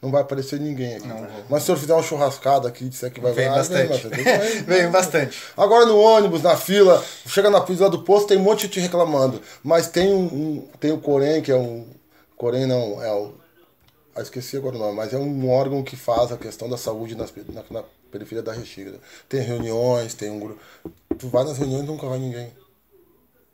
[0.01, 1.07] Não vai aparecer ninguém aqui.
[1.49, 3.87] Mas se o senhor fizer uma churrascada aqui, disser que vai Vem bastante.
[3.89, 4.15] bastante.
[4.23, 5.37] Vem, Vem bastante.
[5.57, 8.79] Agora no ônibus, na fila, chega na fila do posto, tem um monte de gente
[8.81, 9.41] reclamando.
[9.63, 11.85] Mas tem um, um- tem o Corém, que é um.
[12.37, 13.33] Corém não, é o.
[14.15, 17.15] Ah, esqueci agora o nome, mas é um órgão que faz a questão da saúde
[17.15, 18.95] nas, na, na periferia da Restinga.
[19.29, 20.59] Tem reuniões, tem um grupo.
[21.17, 22.51] Tu vai nas reuniões nunca vai ninguém.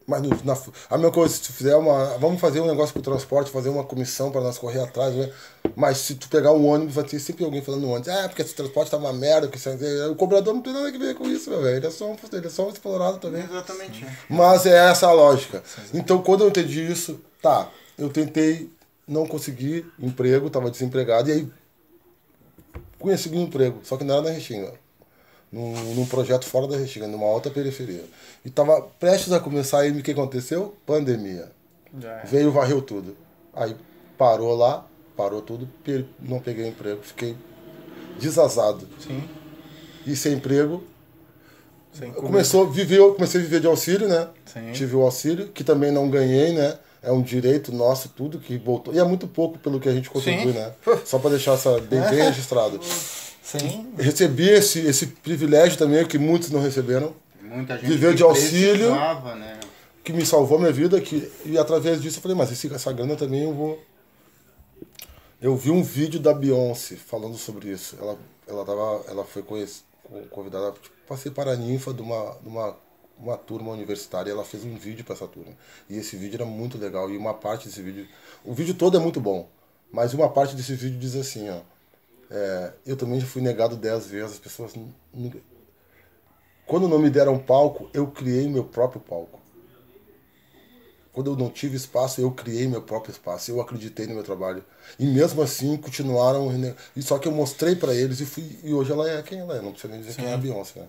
[0.10, 0.58] Mas no- na,
[0.90, 2.18] a mesma coisa, se tu fizer uma.
[2.18, 5.30] Vamos fazer um negócio pro transporte, fazer uma comissão para nós correr atrás, né?
[5.76, 8.42] Mas se tu pegar um ônibus, vai ter sempre alguém falando no ônibus, ah, porque
[8.42, 9.60] esse transporte tá uma merda, que
[10.10, 11.76] o cobrador não tem nada a ver com isso, meu velho.
[11.76, 13.44] Ele é só um, ele é só um explorado também.
[13.44, 14.06] Exatamente.
[14.06, 14.18] é.
[14.30, 15.62] Mas é essa a lógica.
[15.94, 18.72] Então, quando eu entendi isso, tá, eu tentei,
[19.06, 21.52] não consegui emprego, estava desempregado, e aí
[22.98, 24.74] consegui um emprego, só que não era na Restinga.
[25.52, 28.04] Num, num projeto fora da Restinga, numa outra periferia.
[28.44, 30.76] E estava prestes a começar, aí o que aconteceu?
[30.86, 31.50] Pandemia.
[32.04, 32.26] É.
[32.26, 33.16] Veio, varreu tudo.
[33.54, 33.76] Aí
[34.18, 35.68] parou lá, parou tudo,
[36.20, 37.36] não peguei emprego, fiquei
[38.20, 38.88] desazado.
[39.00, 39.24] Sim.
[40.06, 40.84] E sem emprego,
[41.92, 44.28] Sem Começou, viveu, comecei a viver de auxílio, né?
[44.46, 44.72] Sim.
[44.72, 46.78] Tive o auxílio, que também não ganhei, né?
[47.02, 48.94] É um direito nosso, tudo que voltou.
[48.94, 50.60] E é muito pouco pelo que a gente contribui, Sim.
[50.60, 50.72] né?
[51.06, 52.80] Só para deixar essa bem, bem registrado.
[53.52, 53.94] Sim.
[53.98, 58.90] Recebi esse, esse privilégio também, que muitos não receberam, Muita gente Viveu que de auxílio.
[59.36, 59.60] né?
[60.04, 62.92] que me salvou a minha vida, que, e através disso eu falei, mas esse, essa
[62.92, 63.80] grana também eu vou
[65.42, 67.96] Eu vi um vídeo da Beyoncé falando sobre isso.
[68.02, 68.18] Ela,
[68.48, 69.84] ela, tava, ela foi conhec-
[70.30, 70.74] convidada
[71.06, 72.76] para ser paraninfa de uma, de uma,
[73.18, 74.30] uma turma universitária.
[74.30, 75.54] e Ela fez um vídeo para essa turma.
[75.90, 77.10] E esse vídeo era muito legal.
[77.12, 78.08] E uma parte desse vídeo.
[78.44, 79.48] O vídeo todo é muito bom.
[79.92, 81.60] Mas uma parte desse vídeo diz assim, ó.
[82.30, 84.34] É, eu também já fui negado dez vezes.
[84.34, 84.74] As pessoas.
[84.76, 85.40] nu- nunca-
[86.66, 89.40] Quando não me deram palco, eu criei meu próprio palco.
[91.14, 93.50] Quando eu não tive espaço, eu criei meu próprio espaço.
[93.50, 94.64] Eu acreditei no meu trabalho.
[95.00, 96.50] E mesmo assim, continuaram.
[96.96, 98.60] E só que eu mostrei pra eles e fui.
[98.64, 99.62] E hoje ela é quem ela é.
[99.62, 100.88] Não precisa nem dizer quem é a Beyoncé, né?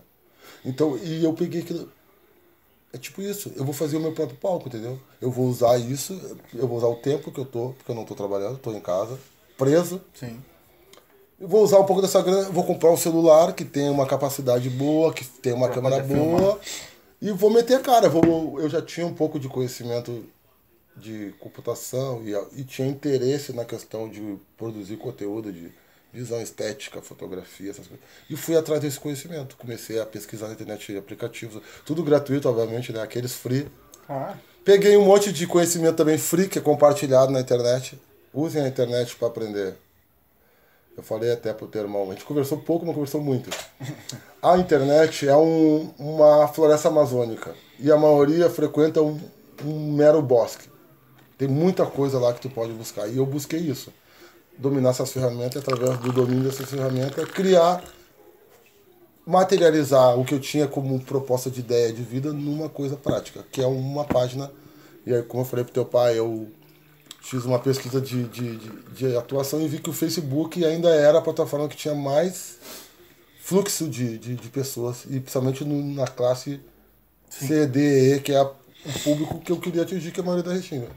[0.64, 1.90] Então, e eu peguei aquilo.
[2.92, 3.50] É tipo isso.
[3.56, 5.00] Eu vou fazer o meu próprio palco, entendeu?
[5.20, 6.12] Eu vou usar isso.
[6.52, 8.80] Eu vou usar o tempo que eu tô, porque eu não tô trabalhando, tô em
[8.80, 9.18] casa,
[9.56, 10.00] preso.
[10.12, 10.42] Sim.
[11.40, 14.68] Eu vou usar um pouco dessa grana, vou comprar um celular que tem uma capacidade
[14.68, 16.60] boa, que tem uma câmera poder boa.
[17.22, 18.08] E vou meter a cara.
[18.08, 20.24] Vou, eu já tinha um pouco de conhecimento
[20.96, 25.72] de computação e, e tinha interesse na questão de produzir conteúdo de
[26.12, 28.04] visão estética, fotografia, essas coisas.
[28.28, 29.56] E fui atrás desse conhecimento.
[29.56, 33.00] Comecei a pesquisar na internet aplicativos, tudo gratuito, obviamente, né?
[33.00, 33.68] Aqueles free.
[34.08, 34.34] Ah,
[34.64, 37.98] Peguei um monte de conhecimento também free, que é compartilhado na internet.
[38.34, 39.76] Usem a internet para aprender.
[40.98, 43.48] Eu falei até pro teu irmão, a gente conversou pouco, mas conversou muito.
[44.42, 49.16] A internet é um, uma floresta amazônica e a maioria frequenta um,
[49.64, 50.68] um mero bosque.
[51.38, 53.92] Tem muita coisa lá que tu pode buscar e eu busquei isso.
[54.58, 57.80] Dominar essas ferramentas através do domínio dessas ferramentas, criar,
[59.24, 63.62] materializar o que eu tinha como proposta de ideia de vida numa coisa prática, que
[63.62, 64.50] é uma página.
[65.06, 66.48] E aí, como eu falei pro teu pai, eu
[67.20, 71.18] fiz uma pesquisa de, de, de, de atuação e vi que o Facebook ainda era
[71.18, 72.56] a plataforma que tinha mais
[73.42, 76.60] fluxo de, de, de pessoas, e principalmente no, na classe
[77.30, 80.26] C, D, E, que é a- o público que eu queria atingir, que é a
[80.26, 80.88] maioria da Restinga.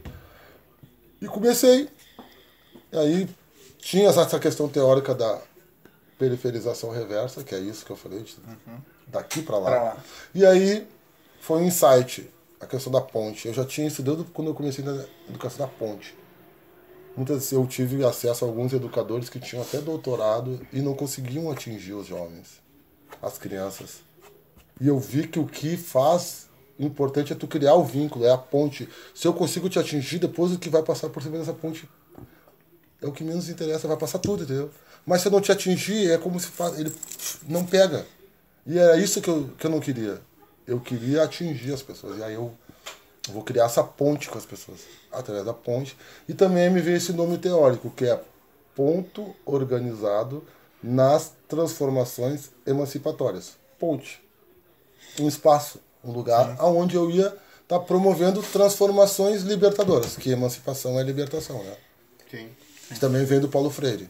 [1.21, 1.89] E comecei.
[2.91, 3.29] E aí
[3.79, 5.39] tinha essa questão teórica da
[6.19, 8.35] periferização reversa, que é isso que eu falei, de-
[9.07, 9.69] daqui para lá.
[9.71, 9.97] Pra lá.
[10.35, 10.87] E aí
[11.41, 12.29] foi um insight,
[12.61, 13.47] a questão da ponte.
[13.47, 16.15] Eu já tinha isso desde quando eu comecei na educação da ponte.
[17.17, 21.93] Muitas eu tive acesso a alguns educadores que tinham até doutorado e não conseguiam atingir
[21.93, 22.61] os jovens,
[23.21, 24.01] as crianças.
[24.79, 28.31] E eu vi que o que faz o importante é tu criar o vínculo, é
[28.31, 28.89] a ponte.
[29.13, 31.87] Se eu consigo te atingir, depois o que vai passar por cima dessa ponte
[33.01, 34.71] é o que menos interessa, vai passar tudo, entendeu?
[35.05, 36.93] Mas se eu não te atingir, é como se faz, ele
[37.47, 38.05] não pega.
[38.65, 40.21] E era isso que eu, que eu não queria.
[40.67, 42.19] Eu queria atingir as pessoas.
[42.19, 42.53] E aí eu
[43.29, 44.79] vou criar essa ponte com as pessoas,
[45.11, 45.97] através da ponte.
[46.27, 48.21] E também me veio esse nome teórico, que é
[48.75, 50.43] ponto organizado
[50.81, 53.53] nas transformações emancipatórias.
[53.79, 54.21] Ponte.
[55.19, 61.63] Um espaço, um lugar onde eu ia estar promovendo transformações libertadoras, que emancipação é libertação,
[61.63, 61.75] né?
[62.29, 62.49] Sim.
[62.89, 64.09] que também vem do Paulo Freire.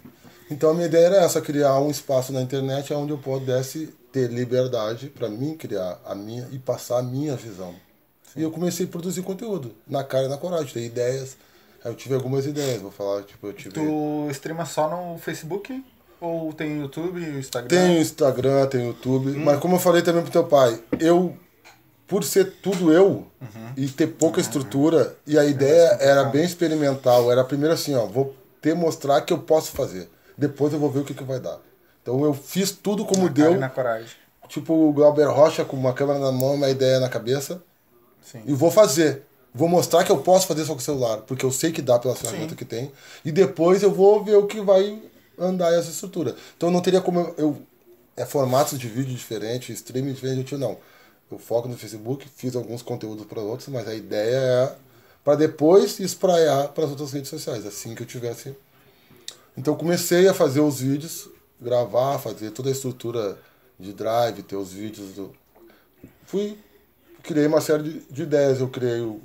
[0.52, 4.30] Então a minha ideia era essa, criar um espaço na internet onde eu pudesse ter
[4.30, 7.74] liberdade para mim criar a minha e passar a minha visão.
[8.36, 11.38] E eu comecei a produzir conteúdo, na cara e na coragem, ter ideias.
[11.84, 13.74] Eu tive algumas ideias, vou falar, tipo, eu tive...
[13.74, 15.84] tu streama só no Facebook?
[16.20, 17.68] Ou tem YouTube, Instagram?
[17.68, 21.36] Tem Instagram, tem YouTube, mas como eu falei também pro teu pai, eu,
[22.08, 23.26] por ser tudo eu
[23.76, 28.36] e ter pouca estrutura, e a ideia era bem experimental, era primeiro assim, ó, vou
[28.62, 30.08] te mostrar que eu posso fazer,
[30.42, 31.60] depois eu vou ver o que, que vai dar.
[32.02, 34.10] Então eu fiz tudo como Na deu, na coragem.
[34.50, 37.62] tipo o Glauber Rocha com uma câmera na mão uma ideia na cabeça,
[38.22, 38.42] Sim.
[38.46, 39.24] e vou fazer.
[39.54, 42.00] Vou mostrar que eu posso fazer só com o celular, porque eu sei que dá
[42.00, 42.92] pela ferramenta que tem.
[43.24, 45.02] E depois eu vou ver o que vai
[45.38, 46.36] andar essa estrutura.
[46.58, 47.36] Então não teria como eu.
[47.38, 47.62] eu-
[48.18, 50.78] é formatos de vídeo diferentes, streaming diferente, não.
[51.32, 54.76] Eu foco no Facebook, fiz alguns conteúdos para outros, mas a ideia é
[55.24, 58.56] para depois espraiar para as outras redes sociais, assim que eu tivesse.
[59.58, 61.30] Então comecei a fazer os vídeos,
[61.60, 63.38] gravar, fazer toda a estrutura
[63.80, 65.32] de drive, ter os vídeos do,
[66.26, 66.58] fui
[67.22, 68.60] criei uma série de, de ideias.
[68.60, 69.22] Eu criei o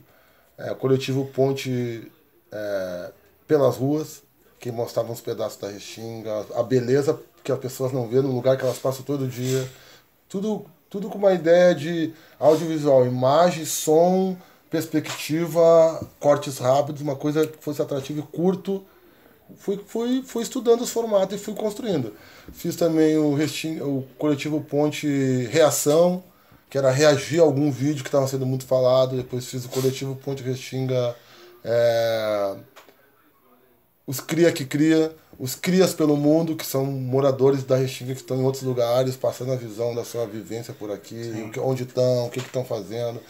[0.59, 2.11] é, coletivo Ponte
[2.53, 3.13] é,
[3.47, 4.23] pelas ruas,
[4.59, 8.57] que mostrava uns pedaços da Restinga, a beleza que as pessoas não vêem no lugar
[8.57, 9.69] que elas passam todo dia.
[10.29, 14.37] Tudo, tudo com uma ideia de audiovisual, imagem, som,
[14.69, 18.85] perspectiva, cortes rápidos, uma coisa que fosse atrativa e curto
[19.57, 22.13] fui, fui, fui estudando os formatos e fui construindo.
[22.53, 23.35] Fiz também o,
[23.83, 25.07] o coletivo Ponte
[25.51, 26.23] Reação,
[26.69, 29.17] que era reagir a algum vídeo que estava sendo muito falado.
[29.17, 31.15] Depois fiz o coletivo Ponte Restinga,
[31.65, 32.57] é,
[34.07, 38.37] os Cria que Cria, os Crias pelo Mundo, que são moradores da Restinga que estão
[38.39, 42.31] em outros lugares, passando a visão da sua vivência por aqui, que- onde estão, o
[42.31, 43.21] que estão fazendo.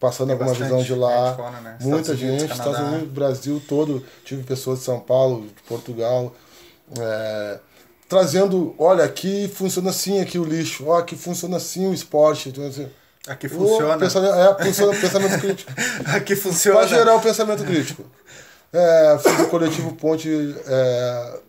[0.00, 1.34] Passando alguma visão de lá.
[1.34, 1.76] fora, né?
[1.80, 2.70] Muita Estados Unidos, gente, Canadá.
[2.70, 4.04] Estados Unidos, Brasil todo.
[4.24, 6.32] Tive pessoas de São Paulo, de Portugal.
[6.98, 7.58] é,
[8.08, 12.48] trazendo, olha, aqui funciona assim aqui o lixo, ó, aqui funciona assim o esporte.
[12.48, 12.88] Então, assim,
[13.26, 13.98] Aqui o funciona.
[13.98, 15.70] pensamento, é, funciona pensamento crítico.
[16.16, 16.78] Aqui funciona.
[16.78, 18.02] Para gerar o pensamento crítico.
[18.72, 20.30] É, fiz o coletivo Ponte.
[20.66, 21.40] é,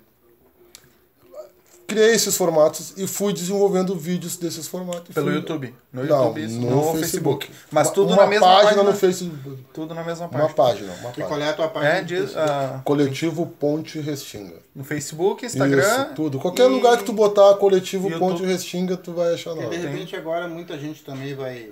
[1.89, 5.13] criei esses formatos e fui desenvolvendo vídeos desses formatos.
[5.13, 5.73] Pelo Fui- YouTube.
[5.91, 6.59] No Não, YouTube, isso.
[6.59, 7.47] no, no, Facebook.
[7.47, 7.51] Facebook.
[7.71, 8.83] Mas Uma- tudo uma na mesma página, página.
[8.83, 9.63] no Facebook.
[9.73, 10.53] Tudo na mesma Uma página.
[10.53, 11.25] página, uma página.
[11.27, 11.93] qual é a tua página?
[11.93, 14.55] É, diz, ah, Coletivo Ponte Restinga.
[14.75, 15.81] no Facebook, Instagram.
[16.05, 16.39] Isso, tudo.
[16.39, 18.19] Qualquer lugar que tu botar coletivo YouTube.
[18.19, 19.91] Ponte Restinga, tu vai achar Porque de nós.
[19.91, 21.69] repente agora muita gente também vai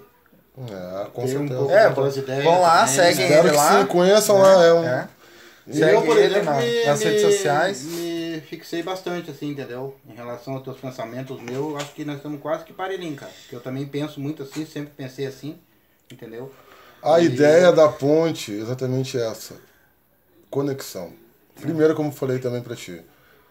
[0.60, 1.60] É, com ter um certeza.
[1.60, 2.44] pouco É, das ideias.
[2.44, 3.24] vão lá, seguem né?
[3.24, 3.80] Espero ele que lá.
[3.80, 4.66] sim, conheçam lá.
[4.66, 5.08] É um, É.
[5.70, 7.84] E Segue eu, por ele exemplo, na- me, nas redes sociais.
[7.84, 8.07] me
[8.48, 9.96] fixei bastante, assim, entendeu?
[10.08, 13.32] Em relação aos teus pensamentos meus, acho que nós estamos quase que parelhinhos, cara.
[13.42, 15.60] Porque eu também penso muito assim, sempre pensei assim,
[16.12, 16.54] entendeu?
[17.02, 19.56] A E- ideia da ponte é exatamente essa.
[20.50, 21.14] Conexão.
[21.60, 23.02] Primeiro, como falei também pra ti,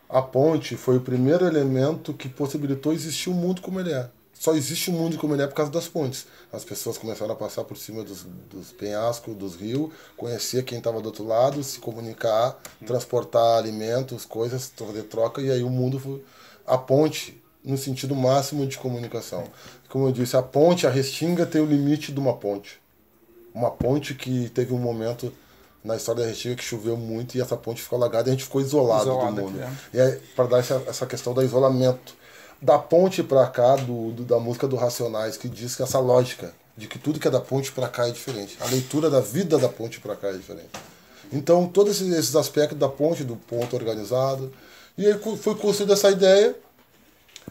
[0.08, 4.10] a ponte foi o primeiro elemento que possibilitou existir o mundo como ele é.
[4.38, 6.26] Só existe o mundo como ele é por causa das pontes.
[6.52, 11.00] As pessoas começaram a passar por cima dos, dos penhascos, dos rios, conhecer quem estava
[11.00, 16.22] do outro lado, se comunicar, transportar alimentos, coisas, fazer troca, e aí o mundo foi.
[16.66, 19.44] A ponte, no sentido máximo de comunicação.
[19.88, 22.80] Como eu disse, a ponte, a restinga tem o limite de uma ponte
[23.56, 25.32] uma ponte que teve um momento
[25.82, 28.44] na história da Restinga que choveu muito e essa ponte ficou alagada e a gente
[28.44, 29.62] ficou isolado, Isolado do mundo.
[29.62, 32.14] aqui, E é para dar essa, essa questão do isolamento.
[32.60, 36.54] Da ponte para cá, do, do- da música do Racionais, que diz que essa lógica
[36.76, 38.56] de que tudo que é da ponte para cá é diferente.
[38.60, 40.70] A leitura da vida da ponte para cá é diferente.
[41.32, 44.52] Então, todos esses, aspectos da ponte, do ponto organizado.
[44.96, 46.54] E aí foi construída essa ideia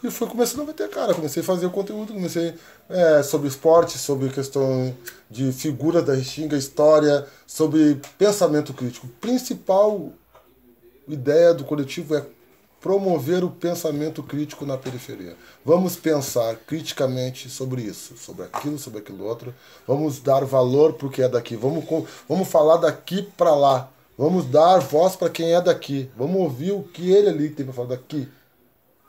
[0.04, 2.54] e foi começando a meter cara, comecei a fazer o conteúdo, comecei
[2.90, 4.96] é, sobre esporte, sobre questão
[5.30, 9.08] de figura da Restinga, história, sobre pensamento crítico.
[9.22, 10.12] Principal
[11.08, 12.26] ideia do coletivo é
[12.86, 15.36] promover o pensamento crítico na periferia.
[15.66, 19.56] Vamos pensar criticamente sobre isso, sobre aquilo, sobre aquilo outro.
[19.88, 21.56] Vamos dar valor para o que é daqui.
[21.56, 21.84] Vamos,
[22.30, 23.90] vamos falar daqui para lá.
[24.16, 26.12] Vamos dar voz para quem é daqui.
[26.16, 28.30] Vamos ouvir o que ele ali tem para falar daqui.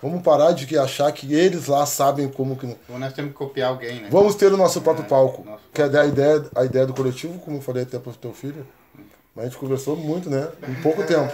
[0.00, 2.74] Vamos parar de que achar que eles lá sabem como que.
[2.88, 4.08] Ou nós temos que copiar alguém, né?
[4.10, 5.44] Vamos ter o nosso próprio É, palco.
[5.44, 8.14] nosso Que é a ideia, a ideia do coletivo, como eu falei até para o
[8.14, 8.66] teu filho.
[9.34, 10.48] Mas a gente conversou muito, né?
[10.66, 11.30] Em pouco tempo.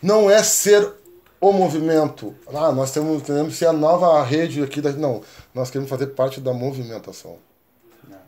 [0.00, 0.99] Não é ser
[1.40, 2.34] o movimento.
[2.48, 4.80] Ah, nós temos, queremos ser a nova rede aqui.
[4.80, 4.92] Da...
[4.92, 5.22] Não,
[5.54, 7.38] nós queremos fazer parte da movimentação.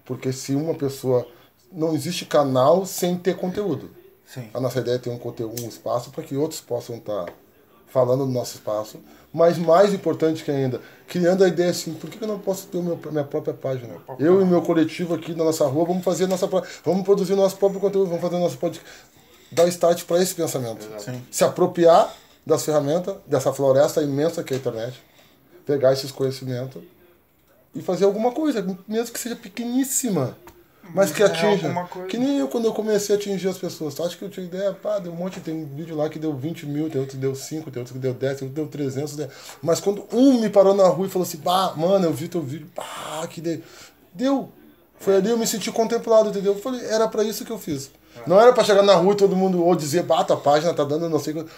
[0.05, 1.27] Porque se uma pessoa.
[1.71, 3.91] Não existe canal sem ter conteúdo.
[4.27, 4.49] Sim.
[4.53, 7.27] A nossa ideia é ter um conteúdo, um espaço para que outros possam estar
[7.87, 8.99] falando no nosso espaço.
[9.33, 12.67] Mas mais importante que ainda, criando a ideia assim, por que que eu não posso
[12.67, 13.95] ter meu, minha própria página?
[14.19, 16.47] Eu e meu coletivo aqui na nossa rua, vamos fazer nossa
[16.85, 18.87] vamos produzir nosso próprio conteúdo, vamos fazer nosso podcast.
[19.51, 20.87] Dar start para esse pensamento.
[20.99, 21.23] Sim.
[21.31, 22.15] Se apropriar
[22.45, 25.01] das ferramentas, dessa floresta imensa que é a internet,
[25.65, 26.83] pegar esses conhecimentos
[27.75, 30.37] e fazer alguma coisa, mesmo que seja pequeníssima,
[30.95, 31.73] mas que É, atinja.
[31.89, 32.09] coisa.
[32.09, 33.95] Que nem eu quando eu comecei a atingir as pessoas.
[33.95, 34.73] Tu acha que eu tinha ideia?
[34.73, 37.21] Pá, deu um monte, tem um vídeo lá que deu 20 mil, tem outro que
[37.21, 39.17] deu 5, tem outro que deu 10, tem outro que deu 300.
[39.17, 39.29] né?
[39.63, 42.43] Mas quando um me parou na rua e falou assim, pá, mano, eu vi teu
[42.43, 43.63] vídeo, pá, que deu.
[44.13, 44.51] Deu.
[44.99, 46.53] Foi ali eu me senti contemplado, entendeu?
[46.55, 47.91] Eu falei, era pra isso que eu fiz.
[48.27, 50.85] Não era pra chegar na rua e todo mundo ou dizer, pá, tua página tá
[50.85, 51.51] dando não sei o que.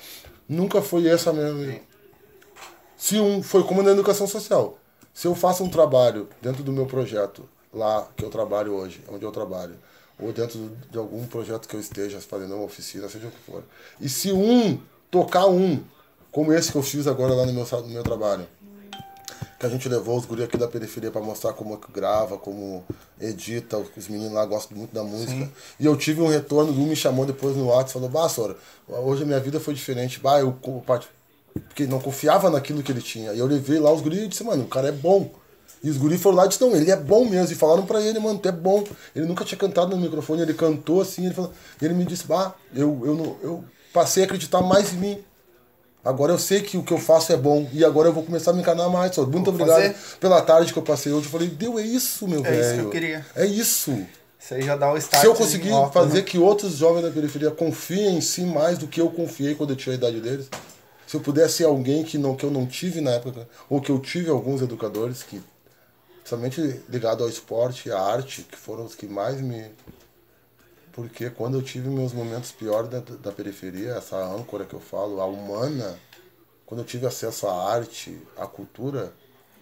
[0.49, 1.81] Nunca foi essa mesmo.
[2.97, 4.79] Se um foi como na educação social.
[5.13, 9.25] Se eu faço um trabalho dentro do meu projeto, lá que eu trabalho hoje, onde
[9.25, 9.77] eu trabalho,
[10.19, 13.63] ou dentro de algum projeto que eu esteja fazendo uma oficina, seja o que for.
[14.01, 14.81] E se um
[15.11, 15.83] tocar um,
[16.33, 18.47] como esse que eu fiz agora lá no meu, no meu trabalho,
[19.59, 22.85] que a gente levou os guris aqui da periferia para mostrar como que grava, como
[23.21, 25.51] edita, os meninos lá gostam muito da música.
[25.79, 28.57] E eu tive um retorno, um me chamou depois no WhatsApp e falou, bah, Sora,
[28.89, 30.53] hoje a minha vida foi diferente, bah, eu
[31.69, 33.33] porque não confiava naquilo que ele tinha.
[33.33, 35.31] E eu levei lá os guris e disse, mano, o cara é bom.
[35.83, 37.53] E os guris foram lá e disseram, não, ele é bom mesmo.
[37.53, 38.85] E falaram pra ele, mano, tu é bom.
[39.15, 42.27] Ele nunca tinha cantado no microfone, ele cantou assim, ele falou, e ele me disse,
[42.27, 45.25] bah, eu, eu, não, eu passei a acreditar mais em mim.
[46.05, 47.67] Agora eu sei que o que eu faço é bom.
[47.73, 49.17] E agora eu vou começar a me encanar mais.
[49.17, 49.97] Muito Vou obrigado fazer.
[50.21, 51.27] pela tarde que eu passei hoje.
[51.27, 52.61] Eu falei, deu, é isso, meu É velho.
[52.63, 53.27] isso que eu queria.
[53.35, 53.91] É isso.
[54.39, 55.23] Isso aí já dá o start.
[55.23, 56.23] Se eu conseguir fazer né?
[56.23, 59.77] que outros jovens da periferia confiem em si mais do que eu confiei quando eu
[59.77, 60.49] tinha a idade deles,
[61.07, 63.91] se eu pudesse ser alguém que, não, que eu não tive na época, ou que
[63.91, 65.41] eu tive alguns educadores que,
[66.19, 69.65] principalmente ligado ao esporte e à arte, que foram os que mais me.
[70.95, 75.21] Porque quando eu tive meus momentos piores da, da periferia, essa âncora que eu falo,
[75.21, 75.99] a humana,
[76.65, 79.13] quando eu tive acesso à arte, à cultura,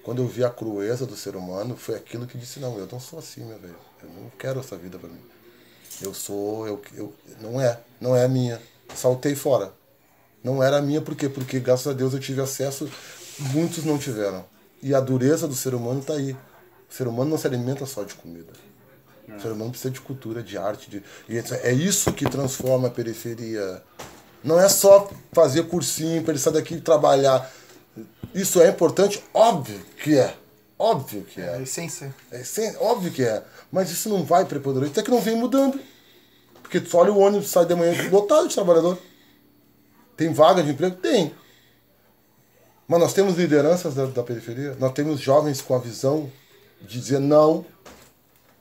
[0.02, 3.00] quando eu vi a crueza do ser humano, foi aquilo que disse, não, eu não
[3.00, 3.76] sou assim, meu velho.
[4.02, 5.20] Eu não quero essa vida pra mim.
[6.02, 8.60] Eu sou, eu, eu, não é, não é a minha.
[8.94, 9.72] Saltei fora.
[10.44, 11.30] Não era a minha, por quê?
[11.30, 12.90] Porque graças a Deus eu tive acesso,
[13.38, 14.44] muitos não tiveram.
[14.82, 16.32] E a dureza do ser humano tá aí.
[16.32, 18.52] O ser humano não se alimenta só de comida.
[19.28, 20.90] O ser humano precisa de cultura, de arte.
[20.90, 21.03] De,
[21.62, 23.82] é isso que transforma a periferia.
[24.43, 27.51] Não é só fazer cursinho para ele sair daqui e trabalhar.
[28.35, 29.23] Isso é importante?
[29.32, 30.35] Óbvio que é.
[30.78, 31.55] Óbvio que É é.
[31.57, 32.15] a essência.
[32.31, 33.43] É essen- óbvio que é.
[33.70, 34.93] Mas isso não vai preponderante.
[34.93, 35.78] Até que não vem mudando.
[36.61, 38.99] Porque tu olha o ônibus sai de manhã lotado de trabalhador.
[40.16, 40.97] Tem vaga de emprego?
[40.97, 41.35] Tem.
[42.89, 46.31] Mas nós temos lideranças da, da periferia, nós temos jovens com a visão
[46.81, 47.65] de dizer não,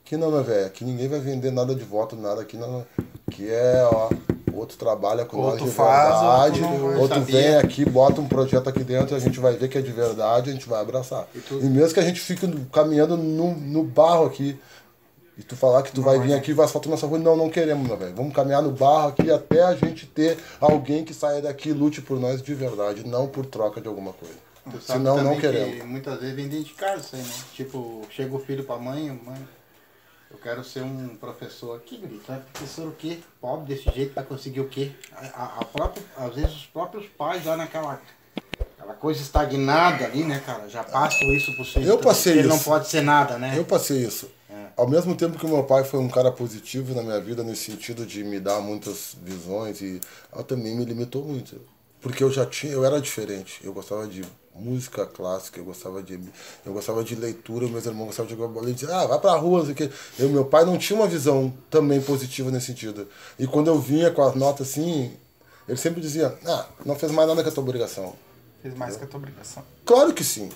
[0.04, 2.84] que não, meu velho, que ninguém vai vender nada de voto, nada aqui, não,
[3.30, 4.10] que é, ó,
[4.52, 6.62] outro trabalha com Outro nós de faz, verdade,
[7.00, 9.80] outro não vem aqui, bota um projeto aqui dentro, a gente vai ver que é
[9.80, 11.26] de verdade, a gente vai abraçar.
[11.34, 14.58] E, tu- mesmo que a gente fique caminhando no, no barro aqui,
[15.38, 17.48] e tu falar que tu vai vir aqui e vai asfaltar nossa rua, não, não
[17.48, 18.14] queremos, meu velho.
[18.14, 22.02] Vamos caminhar no barro aqui até a gente ter alguém que saia daqui e lute
[22.02, 24.34] por nós de verdade, não por troca de alguma coisa.
[24.70, 25.76] Tu Senão não queremos.
[25.80, 27.28] Que muitas vezes vem dentro de casa isso aí, né?
[27.54, 29.38] Tipo, chega o filho pra mãe, mãe,
[30.32, 32.20] eu quero ser um professor aqui, guri.
[32.24, 33.18] Tu é professor o quê?
[33.40, 34.90] Pobre desse jeito pra conseguir o quê?
[35.12, 38.00] A, a- a própria, às vezes os próprios pais lá naquela
[38.78, 40.68] aquela coisa estagnada ali, né, cara?
[40.68, 41.86] Já passam isso pro filho.
[41.86, 42.64] Eu passei Ele não isso.
[42.64, 43.54] pode ser nada, né?
[43.56, 44.28] Eu passei isso.
[44.74, 47.70] Ao mesmo tempo que o meu pai foi um cara positivo na minha vida, nesse
[47.70, 50.00] sentido de me dar muitas visões, e
[50.32, 51.60] ela também me limitou muito.
[52.00, 53.60] Porque eu já tinha, eu era diferente.
[53.62, 56.20] Eu gostava de música clássica, eu gostava de,
[56.64, 59.34] eu gostava de leitura, meus irmãos gostavam de jogar bola e diziam, ah, vai pra
[59.36, 59.90] rua, não sei o quê.
[60.18, 63.08] Eu, meu pai não tinha uma visão também positiva nesse sentido.
[63.38, 65.12] E quando eu vinha com as notas assim,
[65.68, 68.14] ele sempre dizia, ah, não fez mais nada que a tua obrigação.
[68.60, 69.64] Fez mais que a tua obrigação.
[69.84, 70.50] Claro que sim.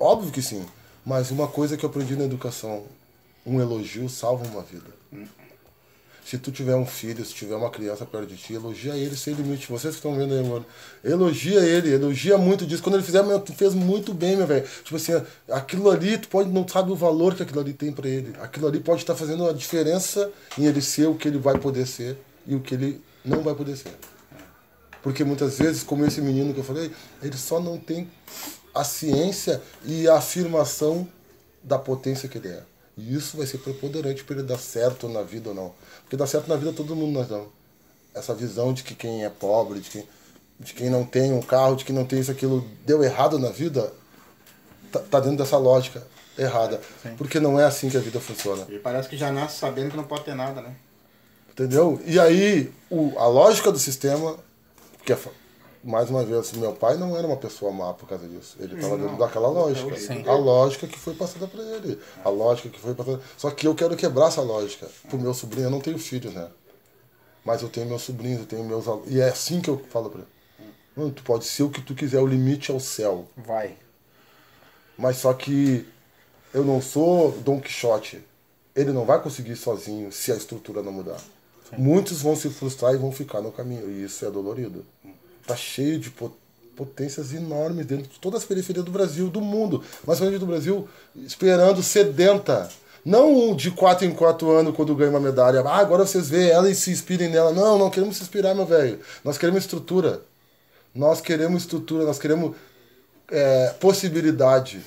[0.00, 0.64] Óbvio que sim.
[1.04, 2.84] Mas uma coisa que eu aprendi na educação,
[3.44, 4.90] um elogio salva uma vida.
[6.24, 9.34] Se tu tiver um filho, se tiver uma criança perto de ti, elogia ele sem
[9.34, 9.68] limite.
[9.68, 10.64] Vocês que estão vendo aí, mano.
[11.02, 12.82] Elogia ele, elogia muito disso.
[12.82, 14.64] Quando ele fizer, meu, tu fez muito bem, meu velho.
[14.84, 15.20] Tipo assim,
[15.50, 18.34] aquilo ali, tu pode não sabe o valor que aquilo ali tem pra ele.
[18.40, 21.86] Aquilo ali pode estar fazendo a diferença em ele ser o que ele vai poder
[21.86, 22.16] ser
[22.46, 23.92] e o que ele não vai poder ser.
[25.02, 28.08] Porque muitas vezes, como esse menino que eu falei, ele só não tem
[28.72, 31.06] a ciência e a afirmação
[31.62, 32.62] da potência que ele é.
[32.96, 35.74] E isso vai ser preponderante para ele dar certo na vida ou não.
[36.02, 37.48] Porque dar certo na vida todo mundo nós damos.
[38.14, 40.08] Essa visão de que quem é pobre, de quem,
[40.60, 43.48] de quem não tem um carro, de quem não tem isso, aquilo, deu errado na
[43.48, 43.92] vida,
[44.90, 46.06] tá, tá dentro dessa lógica
[46.36, 46.80] errada.
[47.16, 48.66] Porque não é assim que a vida funciona.
[48.68, 50.74] Ele parece que já nasce sabendo que não pode ter nada, né?
[51.50, 52.00] Entendeu?
[52.04, 54.38] E aí, o, a lógica do sistema,
[55.04, 55.18] que é,
[55.82, 58.56] mais uma vez, meu pai não era uma pessoa má por causa disso.
[58.60, 59.98] Ele estava dentro daquela lógica.
[59.98, 60.22] Sim.
[60.26, 61.98] A lógica que foi passada para ele.
[62.24, 63.20] A lógica que foi passada.
[63.36, 64.88] Só que eu quero quebrar essa lógica.
[65.08, 66.48] Pro meu sobrinho, eu não tenho filhos, né?
[67.44, 69.10] Mas eu tenho meus sobrinhos, eu tenho meus alunos.
[69.10, 70.28] E é assim que eu falo para ele.
[70.94, 73.26] Mano, tu pode ser o que tu quiser, o limite é o céu.
[73.36, 73.76] Vai.
[74.96, 75.88] Mas só que
[76.54, 78.22] eu não sou Dom Quixote.
[78.76, 81.20] Ele não vai conseguir sozinho se a estrutura não mudar.
[81.76, 83.90] Muitos vão se frustrar e vão ficar no caminho.
[83.90, 84.84] E isso é dolorido.
[85.46, 86.32] Tá cheio de po-
[86.76, 89.78] potências enormes dentro de todas as periferias do Brasil, do mundo.
[90.06, 92.70] Mas principalmente do Brasil, esperando sedenta.
[93.04, 95.60] Não um de 4 em 4 anos quando ganha uma medalha.
[95.62, 97.52] Ah, agora vocês veem ela e se inspirem nela.
[97.52, 99.00] Não, não queremos se inspirar, meu velho.
[99.24, 100.22] Nós queremos estrutura.
[100.94, 102.54] Nós queremos estrutura, nós queremos
[103.30, 104.80] é, possibilidade.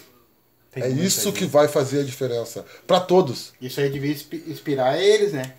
[0.72, 1.40] Tem é isso gente.
[1.40, 2.66] que vai fazer a diferença.
[2.88, 3.54] Para todos.
[3.62, 5.54] Isso aí devia inspi- inspirar eles, né?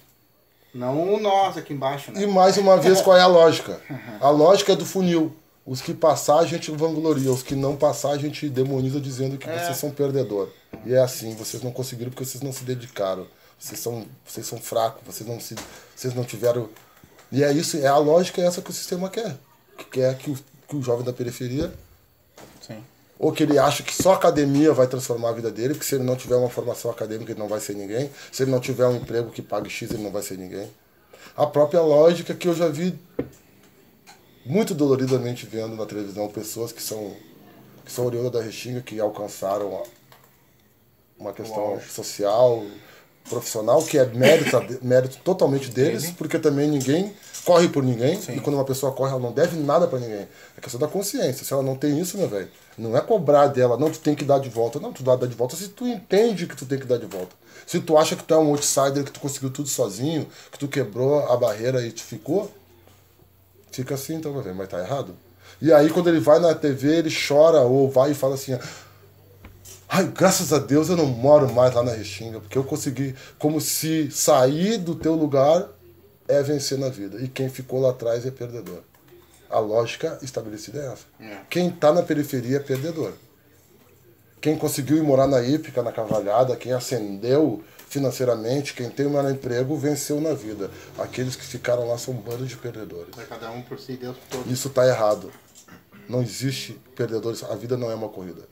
[0.76, 2.22] Não nós aqui embaixo, né?
[2.22, 3.80] E mais uma vez, qual é a lógica?
[4.20, 5.34] A lógica é do funil.
[5.64, 7.32] Os que passar, a gente vangloria.
[7.32, 9.58] Os que não passar, a gente demoniza dizendo que É.
[9.64, 10.48] vocês são perdedor.
[10.84, 13.26] E é assim, vocês não conseguiram porque vocês não se dedicaram.
[13.58, 15.56] Vocês são, vocês são fracos, vocês não, se,
[15.94, 16.68] vocês não tiveram...
[17.32, 19.34] E é isso, é a lógica é essa que o sistema quer.
[19.76, 20.38] Que quer que o,
[20.68, 21.72] que o jovem da periferia.
[23.18, 25.94] Ou que ele acha que só a academia vai transformar a vida dele, porque se
[25.94, 28.10] ele não tiver uma formação acadêmica, ele não vai ser ninguém.
[28.30, 30.68] Se ele não tiver um emprego que pague X, ele não vai ser ninguém.
[31.36, 32.98] A própria lógica que eu já vi
[34.44, 37.14] muito doloridamente vendo na televisão pessoas que são
[37.84, 39.82] que são oriundas da Restinga, que alcançaram a-
[41.16, 41.88] uma questão auge.
[41.88, 42.64] social,
[43.28, 44.50] profissional, que é mérito,
[44.82, 46.14] mérito totalmente deles, Dele.
[46.18, 47.14] porque também ninguém
[47.46, 48.32] corre por ninguém, Sim.
[48.34, 50.26] e quando uma pessoa corre, ela não deve nada pra ninguém.
[50.58, 51.44] É questão da consciência.
[51.44, 54.24] Se ela não tem isso, meu velho, não é cobrar dela, não, tu tem que
[54.24, 54.80] dar de volta.
[54.80, 57.06] Não, tu dá dar de volta se tu entende que tu tem que dar de
[57.06, 57.36] volta.
[57.64, 60.66] Se tu acha que tu é um outsider, que tu conseguiu tudo sozinho, que tu
[60.66, 62.50] quebrou a barreira e tu ficou,
[63.70, 65.14] fica assim então, meu velho, mas tá errado.
[65.62, 68.58] E aí quando ele vai na TV, ele chora ou vai e fala assim,
[69.88, 73.60] Ai, graças a Deus eu não moro mais lá na Restinga, porque eu consegui, como
[73.60, 75.75] se sair do teu lugar
[76.28, 77.20] é vencer na vida.
[77.20, 78.82] E quem ficou lá atrás é perdedor.
[79.48, 81.04] A lógica estabelecida é essa.
[81.20, 81.38] É.
[81.48, 83.12] Quem está na periferia é perdedor.
[84.40, 89.30] Quem conseguiu ir morar na Ípica, na Cavalhada, quem ascendeu financeiramente, quem tem um melhor
[89.30, 90.70] emprego, venceu na vida.
[90.98, 93.16] Aqueles que ficaram lá são um bando de perdedores.
[93.18, 94.52] É cada um por si, Deus por todos.
[94.52, 95.32] Isso está errado.
[96.08, 97.42] Não existe perdedores.
[97.44, 98.42] A vida não é uma corrida.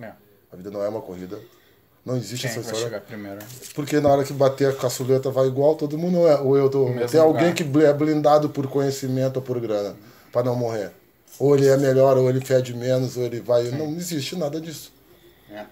[0.00, 0.12] É.
[0.52, 1.38] A vida não é uma corrida.
[2.04, 2.84] Não existe Quem essa vai história.
[2.84, 3.38] chegar primeiro?
[3.74, 6.40] Porque na hora que bater a caçuleta vai igual, todo mundo não é.
[6.40, 6.86] Ou eu tô.
[7.08, 9.94] Tem alguém que é blindado por conhecimento ou por grana
[10.32, 10.90] para não morrer.
[11.38, 13.64] Ou ele é melhor, ou ele fede menos, ou ele vai.
[13.70, 14.92] Não existe nada disso.
[15.50, 15.64] É.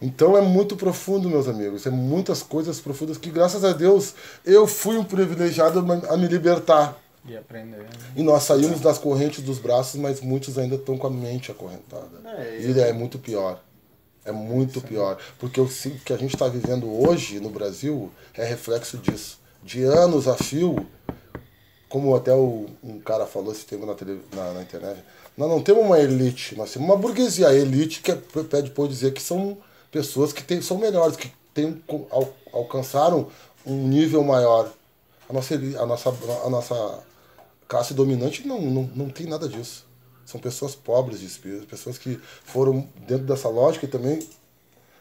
[0.00, 1.86] Então é muito profundo, meus amigos.
[1.86, 4.14] É muitas coisas profundas que, graças a Deus,
[4.44, 5.78] eu fui um privilegiado
[6.08, 6.96] a me libertar.
[7.26, 7.86] E aprender.
[8.16, 12.08] E nós saímos das correntes dos braços, mas muitos ainda estão com a mente acorrentada.
[12.38, 13.60] É, e é muito pior.
[14.28, 15.16] É muito pior.
[15.38, 15.66] Porque o
[16.04, 19.40] que a gente está vivendo hoje no Brasil é reflexo disso.
[19.64, 20.86] De anos a fio,
[21.88, 23.94] como até o, um cara falou esse tempo na,
[24.36, 25.02] na, na internet,
[25.34, 27.48] nós não temos uma elite, nós temos uma burguesia.
[27.48, 28.16] A elite que é,
[28.50, 29.56] pede por dizer que são
[29.90, 33.28] pessoas que tem, são melhores, que tem, al, alcançaram
[33.64, 34.70] um nível maior.
[35.26, 36.14] A nossa, a nossa,
[36.44, 36.98] a nossa
[37.66, 39.87] classe dominante não, não, não tem nada disso.
[40.28, 44.18] São pessoas pobres de espírito, pessoas que foram dentro dessa lógica e também,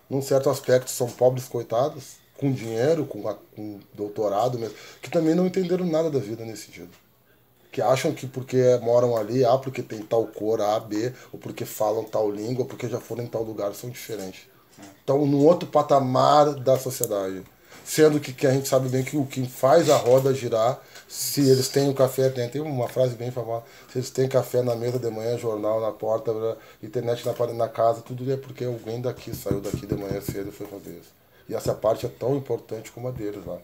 [0.09, 5.35] num certo aspecto, são pobres coitados, com dinheiro, com, a- com doutorado mesmo, que também
[5.35, 6.91] não entenderam nada da vida nesse sentido.
[7.73, 11.65] Que acham que porque moram ali, ah, porque tem tal cor, A, B, ou porque
[11.65, 14.43] falam tal língua, ou porque já foram em tal lugar, são diferentes.
[15.01, 17.43] Estão num outro patamar da sociedade.
[17.83, 21.41] Sendo que, que a gente sabe bem que o que faz a roda girar, se
[21.49, 24.75] eles têm o café, tem, tem uma frase bem famosa, se eles têm café na
[24.75, 26.31] mesa de manhã, jornal na porta,
[26.83, 30.51] internet na, na casa, tudo é porque alguém daqui saiu daqui de manhã cedo e
[30.51, 31.15] foi fazer isso.
[31.49, 33.57] E essa parte é tão importante como a deles lá.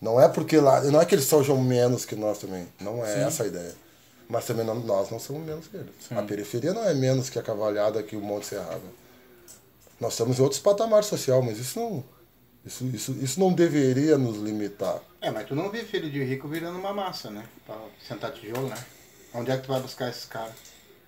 [0.00, 3.22] Não é porque lá, não é que eles sejam menos que nós também, não é
[3.22, 3.72] essa a ideia.
[4.28, 5.88] Mas também não- nós não somos menos que eles.
[6.10, 8.80] A periferia não é menos que a cavalhada que o Monte Serrado.
[10.00, 12.02] Nós estamos em outros patamares social, mas isso não,
[12.64, 14.98] isso, isso, isso não deveria nos limitar.
[15.20, 17.44] É, mas tu não vê filho de rico virando uma massa, né?
[17.66, 17.76] Pra
[18.06, 18.76] sentar tijolo, né?
[19.34, 20.52] Onde é que tu vai buscar esses caras?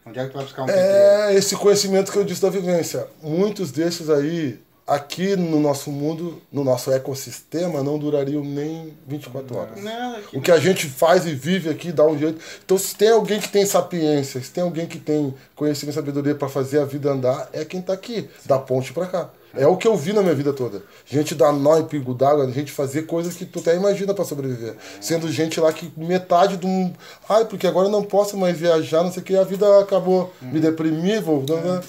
[0.04, 0.88] Onde é que tu vai buscar um pedreiro?
[0.88, 3.06] É esse conhecimento que eu disse da vivência.
[3.22, 9.82] Muitos desses aí, aqui no nosso mundo, no nosso ecossistema, não durariam nem 24 horas.
[9.82, 12.40] Não, aqui- O que a gente faz e vive aqui dá um jeito.
[12.64, 16.34] Então, se tem alguém que tem sapiência, se tem alguém que tem conhecimento e sabedoria
[16.34, 19.30] para fazer a vida andar, é quem tá aqui, da ponte para cá.
[19.54, 20.82] É o que eu vi na minha vida toda.
[21.04, 24.76] Gente dar nó em pingo d'água, gente fazer coisas que tu até imagina para sobreviver.
[25.00, 26.92] Sendo gente lá que metade de um.
[27.28, 30.32] Ai, porque agora eu não posso mais viajar, não sei o que, a vida acabou.
[30.40, 31.42] Me deprimi, vou.
[31.42, 31.80] Né?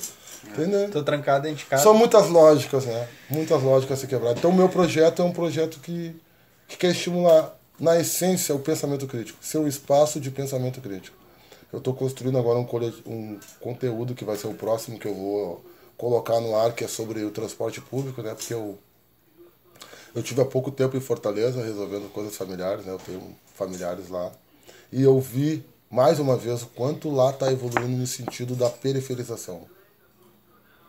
[0.45, 0.89] Entendeu?
[0.91, 1.83] Tô trancado dentro de casa.
[1.83, 3.07] São muitas lógicas, né?
[3.29, 4.39] Muitas lógicas a ser quebradas.
[4.39, 6.15] Então, o meu projeto é um projeto que,
[6.67, 9.39] que quer estimular, na essência, o pensamento crítico.
[9.41, 11.17] Ser um espaço de pensamento crítico.
[11.71, 12.67] Eu estou construindo agora um,
[13.07, 15.63] um conteúdo que vai ser o próximo que eu vou
[16.03, 18.35] colocar no ar, que é sobre o transporte público, né?
[18.35, 18.77] Porque eu,
[20.13, 22.91] eu tive há pouco tempo em Fortaleza resolvendo coisas familiares, né?
[22.91, 23.21] Eu tenho
[23.55, 24.29] familiares lá.
[24.91, 29.61] E eu vi, mais uma vez, o quanto lá está evoluindo no sentido da periferização.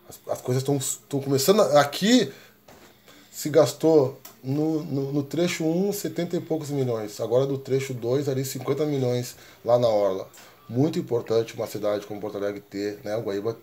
[0.09, 1.61] As, as coisas estão começando.
[1.63, 2.33] a- Aqui
[3.31, 7.21] se gastou no, no, no trecho 1, 70 e poucos milhões.
[7.21, 10.29] Agora do trecho 2, ali 50 milhões lá na Orla.
[10.69, 13.17] Muito importante uma cidade como Porto Alegre ter, né?
[13.17, 13.57] O Guaíba.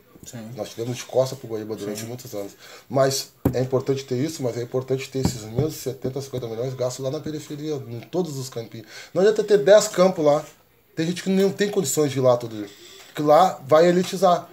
[0.56, 2.54] Nós tivemos de costa para o Guaíba durante muitos anos.
[2.88, 7.04] Mas é importante ter isso, mas é importante ter esses mesmos 70, 50 milhões gastos
[7.04, 8.88] lá na periferia, em todos os campinhos.
[9.14, 10.46] Não adianta ter 10 campos lá.
[10.96, 12.70] Tem gente que não tem condições de ir lá todo dia.
[13.08, 14.48] Porque lá vai elitizar.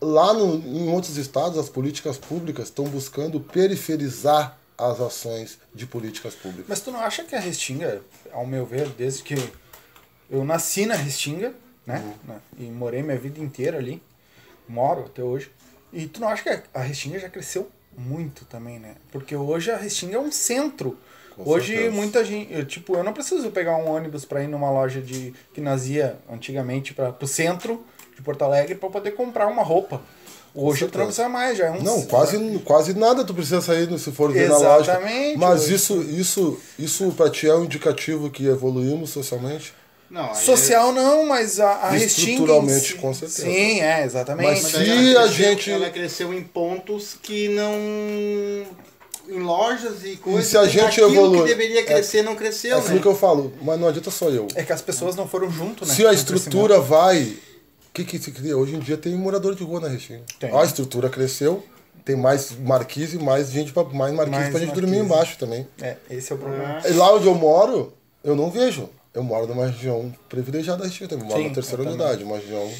[0.00, 6.34] Lá no, em outros estados, as políticas públicas estão buscando periferizar as ações de políticas
[6.34, 6.66] públicas.
[6.68, 9.34] Mas tu não acha que a Restinga, ao meu ver, desde que
[10.28, 11.54] eu nasci na Restinga,
[11.86, 12.02] né?
[12.04, 12.34] Uhum.
[12.34, 14.02] né, E morei minha vida inteira ali,
[14.68, 15.50] moro até hoje.
[15.92, 18.94] E tu não acha que a Restinga já cresceu muito também, né?
[19.10, 20.98] Porque hoje a Restinga é um centro.
[21.34, 21.94] Com hoje certeza.
[21.94, 25.34] muita gente, eu, tipo, eu não preciso pegar um ônibus para ir numa loja de
[25.52, 27.84] que nós ia antigamente para o centro
[28.14, 30.00] de Porto Alegre para poder comprar uma roupa.
[30.54, 33.86] Hoje tu não precisa mais, já é um Não, quase, quase nada tu precisa sair
[33.98, 34.92] se for ver na loja.
[34.92, 35.74] Exatamente, Mas hoje.
[35.74, 39.74] isso, isso, isso para ti é um indicativo que evoluímos socialmente?
[40.08, 43.42] Não, Social não, mas a, a Estruturalmente, com certeza.
[43.42, 44.46] Sim, é, exatamente.
[44.46, 47.72] Mas Mas se ela a cresceu- gente- Ela cresceu em pontos que não.
[49.28, 50.46] em lojas e coisas.
[50.46, 53.00] se a que gente aquilo evolui- que deveria crescer não É cresceu, aquilo né?
[53.02, 54.46] que eu falo, mas não adianta só eu.
[54.54, 55.92] É que as pessoas não foram junto, né?
[55.92, 57.22] Se a estrutura vai.
[57.88, 58.56] O que, que se cria?
[58.56, 60.22] Hoje em dia tem morador de rua na Restinga.
[60.38, 60.54] Tem.
[60.56, 61.64] A estrutura cresceu,
[62.04, 65.06] tem mais marquise, mais gente pra, mais marquise Mais pra gente dormir marquise.
[65.14, 65.66] embaixo também.
[65.80, 66.80] É, esse é o problema.
[66.86, 67.92] E lá onde eu moro,
[68.22, 68.88] eu não vejo.
[69.16, 71.24] Eu moro numa região privilegiada da também.
[71.24, 72.70] Eu moro Sim, na terceira unidade, uma região.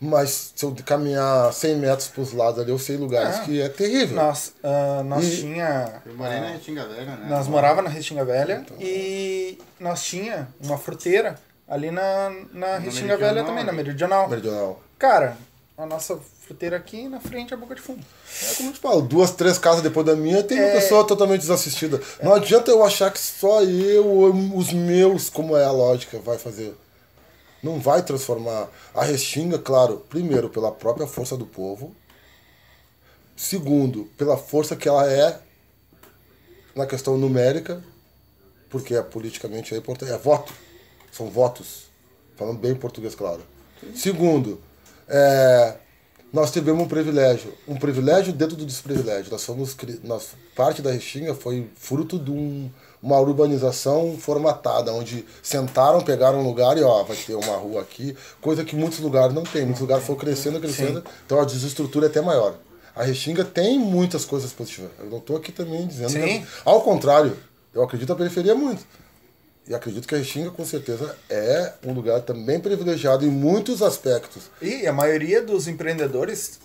[0.00, 3.40] Mas se eu caminhar 100 metros pros lados ali, eu sei lugares Ah.
[3.40, 4.16] que é terrível.
[4.16, 6.02] Nós, ah, nós E- tinha.
[6.04, 7.26] Eu morei na Restinga Velha, né?
[7.30, 11.36] Nós morava na Restinga Velha e nós tinha uma fruteira
[11.66, 13.72] ali na, na Restinga Velha também, na?
[13.72, 14.28] Meridional.
[14.28, 14.82] Meridional.
[14.98, 15.36] Cara,
[15.76, 18.02] a nossa fruteira aqui e na frente é a boca de fumo.
[18.42, 20.74] É como eu te falo, duas, três casas depois da minha tem uma É.
[20.80, 22.00] pessoa totalmente desassistida.
[22.22, 26.38] Não adianta eu achar que só eu, ou os meus, como é a lógica, vai
[26.38, 26.74] fazer.
[27.62, 28.68] Não vai transformar.
[28.94, 31.94] A Restinga, claro, primeiro, pela própria força do povo.
[33.36, 35.40] Segundo, pela força que ela é
[36.76, 37.82] na questão numérica,
[38.70, 40.12] porque é politicamente é importante.
[40.12, 40.52] É voto.
[41.10, 41.84] São votos.
[42.36, 43.42] Falando bem em português, claro.
[43.96, 44.60] Segundo,
[45.08, 45.74] é,
[46.32, 47.52] nós tivemos um privilégio.
[47.68, 49.30] Um privilégio dentro do desprivilégio.
[49.30, 52.68] Nós fomos, nós, parte da Restinga foi fruto de um-
[53.00, 58.16] uma urbanização formatada, onde sentaram, pegaram um lugar e ó, vai ter uma rua aqui,
[58.40, 59.62] coisa que muitos lugares não tem.
[59.64, 62.54] Muitos lugares foram crescendo, crescendo, então a desestrutura é até maior.
[62.96, 64.90] A Restinga tem muitas coisas positivas.
[64.98, 66.20] Eu não estou aqui também dizendo Sim.
[66.40, 66.46] que.
[66.64, 67.36] Ao contrário,
[67.74, 68.84] eu acredito na periferia muito.
[69.66, 74.50] E acredito que a Restinga, com certeza, é um lugar também privilegiado em muitos aspectos.
[74.60, 76.60] E a maioria dos empreendedores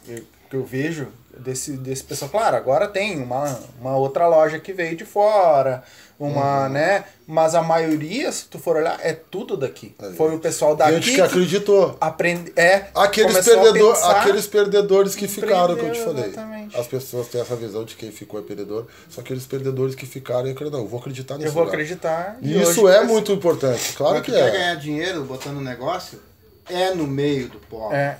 [0.50, 1.08] que eu vejo
[1.40, 5.84] desse, desse pessoal, claro, agora tem uma, uma outra loja que veio de fora,
[6.20, 6.70] uma, Uhum.
[6.74, 7.06] né?
[7.26, 9.96] Mas a maioria, se tu for olhar, é tudo daqui.
[10.02, 10.10] É.
[10.12, 11.96] Foi o pessoal daqui Gente que acreditou.
[12.02, 16.26] aprende, é, Aqueles, perdedor, pensar- aqueles perdedores que ficaram, que eu te falei.
[16.26, 16.76] exatamente.
[16.78, 18.86] As pessoas têm essa visão de quem ficou é perdedor.
[19.10, 21.48] São aqueles perdedores que ficaram e acreditam, não, eu vou acreditar nisso.
[21.48, 22.38] Eu vou acreditar.
[22.42, 24.52] E isso é vai ser- muito importante, claro Mas que tu quer é.
[24.52, 26.20] ganhar dinheiro botando um negócio,
[26.70, 27.96] é no meio do pobre.
[27.96, 28.18] É.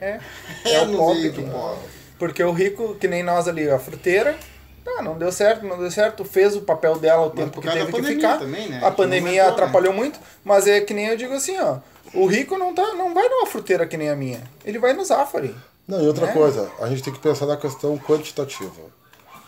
[0.00, 0.18] É.
[0.66, 1.78] É, É o no meio do pobre.
[2.22, 4.36] Porque o rico, que nem nós ali, a fruteira,
[4.84, 7.68] tá, não deu certo, não deu certo, fez o papel dela o Mas tempo que
[7.68, 8.38] teve que ficar.
[8.38, 8.78] também, né?
[8.80, 11.78] A pandemia aguentou, atrapalhou muito, mas é que nem eu digo assim, ó.
[12.14, 14.40] O rico não, tá, não vai numa fruteira que nem a minha.
[14.64, 15.52] Ele vai no Zafari.
[15.88, 16.32] Não, e outra Né?
[16.32, 18.70] coisa, a gente tem que pensar na questão quantitativa.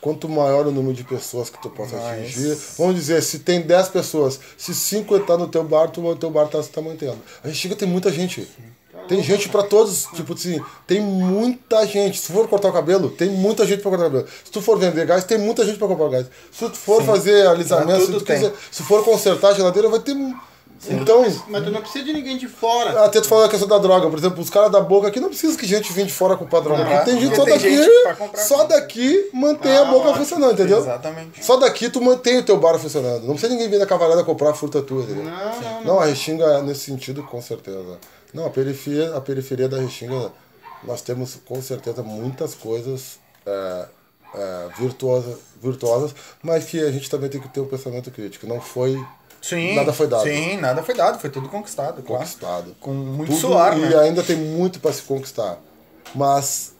[0.00, 3.60] Quanto maior o número de pessoas que tu possa Mas- atingir, vamos dizer, se tem
[3.62, 6.80] 10 pessoas, se 5 entrar no teu bar, tu, o teu bar tá se tá
[6.82, 7.18] mantendo.
[7.44, 8.48] A gente chega tem muita gente.
[9.08, 12.18] Tem gente pra todos, tipo assim, tem muita gente.
[12.18, 14.28] Se tu for cortar o cabelo, tem muita gente pra cortar o cabelo.
[14.44, 16.26] Se tu for vender gás, tem muita gente pra comprar gás.
[16.50, 20.14] Se tu for fazer alisamento, se tu quiser, se for consertar a geladeira, vai ter.
[20.86, 23.04] Então, Mas tu não precisa de ninguém de fora.
[23.06, 25.28] até tu falou a questão da droga, por exemplo, os caras da boca aqui não
[25.30, 26.84] precisa que gente venha de fora comprar droga.
[26.84, 30.16] Não, Porque tem gente só tem daqui, gente só daqui mantém a Ah, boca ótimo.
[30.24, 30.78] funcionando, entendeu?
[30.80, 31.42] Exatamente.
[31.42, 33.22] Só daqui tu mantém o teu bar funcionando.
[33.22, 35.24] Não precisa ninguém vir da cavalhada comprar a fruta tua, entendeu?
[35.24, 35.84] Não, não, não.
[35.84, 37.96] Não, a Restinga nesse sentido, com certeza.
[38.34, 40.32] Não, a periferia, a periferia da Restinga,
[40.82, 43.86] nós temos com certeza muitas coisas é,
[44.34, 48.46] é, virtuosa, virtuosas, mas que a gente também tem que ter um pensamento crítico.
[48.46, 49.02] Não foi
[49.40, 49.74] Sim.
[49.74, 50.22] Nada foi dado.
[50.24, 51.18] Sim, nada foi dado.
[51.20, 52.24] Foi tudo conquistado, claro.
[52.24, 52.74] conquistado.
[52.80, 53.94] Com muito Tudo- suor, E né?
[53.98, 55.58] ainda tem muito para se conquistar.
[56.14, 56.73] Mas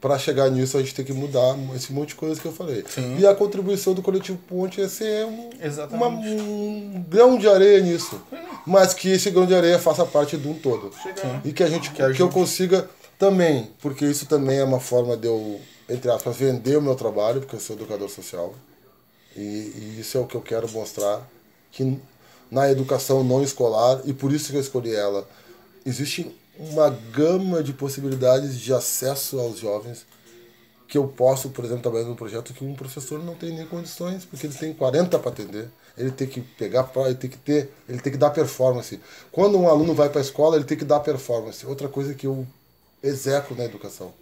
[0.00, 2.84] para chegar nisso a gente tem que mudar esse monte de coisas que eu falei.
[2.88, 3.16] Sim.
[3.18, 5.50] E a contribuição do coletivo Ponte é ser um,
[5.90, 8.20] uma- um grão de areia nisso.
[8.66, 10.92] Mas que esse grão de areia faça parte de um todo.
[11.02, 11.40] Sim.
[11.44, 12.88] E que a gente Que que, eu consiga
[13.18, 17.40] também, porque isso também é uma forma de eu, entre aspas, vender o meu trabalho,
[17.40, 18.54] porque eu sou educador social.
[19.36, 21.28] E, e isso é o que eu quero mostrar,
[21.72, 21.98] que
[22.50, 25.28] na educação não escolar, e por isso que eu escolhi ela,
[25.84, 30.04] existe uma gama de possibilidades de acesso aos jovens
[30.88, 34.24] que eu posso, por exemplo, trabalhar num projeto que um professor não tem nem condições,
[34.24, 35.68] porque ele tem 40 para atender.
[35.98, 38.98] Ele tem que pegar ele tem que ter, ele tem que dar performance.
[39.30, 41.66] Quando um aluno vai para a escola, ele tem que dar performance.
[41.66, 42.46] Outra coisa que eu
[43.02, 44.14] execo na educação.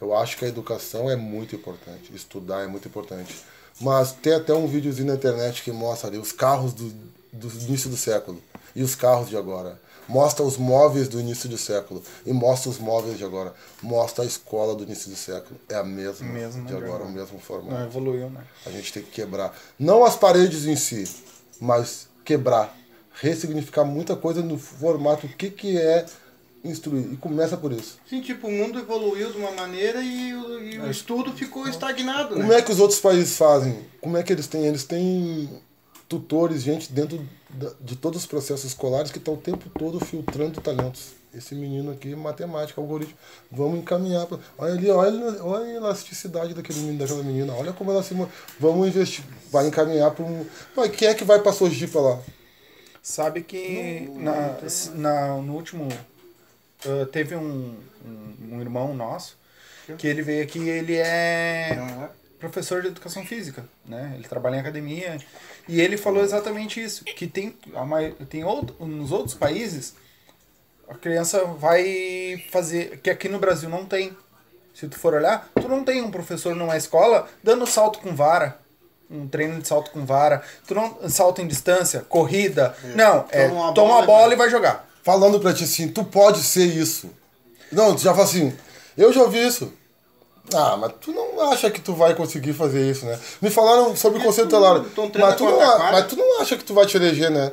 [0.00, 3.36] Eu acho que a educação é muito importante, estudar é muito importante.
[3.80, 6.90] Mas tem até um videozinho na internet que mostra ali os carros do,
[7.32, 8.40] do início do século
[8.74, 9.80] e os carros de agora.
[10.10, 13.54] Mostra os móveis do início do século e mostra os móveis de agora.
[13.80, 15.58] Mostra a escola do início do século.
[15.68, 17.74] É a mesma Mesma de agora, o mesmo formato.
[17.74, 18.42] Não evoluiu, né?
[18.66, 19.56] A gente tem que quebrar.
[19.78, 21.08] Não as paredes em si,
[21.60, 22.76] mas quebrar.
[23.12, 25.26] Ressignificar muita coisa no formato.
[25.26, 26.04] O que, que é
[26.64, 27.12] instruir?
[27.12, 27.98] E começa por isso.
[28.08, 32.34] Sim, tipo, o mundo evoluiu de uma maneira e o, e o estudo ficou estagnado,
[32.34, 32.40] né?
[32.40, 33.86] Como é que os outros países fazem?
[34.00, 34.64] Como é que eles têm?
[34.64, 35.62] Eles têm
[36.08, 37.24] tutores, gente dentro
[37.80, 41.12] de todos os processos escolares que estão o tempo todo filtrando talentos.
[41.32, 43.14] Esse menino aqui, matemática, algoritmo,
[43.52, 44.26] vamos encaminhar.
[44.26, 44.38] Pra...
[44.58, 48.14] Olha ali, olha, olha a elasticidade daquele menino, daquela menina, olha como ela se.
[48.14, 48.28] mo-
[48.58, 50.44] Vamos investir, vai encaminhar para um.
[50.74, 52.18] Mas quem é que vai para Sojipa lá?
[53.02, 54.58] Sabe que na,
[54.94, 55.86] na- no último.
[56.84, 59.38] uh, teve um, um, um irmão nosso
[59.98, 62.10] que ele veio aqui ele é Não é?
[62.40, 64.12] Professor de educação física, né?
[64.16, 65.18] Ele trabalha em academia
[65.68, 69.94] e ele falou exatamente isso, que tem a mai- tem outro, nos outros países
[70.88, 74.16] a criança vai fazer que aqui no Brasil não tem.
[74.74, 78.58] Se tu for olhar, tu não tem um professor numa escola dando salto com vara,
[79.10, 83.60] um treino de salto com vara, tu não salto em distância, corrida, não, é Toma
[83.66, 84.88] uma toma bola a bola e e vai jogar.
[85.02, 87.10] Falando pra ti assim, tu pode ser isso.
[87.70, 88.56] Não, tu já fala assim,
[88.96, 89.72] eu já ouvi isso.
[90.54, 93.18] Ah, mas tu não acha que tu vai conseguir fazer isso, né?
[93.40, 94.80] Me falaram sobre o conceito tu- telar.
[94.80, 97.30] tu treina Mas tu, não, a mas tu não acha que tu vai te eleger,
[97.30, 97.52] né?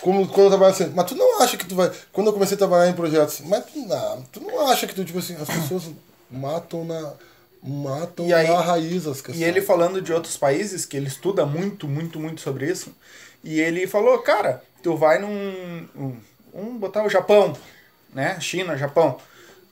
[0.00, 1.90] Como quando eu trabalhava assim, mas tu não acha que tu vai.
[2.12, 5.04] Quando eu comecei a trabalhar em projetos, mas tu não, tu não acha que tu,
[5.04, 5.84] tipo assim, as pessoas
[6.30, 7.12] matam na.
[7.62, 9.40] Matam E aí- na raiz as questões.
[9.40, 12.94] E ele falando de outros países, que ele estuda muito, muito, muito sobre isso,
[13.42, 15.88] e ele falou, cara, tu vai num.
[15.96, 16.16] Um,
[16.54, 17.56] vamos botar o Japão,
[18.14, 18.38] né?
[18.40, 19.16] China, Japão.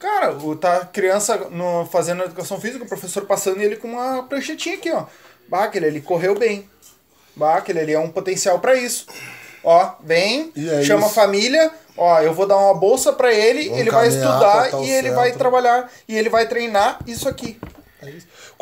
[0.05, 3.89] Cara, o, tá a criança no, fazendo educação física, o professor passando e ele com
[3.89, 5.07] uma pranchetinha aqui, ó.
[5.49, 6.69] Bah, aquele ali correu bem.
[7.35, 9.07] Bah, aquele ali é um potencial pra isso.
[9.65, 11.15] Ó, vem, é chama a isso.
[11.15, 15.11] família, ó, eu vou dar uma bolsa pra ele, Vamos ele vai estudar e ele
[15.13, 17.59] vai trabalhar e ele vai treinar isso aqui.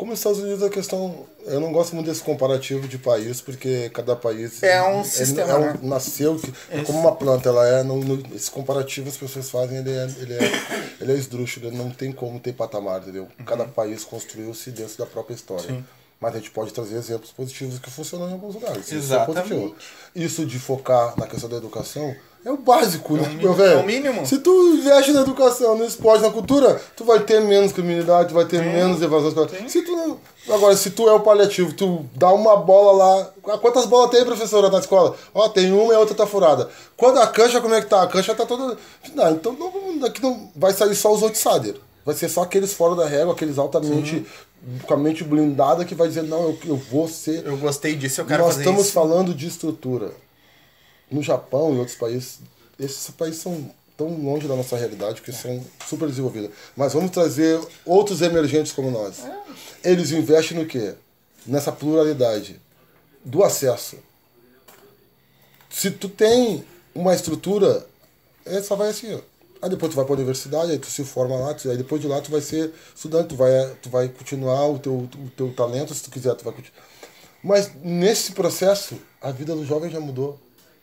[0.03, 0.05] É.
[0.05, 1.25] Como nos Estados Unidos a questão.
[1.45, 4.61] Eu não gosto muito desse comparativo de país, porque cada país.
[4.61, 5.79] É um sistema, é um- né?
[5.81, 7.83] Nasceu, que, é como uma planta, ela é.
[7.83, 10.39] No, no- esse comparativo as pessoas fazem, ele é, ele é,
[11.01, 13.27] ele é esdrúxulo, não tem como ter patamar, entendeu?
[13.45, 15.69] Cada país construiu-se dentro da própria história.
[15.71, 15.77] Uhum.
[15.77, 15.85] Sim.
[16.19, 18.85] Mas a gente pode trazer exemplos positivos que funcionam em alguns lugares.
[18.85, 19.49] Isso é Exatamente.
[19.49, 19.75] positivo.
[20.15, 23.79] Isso de focar na questão da educação é o básico, né, mi- meu velho?
[23.79, 24.25] é o mínimo.
[24.25, 28.33] Se tu investe na educação, no esporte, na cultura, tu vai ter menos criminalidade, tu
[28.35, 29.49] vai ter menos evasão escolar.
[29.67, 30.17] Se tu não...
[30.53, 33.29] Agora, se tu é o paliativo, tu dá uma bola lá.
[33.47, 35.15] Ah, Quantas bolas tem, professora, na escola?
[35.33, 36.69] Ó, tem uma e a outra tá furada.
[36.97, 38.01] Quando a cancha, como é que tá?
[38.03, 38.77] A cancha tá toda.
[39.15, 41.77] Não, então não, daqui não vai sair só os outsiders.
[42.05, 44.25] Vai ser só aqueles fora da régua, aqueles altamente.
[44.85, 47.45] com a mente blindada que vai dizer, não, eu, eu vou ser.
[47.45, 48.91] Eu gostei disso, eu quero Nós fazer estamos isso.
[48.91, 50.11] falando de estrutura.
[51.13, 52.39] No Japão e outros países,
[52.79, 56.49] esses países são tão longe da nossa realidade que são super desenvolvidos.
[56.75, 59.19] Mas vamos trazer outros emergentes como nós.
[59.83, 60.95] Eles investem no quê?
[61.45, 62.59] Nessa pluralidade
[63.23, 63.97] do acesso.
[65.69, 66.63] Se tu tem
[66.95, 67.85] uma estrutura,
[68.45, 69.19] é, só vai assim, ó.
[69.61, 72.07] Aí depois tu vai pra universidade, aí tu se forma lá, tu- aí depois de
[72.07, 75.93] lá tu vai ser estudante, tu vai, tu vai continuar o teu, o teu talento,
[75.93, 76.83] se tu quiser, tu vai continuar.
[77.41, 80.37] Mas nesse processo, a vida do jovem já mudou.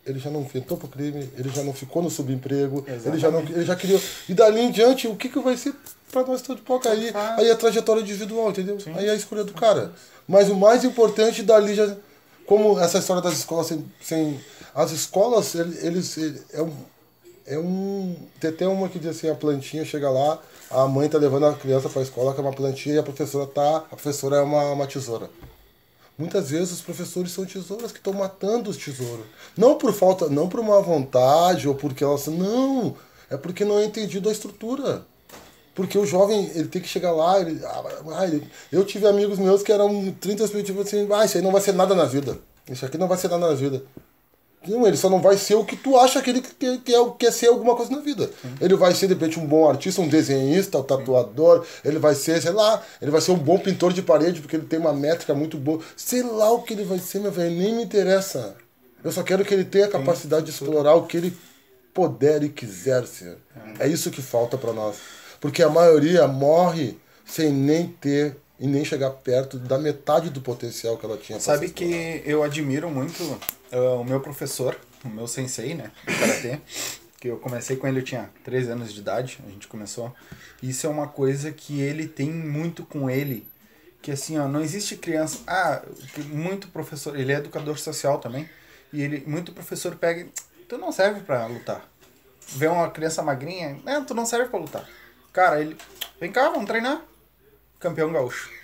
[0.06, 3.40] Ele já não tentou pro crime, ele já não ficou no subemprego, ele já, não,
[3.40, 4.00] ele já criou.
[4.28, 5.74] E dali em diante, o que, que vai ser
[6.10, 7.10] pra nós todos pouco aí?
[7.38, 8.78] Aí a trajetória individual, entendeu?
[8.96, 9.92] Aí é a escolha do cara.
[10.26, 11.94] Mas o mais importante dali já.
[12.46, 13.84] Como essa história das escolas sem.
[14.00, 14.40] sem
[14.74, 16.16] as escolas, ele- eles.
[16.16, 16.72] ele- é um.
[17.46, 18.16] É um.
[18.40, 20.38] Tem até uma que diz assim, a plantinha chega lá,
[20.70, 23.46] a mãe tá levando a criança pra escola, que é uma plantinha, e a professora
[23.46, 23.76] tá.
[23.78, 25.28] A professora é uma, uma tesoura.
[26.20, 29.24] Muitas vezes os professores são tesouras que estão matando os tesouros.
[29.56, 32.26] Não por falta, não por má vontade ou porque elas.
[32.26, 32.94] Não!
[33.30, 35.02] É porque não é entendido a estrutura.
[35.74, 37.40] Porque o jovem, ele tem que chegar lá.
[37.40, 41.42] Ele, ah, ele- eu tive amigos meus que eram 30 tipo assim, ah, isso aí
[41.42, 42.36] não vai ser nada na vida.
[42.68, 43.82] Isso aqui não vai ser nada na vida.
[44.66, 47.32] Não, ele só não vai ser o que tu acha que ele quer, quer, quer
[47.32, 48.30] ser alguma coisa na vida.
[48.60, 52.42] Ele vai ser, de repente, um bom artista, um desenhista, um tatuador, ele vai ser,
[52.42, 55.34] sei lá, ele vai ser um bom pintor de parede, porque ele tem uma métrica
[55.34, 55.80] muito boa.
[55.96, 58.54] Sei lá o que ele vai ser, meu velho, nem me interessa.
[59.02, 61.36] Eu só quero que ele tenha a capacidade de explorar o que ele
[61.94, 63.38] puder e quiser ser.
[63.78, 64.96] É isso que falta pra nós.
[65.40, 70.98] Porque a maioria morre sem nem ter e nem chegar perto da metade do potencial
[70.98, 71.40] que ela tinha.
[71.40, 73.22] Sabe que eu admiro muito
[73.72, 76.60] uh, o meu professor, o meu sensei, né, de karatê,
[77.18, 80.14] que eu comecei com ele, eu tinha 13 anos de idade, a gente começou.
[80.62, 83.48] Isso é uma coisa que ele tem muito com ele,
[84.02, 85.82] que assim, ó, não existe criança, ah,
[86.26, 88.48] muito professor, ele é educador social também,
[88.92, 90.28] e ele, muito professor pega,
[90.68, 91.88] tu não serve pra lutar.
[92.48, 94.88] Vê uma criança magrinha, não, tu não serve pra lutar.
[95.32, 95.76] Cara, ele,
[96.20, 97.09] vem cá, vamos treinar.
[97.80, 98.60] Campeão gaúcho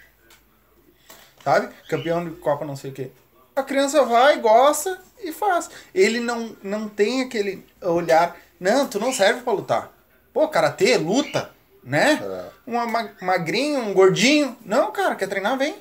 [1.47, 1.73] sabe?
[1.89, 3.11] Campeão de Copa não sei o quê.
[3.55, 5.71] A criança vai, gosta e faz.
[5.95, 9.93] Ele não, não tem aquele olhar, não, tu não serve pra lutar.
[10.33, 11.51] Pô, karatê, luta,
[11.85, 12.21] né?
[12.21, 12.51] É.
[12.67, 14.57] Uma ma- magrinho, um gordinho.
[14.65, 15.77] Não, cara, quer treinar, vem.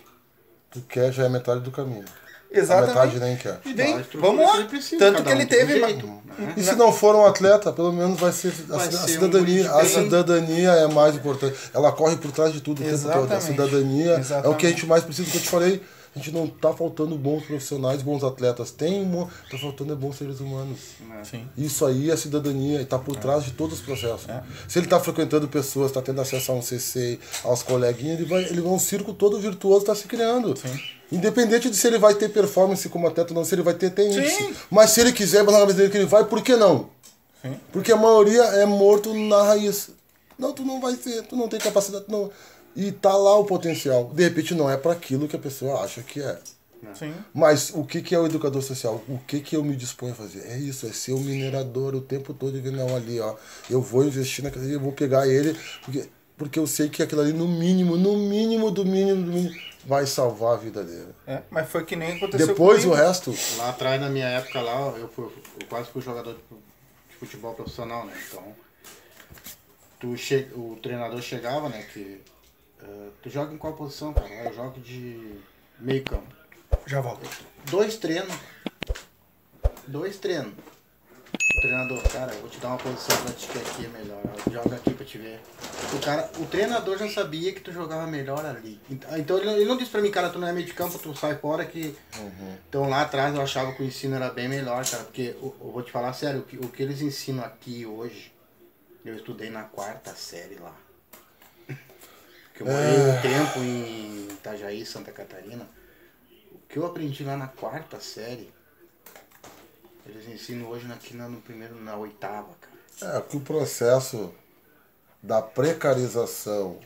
[0.70, 2.06] Tu quer já é metade do caminho.
[2.54, 2.96] A Exatamente.
[2.96, 3.60] metade nem quer.
[3.66, 4.64] E a estrutura vamos lá.
[4.66, 5.80] precisa, Tanto que um ele um teve.
[5.80, 6.54] jeito, né?
[6.56, 9.08] E se não for um atleta, pelo menos vai ser a, Vai a ser um
[9.08, 9.64] cidadania.
[9.70, 11.56] guri a cidadania é mais importante.
[11.74, 13.12] Ela corre por trás de tudo o tempo todo.
[13.12, 13.44] A Exatamente.
[13.44, 14.68] cidadania é o que a Exatamente.
[14.70, 15.82] gente mais precisa, que eu te falei.
[16.16, 18.72] A gente não tá faltando bons profissionais, bons atletas.
[18.72, 20.80] Tem, um, tá faltando é bons seres humanos.
[21.24, 21.46] Sim.
[21.58, 24.26] Isso aí é cidadania e tá por trás de todos os processos.
[24.66, 28.44] Se ele tá frequentando pessoas, tá tendo acesso a um CC, aos coleguinhas, ele vai,
[28.46, 30.54] ele vai um circo todo virtuoso tá se criando.
[31.12, 33.90] Independente de se ele vai ter performance como atleta ou não, se ele vai ter,
[33.90, 34.22] tem Sim.
[34.22, 34.54] isso.
[34.72, 36.90] Mas se ele quiser, na cabeça dele que ele vai, por que não?
[37.42, 37.60] Sim.
[37.74, 39.90] Porque a maioria é morto na raiz.
[40.40, 42.32] Não, tu não vai ser, tu não tem capacidade, tu não.
[42.76, 44.12] E tá lá o potencial.
[44.14, 46.40] De repente não é para aquilo que a pessoa acha que é.
[46.94, 47.14] Sim.
[47.34, 49.04] Mas o que, que é o educador social?
[49.08, 50.46] O que, que eu me disponho a fazer?
[50.48, 53.36] É isso, é ser o minerador o tempo todo e ver, não, ali, ó.
[53.70, 57.22] Eu vou investir naquilo ali, eu vou pegar ele, porque, porque eu sei que aquilo
[57.22, 61.14] ali, no mínimo, no mínimo do mínimo do mínimo, vai salvar a vida dele.
[61.28, 63.34] É, mas foi que nem aconteceu Depois o resto.
[63.58, 66.40] Lá atrás, na minha época lá, eu, fui, eu quase fui jogador de,
[67.10, 68.14] de futebol profissional, né?
[68.28, 68.44] Então,
[70.00, 71.84] tu che, o treinador chegava, né?
[71.94, 72.22] Que,
[72.88, 74.28] eh, tu joga em qual posição, cara?
[74.28, 75.36] Eu jogo de
[75.80, 76.28] meio campo.
[76.86, 77.28] Já volto.
[77.70, 78.34] Dois treinos.
[79.88, 80.54] Dois treinos.
[80.54, 84.22] O treinador, cara, eu vou te dar uma posição pra ti que aqui é melhor.
[84.52, 85.40] Joga aqui pra te ver.
[85.94, 88.80] O, cara, o treinador já sabia que tu jogava melhor ali.
[88.90, 91.16] Ent- Então ele, não disse pra mim, cara, tu não é meio de campo, tu
[91.16, 91.96] sai fora que.
[92.70, 95.04] Então lá atrás eu achava que o ensino era bem melhor, cara.
[95.04, 98.32] Porque eu, eu vou te falar sério, o que, o que eles ensinam aqui hoje,
[99.04, 100.76] eu estudei na quarta série lá.
[102.56, 105.68] Porque eu morei um tempo em Itajaí, Santa Catarina.
[106.54, 108.50] O que eu aprendi lá na quarta série,
[110.06, 113.18] eles ensinam hoje aqui na, no primeiro, na oitava, cara.
[113.18, 114.34] É que o processo
[115.22, 116.80] da precarização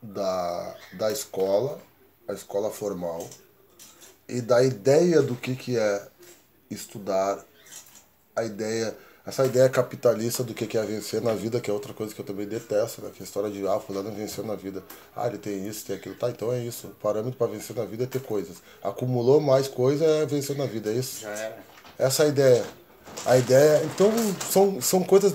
[0.00, 1.80] da, da escola,
[2.28, 3.28] a escola formal,
[4.28, 6.08] e da ideia do que, que é
[6.70, 7.44] estudar,
[8.36, 12.14] a ideia, essa ideia capitalista do que, é vencer na vida, que é outra coisa
[12.14, 13.10] que eu também detesto, né?
[13.10, 14.82] Que é a história de, ah, fulano venceu na vida.
[15.16, 16.14] Ah, ele tem isso, tem aquilo.
[16.14, 16.88] Tá, então é isso.
[16.88, 18.58] O parâmetro para vencer na vida é ter coisas.
[18.82, 21.22] Acumulou mais coisa, é vencer na vida, é isso?
[21.22, 21.58] Já era.
[21.98, 22.64] Essa é a ideia.
[23.24, 23.82] A ideia.
[23.84, 24.12] Então,
[24.50, 25.32] são, são coisas.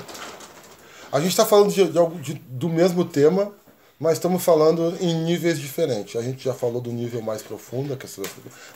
[1.11, 3.51] A gente está falando de, de, de- do mesmo tema,
[3.99, 6.15] mas estamos falando em níveis diferentes.
[6.15, 8.23] A gente já falou do nível mais profundo, a, questão,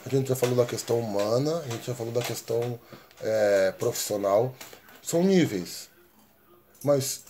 [0.03, 2.80] a gente já falou da questão humana, a gente já falou da questão
[3.22, 4.56] é, profissional.
[5.04, 5.90] São níveis.
[6.84, 7.24] Mas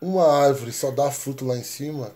[0.00, 2.10] uma árvore só dá fruto lá em cima,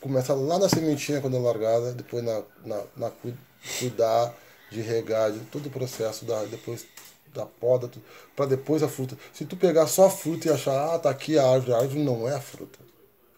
[0.00, 3.34] começa lá na sementinha quando é largada, depois na, na, na cu-
[3.78, 4.34] cuidar,
[4.70, 6.86] de regar, de todo o processo, da, depois
[7.34, 7.90] da poda,
[8.36, 9.16] para depois a fruta.
[9.32, 12.02] Se tu pegar só a fruta e achar, ah, tá aqui a árvore, a árvore
[12.02, 12.78] não é a fruta.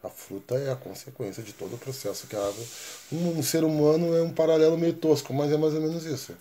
[0.03, 2.67] A fruta é a consequência de todo o processo que a árvore.
[3.12, 6.35] Um, um ser humano é um paralelo meio tosco, mas é mais ou menos isso.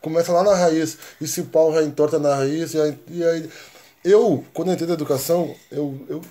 [0.00, 3.24] Começa lá na raiz, e se o pau já entorta na raiz, e aí, e
[3.24, 3.50] aí-
[4.04, 6.22] eu, quando eu entrei na educação, eu, eu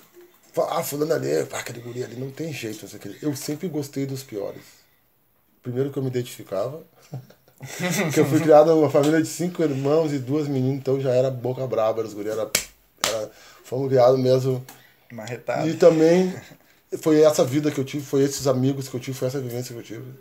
[0.70, 2.82] ah, fulano ali, ah, aquele guri ali, não tem jeito.
[2.82, 3.26] não sei o que.
[3.26, 4.64] Eu sempre gostei dos piores.
[5.62, 6.84] Primeiro que eu me identificava,
[8.04, 11.30] porque eu fui criado numa família de cinco irmãos e duas meninas, então já era
[11.30, 12.50] boca braba, os guri era,
[13.06, 13.32] era,
[13.64, 14.66] fomos criados mesmo
[15.12, 15.68] Marretado.
[15.68, 16.34] e também
[17.02, 19.74] foi essa vida que eu tive, foi esses amigos que eu tive, foi essa vivência
[19.74, 20.14] que eu tive.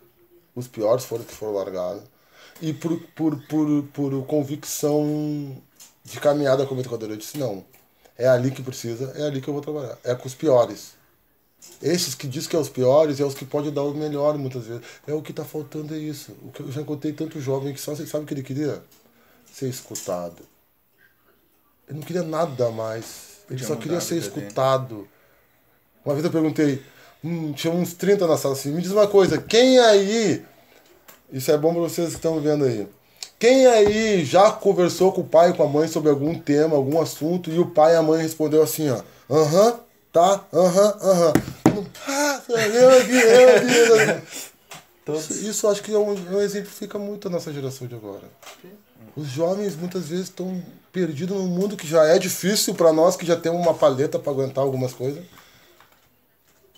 [0.55, 2.03] Os piores foram que foram largados.
[2.61, 5.57] E por, por, por, por convicção
[6.11, 7.65] de caminhada como educador, eu disse, não,
[8.17, 9.97] é ali que precisa, é ali que eu vou trabalhar.
[10.03, 10.97] É com os piores.
[11.83, 14.67] Esses que diz que é os piores é os que podem dar o melhor muitas
[14.67, 14.83] vezes.
[15.07, 16.33] É o que está faltando é isso.
[16.43, 18.83] O que eu já encontrei tanto jovem que só sabe o que ele queria?
[19.53, 20.43] Ser escutado.
[21.89, 23.39] Ele não queria nada mais.
[23.49, 25.09] Ele Podia só queria ser escutado.
[26.05, 26.83] Uma vez eu perguntei,
[27.23, 30.45] hum, tinha uns 30 na sala assim, me diz uma coisa, quem aí,
[31.33, 32.89] isso é bom para vocês que estão vendo aí,
[33.39, 37.01] quem aí já conversou com o pai e com a mãe sobre algum tema, algum
[37.01, 39.01] assunto, e o pai e a mãe respondeu assim, ó,
[39.31, 39.81] aham,
[40.13, 41.33] tá, aham, aham.
[42.07, 44.43] Ah, eu aqui, eu aqui.
[45.05, 45.31] Todos.
[45.31, 48.25] Isso, isso acho que é um, um exemplifica muito a nossa geração de agora.
[49.17, 50.63] Os jovens muitas vezes estão
[50.93, 54.33] perdidos num mundo que já é difícil para nós que já temos uma paleta para
[54.33, 55.25] aguentar algumas coisas.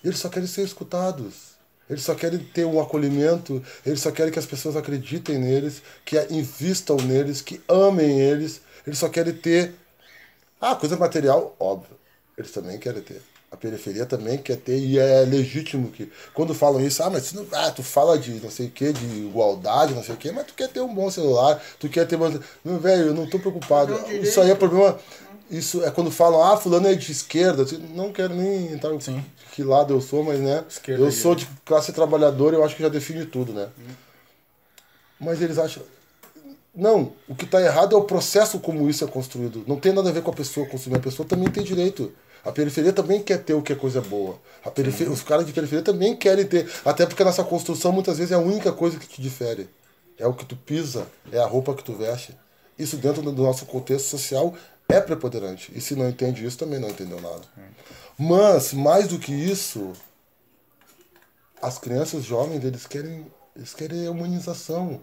[0.04, 1.50] Eles só querem ser escutados.
[1.90, 6.16] Eles só querem ter um acolhimento, eles só querem que as pessoas acreditem neles, que
[6.30, 8.60] invistam neles, que amem eles.
[8.86, 9.74] Eles só querem ter.
[10.60, 11.98] Ah, coisa material, óbvio.
[12.38, 13.20] Eles também querem ter.
[13.50, 16.10] A periferia também quer ter, e é legítimo que.
[16.32, 18.92] Quando falam isso, ah, mas tu, não, ah, tu fala de não sei o que,
[18.92, 22.06] de igualdade, não sei o que, mas tu quer ter um bom celular, tu quer
[22.06, 22.16] ter.
[22.16, 23.98] Meu velho, eu não tô preocupado.
[24.22, 24.96] Isso aí é problema.
[25.50, 27.66] Isso é quando falam, ah, fulano é de esquerda.
[27.92, 29.24] Não quero nem entrar em Sim.
[29.52, 30.64] que lado eu sou, mas né.
[30.68, 33.68] Esquerda eu sou de classe trabalhadora, eu acho que já define tudo, né?
[35.18, 35.82] Mas eles acham.
[36.72, 39.64] Não, o que está errado é o processo como isso é construído.
[39.66, 40.96] Não tem nada a ver com a pessoa consumir.
[40.96, 42.12] A pessoa também tem direito.
[42.44, 44.38] A periferia também quer ter o que é coisa boa.
[44.64, 46.70] A periferia, os caras de periferia também querem ter.
[46.84, 49.68] Até porque a nossa construção muitas vezes é a única coisa que te difere.
[50.16, 52.34] é o que tu pisa, é a roupa que tu veste.
[52.78, 54.54] Isso dentro do nosso contexto social
[54.92, 55.72] é preponderante.
[55.74, 57.42] E se não entende isso, também não entendeu nada.
[58.18, 59.92] Mas, mais do que isso,
[61.60, 63.26] as crianças jovens, eles querem,
[63.56, 65.00] eles querem humanização.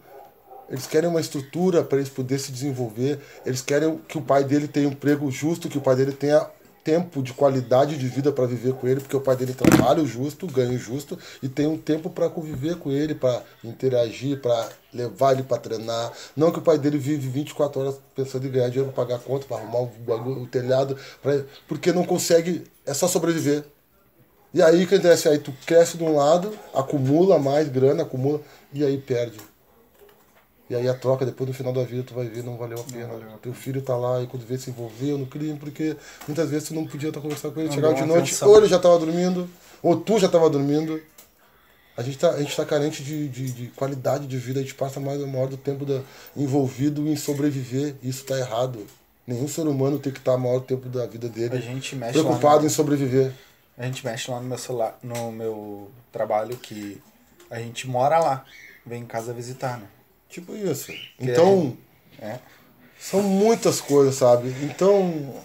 [0.69, 3.19] Eles querem uma estrutura para eles poderem se desenvolver.
[3.45, 6.45] Eles querem que o pai dele tenha um emprego justo, que o pai dele tenha
[6.87, 10.07] tempo de qualidade de vida para viver com ele, porque o pai dele trabalha o
[10.07, 14.69] justo, ganha o justo e tem um tempo para conviver com ele, para interagir, para
[14.93, 16.13] levar ele para treinar.
[16.33, 19.19] Não que o pai dele vive 24 horas pensando em ganhar dinheiro para pagar a
[19.19, 23.65] conta, para arrumar o, o telhado, pra, porque não consegue, é só sobreviver.
[24.53, 25.27] E aí que acontece?
[25.27, 28.39] Aí tu cresce de um lado, acumula mais grana, acumula,
[28.71, 29.37] e aí perde.
[30.69, 32.83] E aí a troca, depois no final da vida, tu vai ver, não valeu a
[32.83, 33.07] pena.
[33.41, 35.95] Teu filho tá lá e quando vê se envolveu no crime, porque
[36.27, 37.71] muitas vezes tu não podia estar conversando com ele.
[37.71, 38.49] Chegava de noite, atenção.
[38.49, 39.49] ou ele já tava dormindo,
[39.81, 41.01] ou tu já tava dormindo.
[41.95, 44.75] A gente tá, a gente tá carente de, de, de qualidade de vida, a gente
[44.75, 46.01] passa mais maior do tempo da,
[46.35, 47.95] envolvido em sobreviver.
[48.03, 48.85] Isso tá errado.
[49.25, 51.57] Nenhum ser humano tem que estar o maior tempo da vida dele
[52.11, 53.27] preocupado lá em sobreviver.
[53.27, 53.33] no,
[53.77, 57.01] A gente mexe lá no meu celular, no meu trabalho que
[57.49, 58.45] a gente mora lá.
[58.85, 59.87] Vem em casa visitar, né?
[60.29, 60.91] Tipo isso.
[61.19, 61.77] Então,
[62.19, 62.39] É.
[62.99, 64.49] são muitas coisas, sabe?
[64.63, 65.35] Então,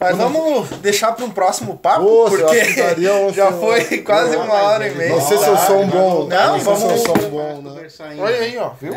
[0.00, 2.60] Mas vamos deixar para um próximo papo, Pô, eu porque
[3.34, 5.10] já foi quase uma mas hora e meia.
[5.10, 6.26] Não sei se eu sou um bom.
[6.28, 7.88] Não, não sei se eu vamos- sou um bom, né?
[8.20, 8.94] Olha aí, ó, viu?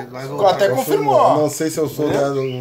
[0.47, 1.37] Até confirmou, ó.
[1.37, 2.19] Não sei se eu sou, né?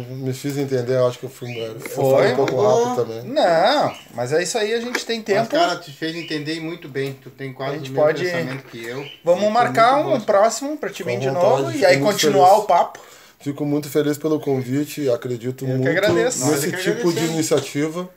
[0.09, 1.51] Me fiz entender, eu acho que eu fui.
[1.55, 2.31] Eu Foi?
[2.31, 3.23] um pouco rápido também.
[3.25, 5.49] Não, mas é isso aí, a gente tem Mas, tempo.
[5.49, 7.13] cara, te fez entender muito bem.
[7.21, 9.05] Tu tem quase A o mesmo pode- pensamento que eu.
[9.23, 10.19] Vamos marcar um bom.
[10.21, 12.63] próximo pra te vir de vontade, novo e aí continuar feliz.
[12.63, 12.99] o papo.
[13.39, 18.09] Fico muito feliz pelo convite, acredito Eu que muito nesse é que tipo de iniciativa.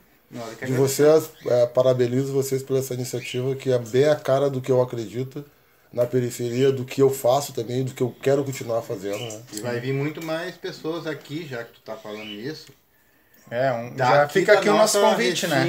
[0.65, 4.71] De vocês, é, parabenizo vocês por essa iniciativa, que é bem a cara do que
[4.71, 5.45] eu acredito
[5.93, 9.17] na periferia, do que eu faço também, do que eu quero continuar fazendo.
[9.19, 9.41] Né?
[9.53, 12.67] E vai vir muito mais pessoas aqui, já que tu tá falando isso.
[13.49, 15.63] É, um, Daqui já fica aqui o nosso convite, né?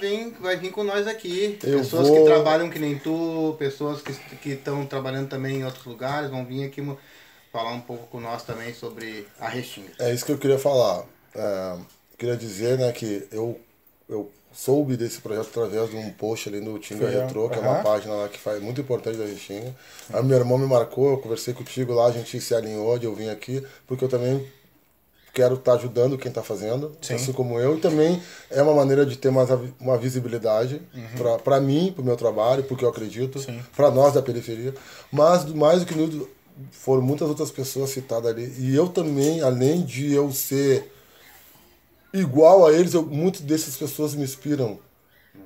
[0.00, 1.58] Vem, vai vir com nós aqui.
[1.62, 4.02] Eu pessoas vou- que trabalham que nem tu, pessoas
[4.42, 6.82] que estão trabalhando também em outros lugares, vão vir aqui
[7.50, 9.90] falar um pouco com nós também sobre a Restinga.
[9.98, 11.04] É isso que eu queria falar.
[11.34, 11.76] É,
[12.18, 13.58] queria dizer né, que eu,
[14.10, 17.60] eu soube desse projeto através de um post ali no Tinga Foi, Retro, que é
[17.60, 19.72] uma página lá que faz muito importante da Restinga.
[20.12, 23.14] Aí meu irmão me marcou, eu conversei contigo lá, a gente se alinhou de eu
[23.14, 24.44] vim aqui, porque eu também
[25.32, 27.14] quero estar ajudando quem está fazendo, Sim.
[27.14, 28.20] assim como eu, e também
[28.50, 30.82] é uma maneira de ter mais uma visibilidade
[31.44, 33.44] para mim, para o meu trabalho, porque eu acredito, Uhum.
[33.44, 33.60] Sim.
[33.76, 34.74] para nós da periferia,
[35.12, 36.28] mas mais do que tudo,
[36.72, 40.92] foram muitas outras pessoas citadas ali, e eu também, além de eu ser
[42.12, 44.78] igual a eles, eu, muitas dessas pessoas me inspiram.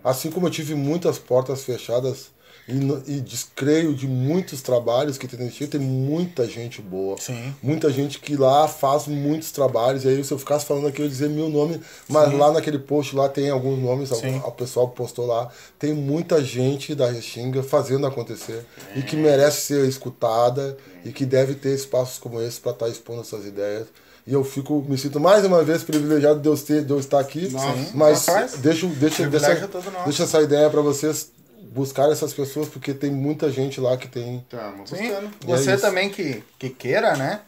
[0.02, 2.34] Assim como eu tive muitas portas fechadas
[2.66, 7.16] e, e descreio de muitos trabalhos que tem tem muita gente boa.
[7.18, 7.54] Sim.
[7.62, 10.04] Muita gente que lá faz muitos trabalhos.
[10.04, 12.78] E aí, se eu ficasse falando aqui, eu ia dizer mil nomes, mas lá naquele
[12.78, 14.38] post lá tem alguns nomes, Sim.
[14.44, 15.50] o pessoal postou lá.
[15.78, 18.64] Tem muita gente da Restinga fazendo acontecer
[18.96, 23.20] e que merece ser escutada e que deve ter espaços como esse para estar expondo
[23.20, 23.88] essas ideias.
[24.26, 27.20] E eu fico, me sinto mais uma vez privilegiado de eu, ter, de eu estar
[27.20, 31.30] aqui, Nossa, mas rapaz, deixa, deixa, deixa, é deixa essa ideia para vocês
[31.74, 34.56] buscar essas pessoas, porque tem muita gente lá que tem Sim.
[34.78, 35.30] buscando.
[35.44, 37.40] Você É também que, que queira, né?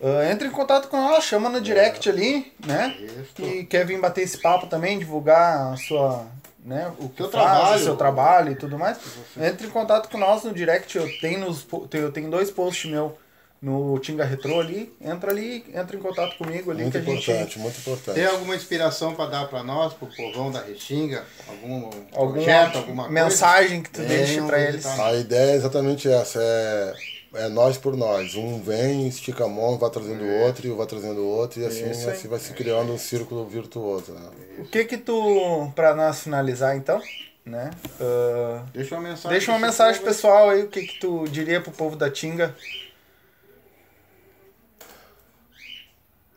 [0.00, 2.94] Ah, entre em contato com nós, chama no direct ali, né?
[3.00, 3.34] Isso.
[3.34, 6.26] Que quer vir bater esse papo também, divulgar a sua,
[6.64, 7.80] né, o que Seu faz, trabalho.
[7.80, 8.98] o seu trabalho e tudo mais.
[9.40, 13.16] Entre em contato com nós no direct, eu tenho, nos, eu tenho dois posts meu
[13.64, 14.92] no Tinga Retro ali.
[15.00, 18.14] Entra ali, entra em contato comigo ali muito que a gente importante, muito importante.
[18.14, 21.24] Tem alguma inspiração para dar para nós, pro povão da Restinga?
[21.48, 23.24] Algum alguma projeto, alguma coisa?
[23.24, 24.86] mensagem que tu Tem, deixe pra vídeo, eles.
[24.86, 26.92] A ideia é exatamente essa, é,
[27.36, 28.34] é nós por nós.
[28.34, 31.64] Um vem, estica a mão, vai trazendo o outro, e vai trazendo o outro, e
[31.64, 32.14] assim, Isso aí.
[32.16, 34.12] assim vai se criando um círculo virtuoso.
[34.12, 34.28] Né?
[34.58, 37.00] O que que tu, pra nós finalizar então,
[37.46, 37.70] né?
[37.98, 39.30] ah, Deixa uma mensagem.
[39.30, 42.54] Deixa uma mensagem pessoal aí, o que, que tu diria pro povo da Tinga?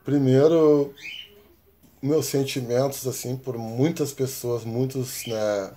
[0.08, 0.94] Primeiro,
[2.02, 5.72] meus sentimentos, assim, por muitas pessoas, muitos, né,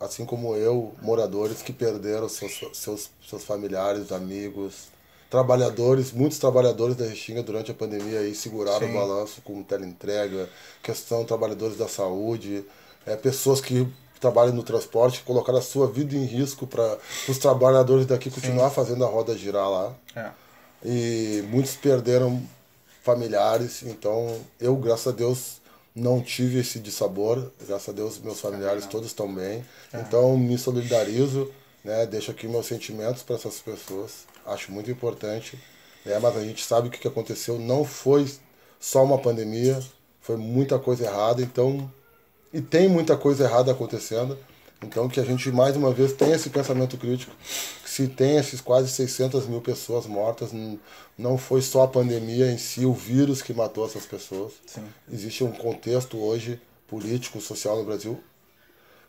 [0.00, 4.88] assim como eu, moradores que perderam seus, seus, seus familiares, amigos,
[5.28, 8.90] trabalhadores, muitos trabalhadores da Restinga durante a pandemia aí seguraram Sim.
[8.90, 10.48] o balanço com teleentrega,
[10.82, 12.64] questão trabalhadores da saúde,
[13.04, 13.86] é, pessoas que
[14.18, 16.96] trabalham no transporte, colocaram a sua vida em risco para
[17.28, 20.30] os trabalhadores daqui continuar fazendo a roda girar lá É.
[20.82, 22.42] e muitos perderam
[23.04, 25.60] familiares, então eu, graças a Deus,
[25.94, 29.64] não tive esse dissabor, graças a Deus meus familiares todos estão bem,
[29.94, 31.52] então me solidarizo,
[31.84, 35.56] né, deixo aqui meus sentimentos para essas pessoas, acho muito importante
[36.06, 38.30] É, mas a gente sabe que o que aconteceu não foi
[38.78, 39.80] só uma pandemia,
[40.20, 41.90] foi muita coisa errada, então.
[42.52, 44.38] E tem muita coisa errada acontecendo.
[44.82, 47.32] Então que a gente mais uma vez tenha esse pensamento crítico,
[47.84, 50.50] se tem esses quase 600 mil pessoas mortas,
[51.16, 54.52] não foi só a pandemia em si, o vírus que matou essas pessoas.
[54.66, 54.84] Sim.
[55.10, 58.20] Existe um contexto hoje político, social no Brasil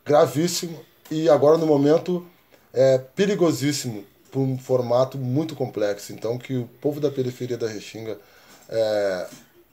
[0.06, 0.80] gravíssimo
[1.10, 2.24] e agora no momento
[2.72, 6.12] é perigosíssimo por um formato muito complexo.
[6.12, 8.16] Então que o povo da periferia da Restinga
[8.68, 9.26] é,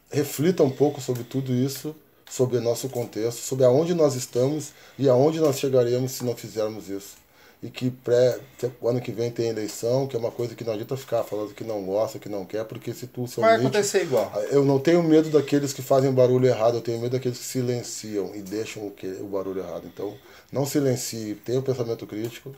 [0.10, 1.96] reflita um pouco sobre tudo isso
[2.30, 6.90] sobre o nosso contexto, sobre aonde nós estamos e aonde nós chegaremos se não fizermos
[6.90, 7.24] isso.
[7.62, 8.38] E que, pré,
[8.82, 11.54] o ano que vem tem eleição, que é uma coisa que não adianta ficar falando
[11.54, 14.34] que não gosta, que não quer, porque se tu Vai acontecer igual.
[14.52, 18.36] Eu não tenho medo daqueles que fazem barulho errado, eu tenho medo daqueles que silenciam
[18.36, 19.84] e deixam o, que, o barulho errado.
[19.86, 20.14] Então,
[20.52, 22.54] não silencie, tenha o pensamento crítico,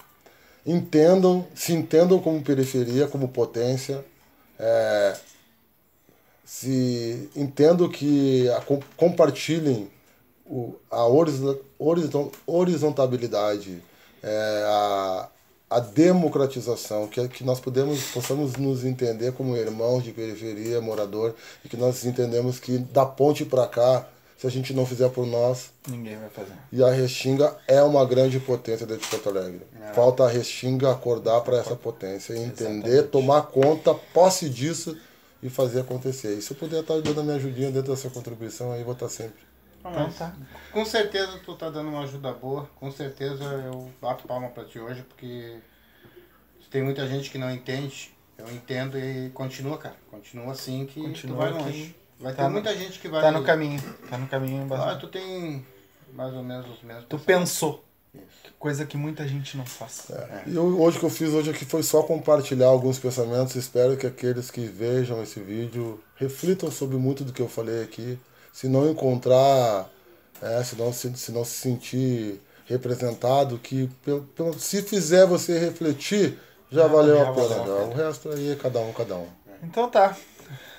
[0.66, 4.04] entendam, se entendam como periferia, como potência,
[4.58, 5.16] é,
[6.46, 8.62] se entendo que a,
[8.96, 9.90] compartilhem
[10.46, 11.04] o, a
[12.48, 13.82] horizontabilidade,
[14.22, 15.28] é, a,
[15.72, 21.70] a democratização, que, que nós podemos, possamos nos entender como irmãos de periferia, morador, e
[21.70, 24.08] que nós entendemos que da ponte para cá,
[24.38, 26.54] se a gente não fizer por nós, ninguém vai fazer.
[26.72, 29.62] E a Restinga é uma grande potência dentro de Porto Alegre.
[29.82, 29.94] É.
[29.94, 33.08] Falta a Restinga acordar para essa potência entender, Exatamente.
[33.08, 34.96] tomar conta, posse disso
[35.46, 36.40] e fazer acontecer.
[36.40, 39.08] E se eu puder estar dando a minha ajudinha dentro dessa contribuição, aí vou estar
[39.10, 39.44] sempre.
[39.80, 40.36] Então, tá.
[40.72, 42.68] Com certeza tu tá dando uma ajuda boa.
[42.76, 45.60] Com certeza eu bato palma para ti hoje, porque
[46.72, 48.12] tem muita gente que não entende.
[48.40, 49.96] Eu entendo e continua, cara.
[50.10, 51.96] Continua assim que continua tu vai longe.
[52.20, 53.22] Vai tá ter no, muita gente que vai.
[53.22, 53.80] Tá no caminho.
[54.10, 54.94] Tá no caminho bastante.
[54.94, 55.64] Ah, tu tem
[56.12, 57.06] mais ou menos os mesmos.
[57.08, 57.86] Tu pensou.
[58.58, 60.10] Coisa que muita gente não faz.
[60.10, 60.14] É.
[60.14, 60.44] É.
[60.48, 63.56] E hoje que eu fiz hoje aqui foi só compartilhar alguns pensamentos.
[63.56, 68.18] Espero que aqueles que vejam esse vídeo reflitam sobre muito do que eu falei aqui.
[68.52, 69.90] Se não encontrar,
[70.42, 73.90] é, se, não, se, se não se sentir representado, que
[74.58, 76.40] se fizer você refletir,
[76.72, 77.48] já, já valeu a pena.
[77.48, 77.90] Valeu.
[77.90, 79.28] O resto aí é cada um, cada um.
[79.62, 80.16] Então tá.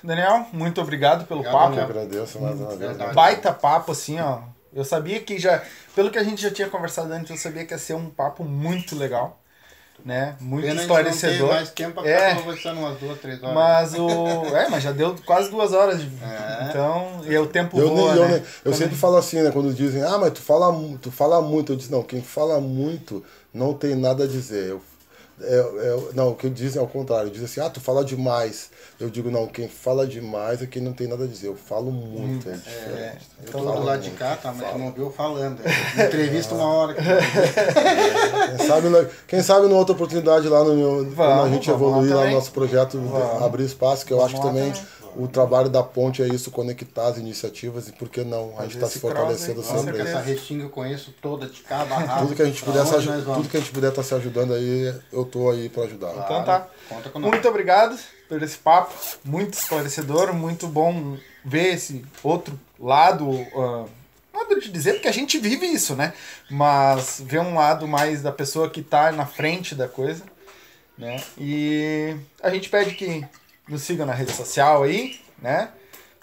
[0.03, 1.75] Daniel, muito obrigado pelo obrigado, papo.
[1.75, 2.97] Eu agradeço mais uma vez.
[3.13, 5.63] Baita papo, assim, ó eu sabia que já,
[5.95, 8.43] pelo que a gente já tinha conversado antes, eu sabia que ia ser um papo
[8.43, 9.41] muito legal,
[10.05, 10.35] né?
[10.39, 11.49] Muito Pena esclarecedor.
[11.49, 13.55] mais tempo pra é, conversando umas duas, três horas.
[13.55, 15.99] Mas o, é, mas já deu quase duas horas.
[15.99, 16.67] De, é.
[16.69, 18.43] Então, e o tempo eu, voa, eu, né?
[18.63, 19.51] eu sempre falo assim, né?
[19.51, 20.71] Quando dizem, ah, mas tu fala,
[21.01, 23.23] tu fala muito, eu disse não, quem fala muito
[23.53, 24.69] não tem nada a dizer.
[24.69, 24.81] Eu
[25.39, 27.29] é, é, não, o que dizem é ao contrário.
[27.29, 28.69] Dizem assim, ah, tu fala demais.
[28.99, 31.47] Eu digo, não, quem fala demais é quem não tem nada a dizer.
[31.47, 33.27] Eu falo muito, é, é diferente.
[33.43, 35.61] É, eu tô do lado de cá, tá, mas não viu falando.
[35.93, 36.95] Entrevista uma hora.
[38.57, 42.15] quem, sabe, quem sabe numa outra oportunidade lá no meu, vamos, quando a gente evoluir
[42.15, 42.99] lá no nosso projeto,
[43.43, 44.71] abrir espaço, que eu acho que também.
[44.71, 48.53] também o trabalho da ponte é isso, conectar as iniciativas e por que não?
[48.57, 49.99] A gente está se fortalecendo sempre.
[49.99, 52.21] Essa restinga eu conheço toda, de cada barraco.
[52.21, 54.53] tudo que a gente puder, se, tudo que a gente puder estar tá se ajudando
[54.53, 56.11] aí, eu tô aí para ajudar.
[56.11, 57.19] Claro, então tá.
[57.19, 57.97] Muito obrigado
[58.29, 58.93] por esse papo,
[59.25, 63.27] muito esclarecedor, muito bom ver esse outro lado.
[63.27, 63.89] Uh,
[64.31, 66.13] nada de dizer, porque a gente vive isso, né?
[66.49, 70.23] Mas ver um lado mais da pessoa que está na frente da coisa,
[70.95, 71.17] né?
[71.37, 73.25] E a gente pede que
[73.67, 75.69] nos sigam na rede social aí, né?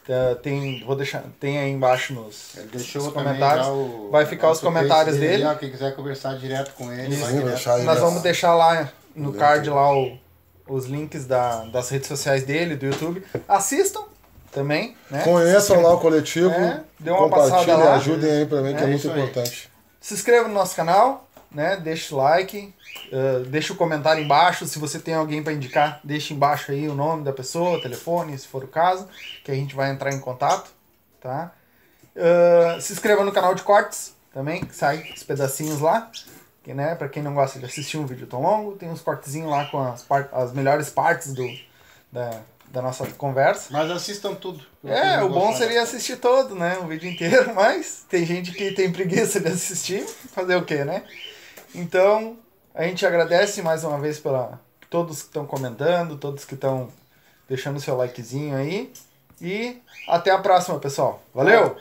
[0.07, 3.67] Tá, tem, vou deixar, tem aí embaixo nos, nos comentários.
[3.69, 5.43] O, vai ficar os comentários dele.
[5.43, 5.57] dele.
[5.59, 10.19] quem quiser conversar direto com ele, Sim, Nós vamos deixar lá no card lá o,
[10.69, 13.25] os links da, das redes sociais dele, do YouTube.
[13.49, 14.03] Assistam
[14.53, 15.23] também, né?
[15.23, 16.51] Conheçam lá o coletivo.
[16.51, 17.95] É, dê uma passada lá.
[17.95, 19.71] ajudem aí pra mim, é, que é muito importante.
[20.01, 21.77] Se inscreva no nosso canal, né?
[21.77, 22.75] Deixa o like,
[23.13, 24.67] uh, deixa o comentário embaixo.
[24.67, 28.47] Se você tem alguém para indicar, deixa embaixo aí o nome da pessoa, telefone, se
[28.47, 29.09] for o caso,
[29.45, 30.71] que a gente vai entrar em contato,
[31.21, 31.53] tá?
[32.15, 36.11] Uh, se inscreva no canal de cortes também, que sai os pedacinhos lá.
[36.63, 39.51] Que, né, para quem não gosta de assistir um vídeo tão longo, tem uns cortezinhos
[39.51, 41.47] lá com as, as melhores partes do,
[42.11, 43.69] da, da nossa conversa.
[43.71, 44.65] Mas assistam tudo.
[44.83, 46.79] É, o bom seria assistir todo, né?
[46.79, 51.05] O vídeo inteiro, mas tem gente que tem preguiça de assistir, fazer o quê, né?
[51.75, 52.37] Então,
[52.75, 56.89] a gente agradece mais uma vez pela todos que estão comentando, todos que estão
[57.49, 58.93] deixando seu likezinho aí.
[59.41, 61.23] E até a próxima, pessoal.
[61.35, 61.77] Valeu!